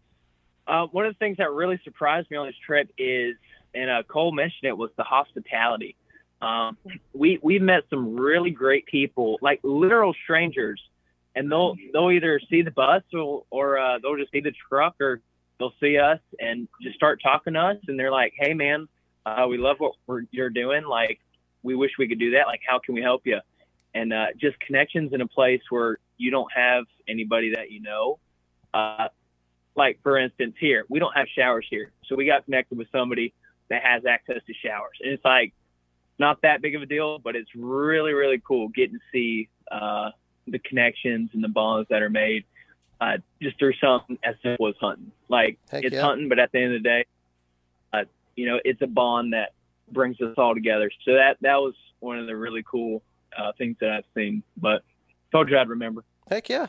Uh, 0.67 0.87
one 0.87 1.05
of 1.05 1.13
the 1.13 1.19
things 1.19 1.37
that 1.37 1.51
really 1.51 1.79
surprised 1.83 2.31
me 2.31 2.37
on 2.37 2.47
this 2.47 2.55
trip 2.65 2.89
is, 2.97 3.35
and 3.73 3.89
uh, 3.89 4.03
Cole 4.03 4.31
mentioned 4.31 4.63
it, 4.63 4.77
was 4.77 4.89
the 4.97 5.03
hospitality. 5.03 5.95
Um, 6.41 6.77
we 7.13 7.39
we've 7.41 7.61
met 7.61 7.83
some 7.89 8.15
really 8.19 8.51
great 8.51 8.85
people, 8.85 9.37
like 9.41 9.59
literal 9.63 10.13
strangers, 10.23 10.81
and 11.35 11.51
they'll 11.51 11.75
they'll 11.93 12.11
either 12.11 12.39
see 12.49 12.61
the 12.61 12.71
bus 12.71 13.03
or 13.13 13.43
or 13.49 13.77
uh, 13.77 13.99
they'll 13.99 14.17
just 14.17 14.31
see 14.31 14.41
the 14.41 14.53
truck 14.69 14.95
or 14.99 15.21
they'll 15.59 15.73
see 15.79 15.97
us 15.97 16.19
and 16.39 16.67
just 16.81 16.95
start 16.95 17.21
talking 17.23 17.53
to 17.53 17.59
us, 17.59 17.77
and 17.87 17.97
they're 17.97 18.11
like, 18.11 18.33
"Hey, 18.37 18.53
man, 18.53 18.87
uh, 19.25 19.45
we 19.49 19.57
love 19.57 19.77
what 19.79 19.95
you're 20.31 20.49
doing. 20.49 20.83
Like, 20.83 21.19
we 21.63 21.75
wish 21.75 21.91
we 21.97 22.07
could 22.07 22.19
do 22.19 22.31
that. 22.31 22.47
Like, 22.47 22.61
how 22.67 22.79
can 22.79 22.95
we 22.95 23.01
help 23.01 23.25
you?" 23.25 23.39
And 23.93 24.11
uh, 24.11 24.27
just 24.37 24.59
connections 24.59 25.13
in 25.13 25.21
a 25.21 25.27
place 25.27 25.61
where 25.69 25.97
you 26.17 26.31
don't 26.31 26.51
have 26.53 26.83
anybody 27.07 27.53
that 27.55 27.71
you 27.71 27.81
know. 27.81 28.19
Uh, 28.73 29.07
like 29.75 29.99
for 30.03 30.17
instance, 30.17 30.55
here 30.59 30.85
we 30.89 30.99
don't 30.99 31.15
have 31.15 31.27
showers 31.35 31.65
here, 31.69 31.91
so 32.07 32.15
we 32.15 32.25
got 32.25 32.45
connected 32.45 32.77
with 32.77 32.87
somebody 32.91 33.33
that 33.69 33.83
has 33.83 34.05
access 34.05 34.41
to 34.47 34.53
showers, 34.53 34.97
and 35.01 35.13
it's 35.13 35.25
like 35.25 35.53
not 36.17 36.41
that 36.41 36.61
big 36.61 36.75
of 36.75 36.81
a 36.81 36.85
deal, 36.85 37.19
but 37.19 37.35
it's 37.35 37.49
really 37.55 38.13
really 38.13 38.41
cool 38.45 38.69
getting 38.69 38.95
to 38.95 39.01
see 39.11 39.49
uh, 39.71 40.11
the 40.47 40.59
connections 40.59 41.29
and 41.33 41.43
the 41.43 41.49
bonds 41.49 41.87
that 41.89 42.01
are 42.01 42.09
made 42.09 42.45
uh, 43.01 43.17
just 43.41 43.57
through 43.59 43.73
something 43.81 44.17
as 44.23 44.35
simple 44.41 44.67
as 44.67 44.75
hunting. 44.79 45.11
Like 45.29 45.57
Heck 45.69 45.83
it's 45.83 45.93
yeah. 45.93 46.01
hunting, 46.01 46.29
but 46.29 46.39
at 46.39 46.51
the 46.51 46.59
end 46.59 46.75
of 46.75 46.83
the 46.83 46.89
day, 46.89 47.05
uh, 47.93 48.03
you 48.35 48.47
know, 48.47 48.59
it's 48.63 48.81
a 48.81 48.87
bond 48.87 49.33
that 49.33 49.53
brings 49.91 50.19
us 50.21 50.35
all 50.37 50.53
together. 50.53 50.89
So 51.05 51.13
that 51.13 51.37
that 51.41 51.57
was 51.57 51.73
one 51.99 52.19
of 52.19 52.27
the 52.27 52.35
really 52.35 52.63
cool 52.63 53.01
uh, 53.37 53.51
things 53.57 53.77
that 53.81 53.89
I've 53.91 54.05
seen. 54.15 54.43
But 54.57 54.83
told 55.31 55.49
you 55.49 55.57
I'd 55.57 55.69
remember. 55.69 56.03
Heck 56.29 56.49
yeah, 56.49 56.67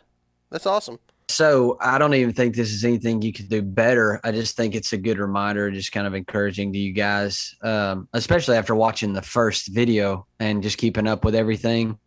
that's 0.51 0.67
awesome. 0.67 0.99
So 1.37 1.77
I 1.83 1.99
don't 1.99 2.15
even 2.15 2.33
think 2.33 2.55
this 2.55 2.73
is 2.73 2.83
anything 2.83 3.21
you 3.21 3.31
could 3.31 3.51
do 3.51 3.61
better. 3.61 4.23
I 4.25 4.33
just 4.33 4.57
think 4.57 4.75
it's 4.75 4.95
a 4.95 4.97
good 4.97 5.19
reminder, 5.19 5.71
just 5.71 5.93
kind 5.93 6.07
of 6.07 6.15
encouraging 6.15 6.73
to 6.73 6.79
you 6.79 6.95
guys, 6.95 7.55
um, 7.61 8.09
especially 8.15 8.57
after 8.57 8.75
watching 8.75 9.13
the 9.13 9.21
first 9.21 9.69
video 9.69 10.27
and 10.41 10.63
just 10.63 10.79
keeping 10.79 11.07
up 11.07 11.27
with 11.27 11.35
everything. 11.35 11.99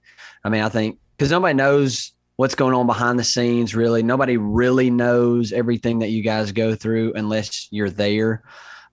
I 0.44 0.50
mean, 0.50 0.64
I 0.64 0.70
think 0.70 0.98
because 1.16 1.30
nobody 1.30 1.54
knows 1.54 2.12
what's 2.38 2.56
going 2.56 2.74
on 2.74 2.88
behind 2.88 3.20
the 3.20 3.24
scenes, 3.24 3.76
really. 3.76 4.02
Nobody 4.02 4.38
really 4.38 4.90
knows 4.90 5.52
everything 5.52 6.00
that 6.00 6.10
you 6.10 6.24
guys 6.24 6.52
go 6.52 6.74
through 6.74 7.14
unless 7.14 7.68
you're 7.70 7.92
there. 7.92 8.42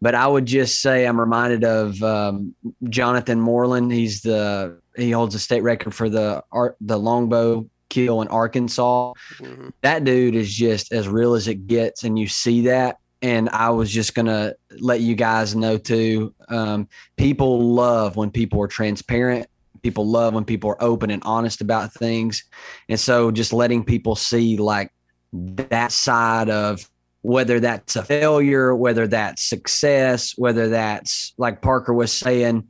But 0.02 0.14
I 0.14 0.26
would 0.26 0.44
just 0.44 0.82
say 0.82 1.06
I'm 1.06 1.18
reminded 1.18 1.64
of 1.64 2.02
um, 2.02 2.54
Jonathan 2.90 3.40
Moreland. 3.40 3.90
He's 3.90 4.20
the 4.20 4.82
he 4.96 5.12
holds 5.12 5.34
a 5.34 5.38
state 5.38 5.62
record 5.62 5.94
for 5.94 6.10
the 6.10 6.44
art 6.52 6.76
the 6.82 6.98
longbow 6.98 7.70
kill 7.88 8.22
in 8.22 8.28
Arkansas. 8.28 9.12
Hmm 9.38 9.68
that 9.86 10.04
dude 10.04 10.34
is 10.34 10.52
just 10.52 10.92
as 10.92 11.08
real 11.08 11.34
as 11.34 11.48
it 11.48 11.66
gets 11.66 12.04
and 12.04 12.18
you 12.18 12.26
see 12.26 12.62
that. 12.62 12.98
And 13.22 13.48
i 13.50 13.70
was 13.70 13.90
just 13.90 14.14
gonna 14.14 14.54
let 14.78 15.00
you 15.00 15.14
guys 15.14 15.54
know 15.56 15.78
too 15.78 16.34
um, 16.48 16.88
people 17.16 17.72
love 17.74 18.16
when 18.16 18.30
people 18.30 18.60
are 18.62 18.68
transparent. 18.68 19.46
People 19.82 20.06
love 20.06 20.34
when 20.34 20.44
people 20.44 20.70
are 20.70 20.82
open 20.82 21.10
and 21.10 21.22
honest 21.24 21.60
about 21.60 21.92
things. 21.92 22.44
And 22.88 22.98
so 22.98 23.30
just 23.30 23.52
letting 23.52 23.84
people 23.84 24.16
see 24.16 24.56
like 24.56 24.92
that 25.32 25.92
side 25.92 26.50
of 26.50 26.88
whether 27.22 27.58
that's 27.58 27.96
a 27.96 28.04
failure 28.04 28.74
whether 28.76 29.08
that's 29.08 29.42
success 29.42 30.34
whether 30.36 30.68
that's 30.68 31.34
like 31.38 31.60
parker 31.60 31.92
was 31.92 32.12
saying 32.12 32.62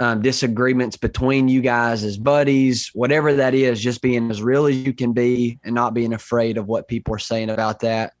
um, 0.00 0.22
disagreements 0.22 0.96
between 0.96 1.48
you 1.48 1.60
guys 1.60 2.02
as 2.02 2.18
buddies, 2.18 2.90
whatever 2.94 3.34
that 3.34 3.54
is, 3.54 3.80
just 3.80 4.02
being 4.02 4.30
as 4.30 4.42
real 4.42 4.66
as 4.66 4.76
you 4.76 4.92
can 4.92 5.12
be 5.12 5.58
and 5.64 5.74
not 5.74 5.94
being 5.94 6.12
afraid 6.12 6.58
of 6.58 6.66
what 6.66 6.88
people 6.88 7.14
are 7.14 7.18
saying 7.18 7.50
about 7.50 7.80
that. 7.80 8.12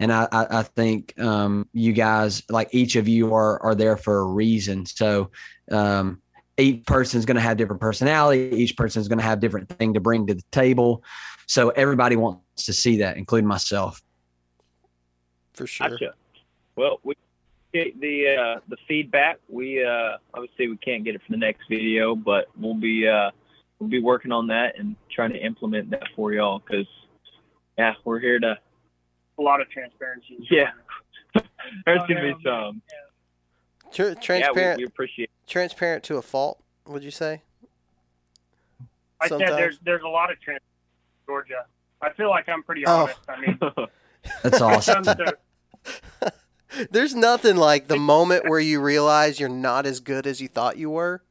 And 0.00 0.12
I, 0.12 0.28
I, 0.32 0.46
I 0.58 0.62
think 0.62 1.18
um, 1.20 1.68
you 1.72 1.92
guys, 1.92 2.42
like 2.50 2.68
each 2.72 2.96
of 2.96 3.08
you, 3.08 3.32
are 3.32 3.62
are 3.62 3.74
there 3.74 3.96
for 3.96 4.18
a 4.18 4.24
reason. 4.24 4.86
So 4.86 5.30
um, 5.70 6.20
each 6.58 6.84
person's 6.84 7.24
going 7.24 7.36
to 7.36 7.40
have 7.40 7.56
different 7.56 7.80
personality. 7.80 8.56
Each 8.56 8.76
person's 8.76 9.08
going 9.08 9.18
to 9.18 9.24
have 9.24 9.40
different 9.40 9.68
thing 9.68 9.94
to 9.94 10.00
bring 10.00 10.26
to 10.26 10.34
the 10.34 10.42
table. 10.50 11.04
So 11.46 11.70
everybody 11.70 12.16
wants 12.16 12.64
to 12.66 12.72
see 12.72 12.98
that, 12.98 13.16
including 13.16 13.46
myself. 13.46 14.02
For 15.54 15.66
sure. 15.66 15.88
Gotcha. 15.88 16.14
Well, 16.76 16.98
we 17.04 17.14
get 17.74 18.00
the 18.00 18.36
uh, 18.36 18.60
the 18.68 18.76
feedback. 18.88 19.38
We 19.48 19.84
uh, 19.84 20.16
obviously 20.32 20.68
we 20.68 20.76
can't 20.78 21.04
get 21.04 21.14
it 21.16 21.20
for 21.26 21.32
the 21.32 21.38
next 21.38 21.62
video, 21.68 22.14
but 22.14 22.46
we'll 22.56 22.74
be 22.74 23.06
uh, 23.06 23.30
we'll 23.78 23.90
be 23.90 24.00
working 24.00 24.32
on 24.32 24.46
that 24.46 24.78
and 24.78 24.96
trying 25.10 25.32
to 25.32 25.38
implement 25.38 25.90
that 25.90 26.04
for 26.16 26.32
y'all 26.32 26.60
because 26.60 26.86
yeah, 27.76 27.94
we're 28.04 28.20
here 28.20 28.38
to 28.38 28.56
A 29.38 29.42
lot 29.42 29.60
of 29.60 29.68
transparency. 29.68 30.38
yeah. 30.50 30.70
There's 31.84 32.00
gonna 32.08 32.22
be 32.34 32.34
some. 32.44 32.80
Tr- 33.92 34.02
Yeah, 34.02 34.08
we, 34.10 34.14
transparent, 34.20 34.78
we 34.78 34.84
appreciate. 34.86 35.30
transparent 35.46 36.04
to 36.04 36.16
a 36.16 36.22
fault. 36.22 36.62
Would 36.86 37.02
you 37.04 37.10
say? 37.10 37.42
I 39.20 39.28
said 39.28 39.40
there's 39.40 39.78
there's 39.84 40.02
a 40.02 40.08
lot 40.08 40.30
of 40.30 40.36
transparency 40.40 40.64
Georgia. 41.26 41.64
I 42.02 42.12
feel 42.12 42.28
like 42.30 42.48
I'm 42.48 42.62
pretty 42.62 42.84
Oh. 42.86 43.04
honest. 43.04 43.18
I 43.28 43.40
mean, 43.40 43.58
That's 44.42 44.60
awesome. 44.60 45.04
Comes 46.74 46.86
to- 46.86 46.92
There's 46.92 47.14
nothing 47.14 47.56
like 47.56 47.88
the 47.88 47.96
moment 47.98 48.48
where 48.48 48.60
you 48.60 48.80
realize 48.80 49.38
you're 49.40 49.48
not 49.48 49.86
as 49.86 50.00
good 50.00 50.26
as 50.26 50.40
you 50.40 50.48
thought 50.48 50.76
you 50.76 50.90
were. 50.90 51.22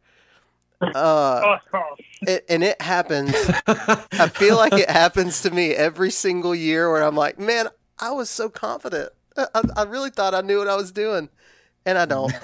Uh, 0.82 1.57
it, 2.24 2.45
and 2.49 2.64
it 2.64 2.82
happens. 2.82 3.34
I 3.68 4.30
feel 4.34 4.57
like 4.57 4.74
it 4.74 4.90
happens 4.90 5.41
to 5.44 5.52
me 5.52 5.72
every 5.72 6.11
single 6.11 6.53
year 6.53 6.91
where 6.91 7.03
I'm 7.03 7.15
like, 7.15 7.40
man, 7.40 7.68
I 7.99 8.11
was 8.11 8.30
so 8.30 8.49
confident. 8.49 9.11
I, 9.38 9.48
I- 9.56 9.61
I 9.78 9.84
really 9.84 10.10
thought 10.10 10.34
I 10.34 10.41
knew 10.41 10.57
what 10.57 10.68
I 10.68 10.76
was 10.76 10.91
doing, 10.91 11.30
and 11.86 11.98
I 11.98 12.06
don't. 12.06 12.34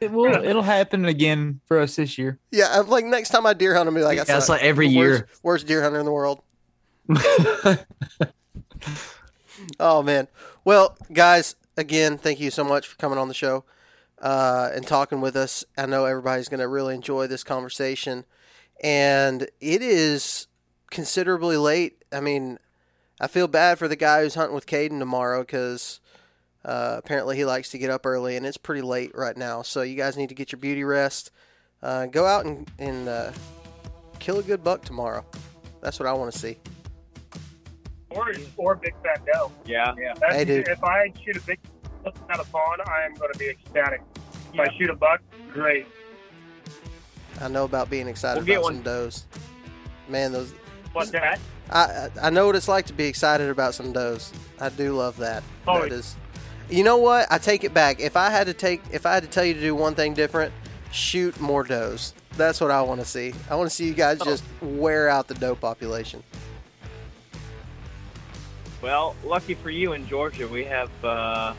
It 0.00 0.10
will. 0.10 0.34
It'll 0.44 0.60
happen 0.62 1.04
again 1.06 1.60
for 1.66 1.78
us 1.80 1.96
this 1.96 2.18
year. 2.18 2.38
yeah, 2.50 2.66
I'm 2.72 2.88
like 2.88 3.04
next 3.06 3.30
time 3.30 3.46
I 3.46 3.54
deer 3.54 3.74
hunt, 3.74 3.88
I'm 3.88 3.94
gonna 3.94 4.02
be 4.02 4.06
like, 4.06 4.16
Yeah, 4.18 4.24
"That's 4.24 4.44
it's 4.44 4.48
like 4.50 4.62
every 4.62 4.86
worst- 4.88 4.96
year. 4.96 5.28
worst 5.42 5.66
deer 5.66 5.82
hunter 5.82 5.98
in 6.00 6.04
the 6.04 6.12
world. 6.12 6.42
Oh 9.78 10.02
man. 10.02 10.28
Well, 10.64 10.96
guys, 11.12 11.56
again, 11.76 12.18
thank 12.18 12.40
you 12.40 12.50
so 12.50 12.64
much 12.64 12.86
for 12.86 12.96
coming 12.96 13.18
on 13.18 13.28
the 13.28 13.34
show 13.34 13.64
uh, 14.20 14.70
and 14.74 14.86
talking 14.86 15.20
with 15.20 15.36
us. 15.36 15.64
I 15.76 15.86
know 15.86 16.04
everybody's 16.04 16.48
going 16.48 16.60
to 16.60 16.68
really 16.68 16.94
enjoy 16.94 17.26
this 17.26 17.44
conversation, 17.44 18.24
and 18.82 19.42
it 19.60 19.82
is 19.82 20.46
considerably 20.90 21.56
late. 21.56 22.04
I 22.12 22.20
mean, 22.20 22.58
I 23.20 23.26
feel 23.26 23.48
bad 23.48 23.78
for 23.78 23.88
the 23.88 23.96
guy 23.96 24.22
who's 24.22 24.34
hunting 24.34 24.54
with 24.54 24.66
Caden 24.66 24.98
tomorrow 24.98 25.42
because 25.42 26.00
uh, 26.64 26.96
apparently 26.98 27.36
he 27.36 27.44
likes 27.44 27.70
to 27.70 27.78
get 27.78 27.90
up 27.90 28.06
early, 28.06 28.36
and 28.36 28.46
it's 28.46 28.56
pretty 28.56 28.82
late 28.82 29.12
right 29.14 29.36
now. 29.36 29.62
So 29.62 29.82
you 29.82 29.96
guys 29.96 30.16
need 30.16 30.30
to 30.30 30.34
get 30.34 30.52
your 30.52 30.58
beauty 30.58 30.84
rest. 30.84 31.30
Uh, 31.82 32.06
go 32.06 32.24
out 32.24 32.46
and, 32.46 32.70
and 32.78 33.08
uh, 33.08 33.32
kill 34.18 34.38
a 34.38 34.42
good 34.42 34.64
buck 34.64 34.82
tomorrow. 34.82 35.24
That's 35.82 36.00
what 36.00 36.08
I 36.08 36.14
want 36.14 36.32
to 36.32 36.38
see. 36.38 36.56
Or 38.14 38.32
or 38.56 38.74
big 38.76 38.94
fat 39.02 39.20
doe. 39.32 39.50
Yeah. 39.66 39.94
Yeah. 39.98 40.14
That's, 40.20 40.34
Hey, 40.34 40.44
dude. 40.44 40.68
If 40.68 40.82
I 40.84 41.12
shoot 41.24 41.36
a 41.36 41.40
big 41.40 41.58
buck 42.02 42.16
out 42.30 42.40
of 42.40 42.50
pond, 42.52 42.82
I 42.86 43.02
am 43.04 43.14
going 43.14 43.32
to 43.32 43.38
be 43.38 43.48
ecstatic. 43.48 44.00
If 44.52 44.60
I 44.60 44.68
shoot 44.78 44.90
a 44.90 44.94
buck, 44.94 45.20
great. 45.52 45.86
I 47.40 47.48
know 47.48 47.64
about 47.64 47.90
being 47.90 48.06
excited 48.06 48.44
We'll 48.46 48.54
about 48.58 48.62
one. 48.64 48.74
some 48.76 48.82
does. 48.84 49.26
Man, 50.08 50.32
those 50.32 50.54
What's 50.92 51.10
that? 51.10 51.40
I 51.70 51.80
I 51.82 52.10
I 52.26 52.30
know 52.30 52.46
what 52.46 52.54
it's 52.56 52.68
like 52.68 52.86
to 52.86 52.92
be 52.92 53.06
excited 53.06 53.48
about 53.48 53.74
some 53.74 53.92
does. 53.92 54.32
I 54.60 54.68
do 54.68 54.92
love 54.94 55.16
that. 55.16 55.42
Oh, 55.66 55.82
that 55.82 55.92
is. 55.92 56.14
You 56.70 56.84
know 56.84 56.96
what? 56.98 57.26
I 57.30 57.38
take 57.38 57.64
it 57.64 57.74
back. 57.74 58.00
If 58.00 58.16
I 58.16 58.30
had 58.30 58.46
to 58.46 58.54
take, 58.54 58.80
if 58.92 59.04
I 59.04 59.14
had 59.14 59.22
to 59.24 59.28
tell 59.28 59.44
you 59.44 59.54
to 59.54 59.60
do 59.60 59.74
one 59.74 59.94
thing 59.94 60.14
different, 60.14 60.52
shoot 60.92 61.38
more 61.40 61.64
does. 61.64 62.14
That's 62.36 62.60
what 62.60 62.70
I 62.70 62.80
want 62.82 63.00
to 63.00 63.06
see. 63.06 63.34
I 63.50 63.54
want 63.56 63.68
to 63.68 63.74
see 63.74 63.86
you 63.86 63.94
guys 63.94 64.18
Oh. 64.20 64.24
just 64.24 64.44
wear 64.62 65.08
out 65.08 65.26
the 65.28 65.34
doe 65.34 65.54
population. 65.56 66.22
Well, 68.84 69.16
lucky 69.24 69.54
for 69.54 69.70
you 69.70 69.94
in 69.94 70.06
Georgia, 70.06 70.46
we 70.46 70.62
have 70.64 70.90
uh, 71.02 71.54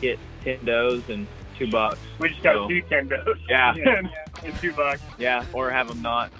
get 0.00 0.18
ten 0.42 0.64
does 0.64 1.06
and 1.10 1.26
two 1.58 1.70
bucks. 1.70 1.98
We 2.18 2.30
just 2.30 2.42
got 2.42 2.54
So, 2.54 2.66
to 2.68 2.74
shoot 2.74 2.88
10 2.88 3.08
does. 3.08 3.36
Yeah. 3.46 3.74
and, 3.98 4.08
and 4.42 4.56
two 4.56 4.72
bucks. 4.72 5.02
Yeah, 5.18 5.44
or 5.52 5.68
have 5.68 5.88
them 5.88 6.00
not 6.00 6.32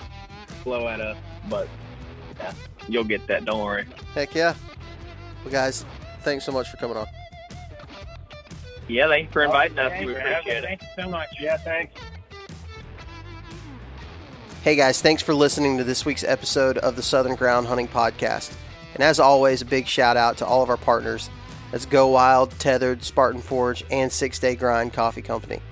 blow 0.65 0.89
at 0.89 1.03
us, 1.03 1.19
but 1.51 1.69
yeah, 2.39 2.55
you'll 2.89 3.05
get 3.05 3.27
that. 3.27 3.45
Don't 3.45 3.63
worry. 3.63 3.85
Heck 4.15 4.35
yeah. 4.35 4.55
Well, 5.45 5.53
guys, 5.53 5.85
thanks 6.23 6.47
so 6.47 6.53
much 6.53 6.71
for 6.71 6.79
coming 6.79 6.97
on. 6.97 7.07
Yeah, 8.89 9.07
thanks 9.07 9.31
for 9.35 9.45
inviting 9.45 9.79
us. 9.79 9.93
We 10.03 10.17
appreciate 10.17 10.47
it. 10.47 10.65
Thank 10.65 10.81
you 10.81 10.89
so 10.97 11.11
much. 11.11 11.29
Yeah, 11.39 11.59
thanks. 11.59 11.93
Hey 14.65 14.77
guys, 14.77 15.03
thanks 15.03 15.23
for 15.23 15.35
listening 15.35 15.77
to 15.77 15.85
this 15.85 16.07
week's 16.07 16.25
episode 16.25 16.79
of 16.79 16.97
the 16.97 17.03
Southern 17.03 17.35
Ground 17.35 17.67
Hunting 17.67 17.87
Podcast. 17.89 18.55
And 19.01 19.09
as 19.09 19.19
always, 19.19 19.63
a 19.63 19.65
big 19.65 19.87
shout 19.87 20.19
out 20.19 20.37
to 20.37 20.47
all 20.47 20.63
of 20.63 20.69
our 20.69 20.77
partners. 20.77 21.31
That's 21.71 21.87
Go 21.87 22.09
Wild, 22.09 22.51
Tethered, 22.59 23.03
Spartan 23.03 23.41
Forge, 23.41 23.83
and 23.91 24.13
Six 24.13 24.39
Day 24.39 24.55
Grind 24.55 24.93
Coffee 24.93 25.23
Company. 25.23 25.63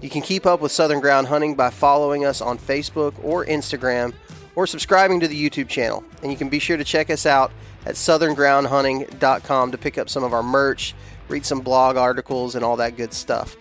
You 0.00 0.08
can 0.08 0.22
keep 0.22 0.46
up 0.46 0.62
with 0.62 0.72
Southern 0.72 0.98
Ground 0.98 1.26
Hunting 1.26 1.54
by 1.54 1.68
following 1.68 2.24
us 2.24 2.40
on 2.40 2.56
Facebook 2.56 3.12
or 3.22 3.44
Instagram 3.44 4.14
or 4.56 4.66
subscribing 4.66 5.20
to 5.20 5.28
the 5.28 5.50
YouTube 5.50 5.68
channel. 5.68 6.02
And 6.22 6.32
you 6.32 6.38
can 6.38 6.48
be 6.48 6.58
sure 6.58 6.78
to 6.78 6.82
check 6.82 7.10
us 7.10 7.26
out 7.26 7.52
at 7.84 7.96
southerngroundhunting.com 7.96 9.72
to 9.72 9.76
pick 9.76 9.98
up 9.98 10.08
some 10.08 10.24
of 10.24 10.32
our 10.32 10.42
merch, 10.42 10.94
read 11.28 11.44
some 11.44 11.60
blog 11.60 11.98
articles, 11.98 12.54
and 12.54 12.64
all 12.64 12.76
that 12.76 12.96
good 12.96 13.12
stuff. 13.12 13.58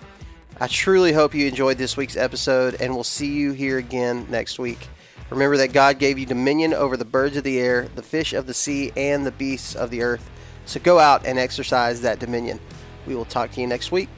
I 0.62 0.68
truly 0.68 1.12
hope 1.12 1.36
you 1.36 1.46
enjoyed 1.46 1.78
this 1.78 1.98
week's 1.98 2.16
episode, 2.16 2.76
and 2.80 2.96
we'll 2.96 3.04
see 3.04 3.34
you 3.34 3.52
here 3.52 3.80
again 3.80 4.28
next 4.30 4.60
week. 4.60 4.88
Remember 5.30 5.58
that 5.58 5.74
God 5.74 6.00
gave 6.00 6.18
you 6.18 6.26
dominion 6.26 6.74
over 6.74 6.98
the 6.98 7.06
birds 7.06 7.38
of 7.38 7.44
the 7.44 7.60
air, 7.60 7.88
the 7.96 8.02
fish 8.02 8.34
of 8.34 8.48
the 8.48 8.54
sea, 8.54 8.92
and 8.98 9.26
the 9.26 9.32
beasts 9.32 9.76
of 9.76 9.92
the 9.92 10.02
earth. 10.02 10.30
So 10.66 10.80
go 10.80 11.00
out 11.00 11.26
and 11.26 11.38
exercise 11.38 12.02
that 12.02 12.20
dominion. 12.20 12.60
We 13.06 13.16
will 13.16 13.26
talk 13.26 13.52
to 13.52 13.62
you 13.62 13.68
next 13.68 13.92
week. 13.92 14.10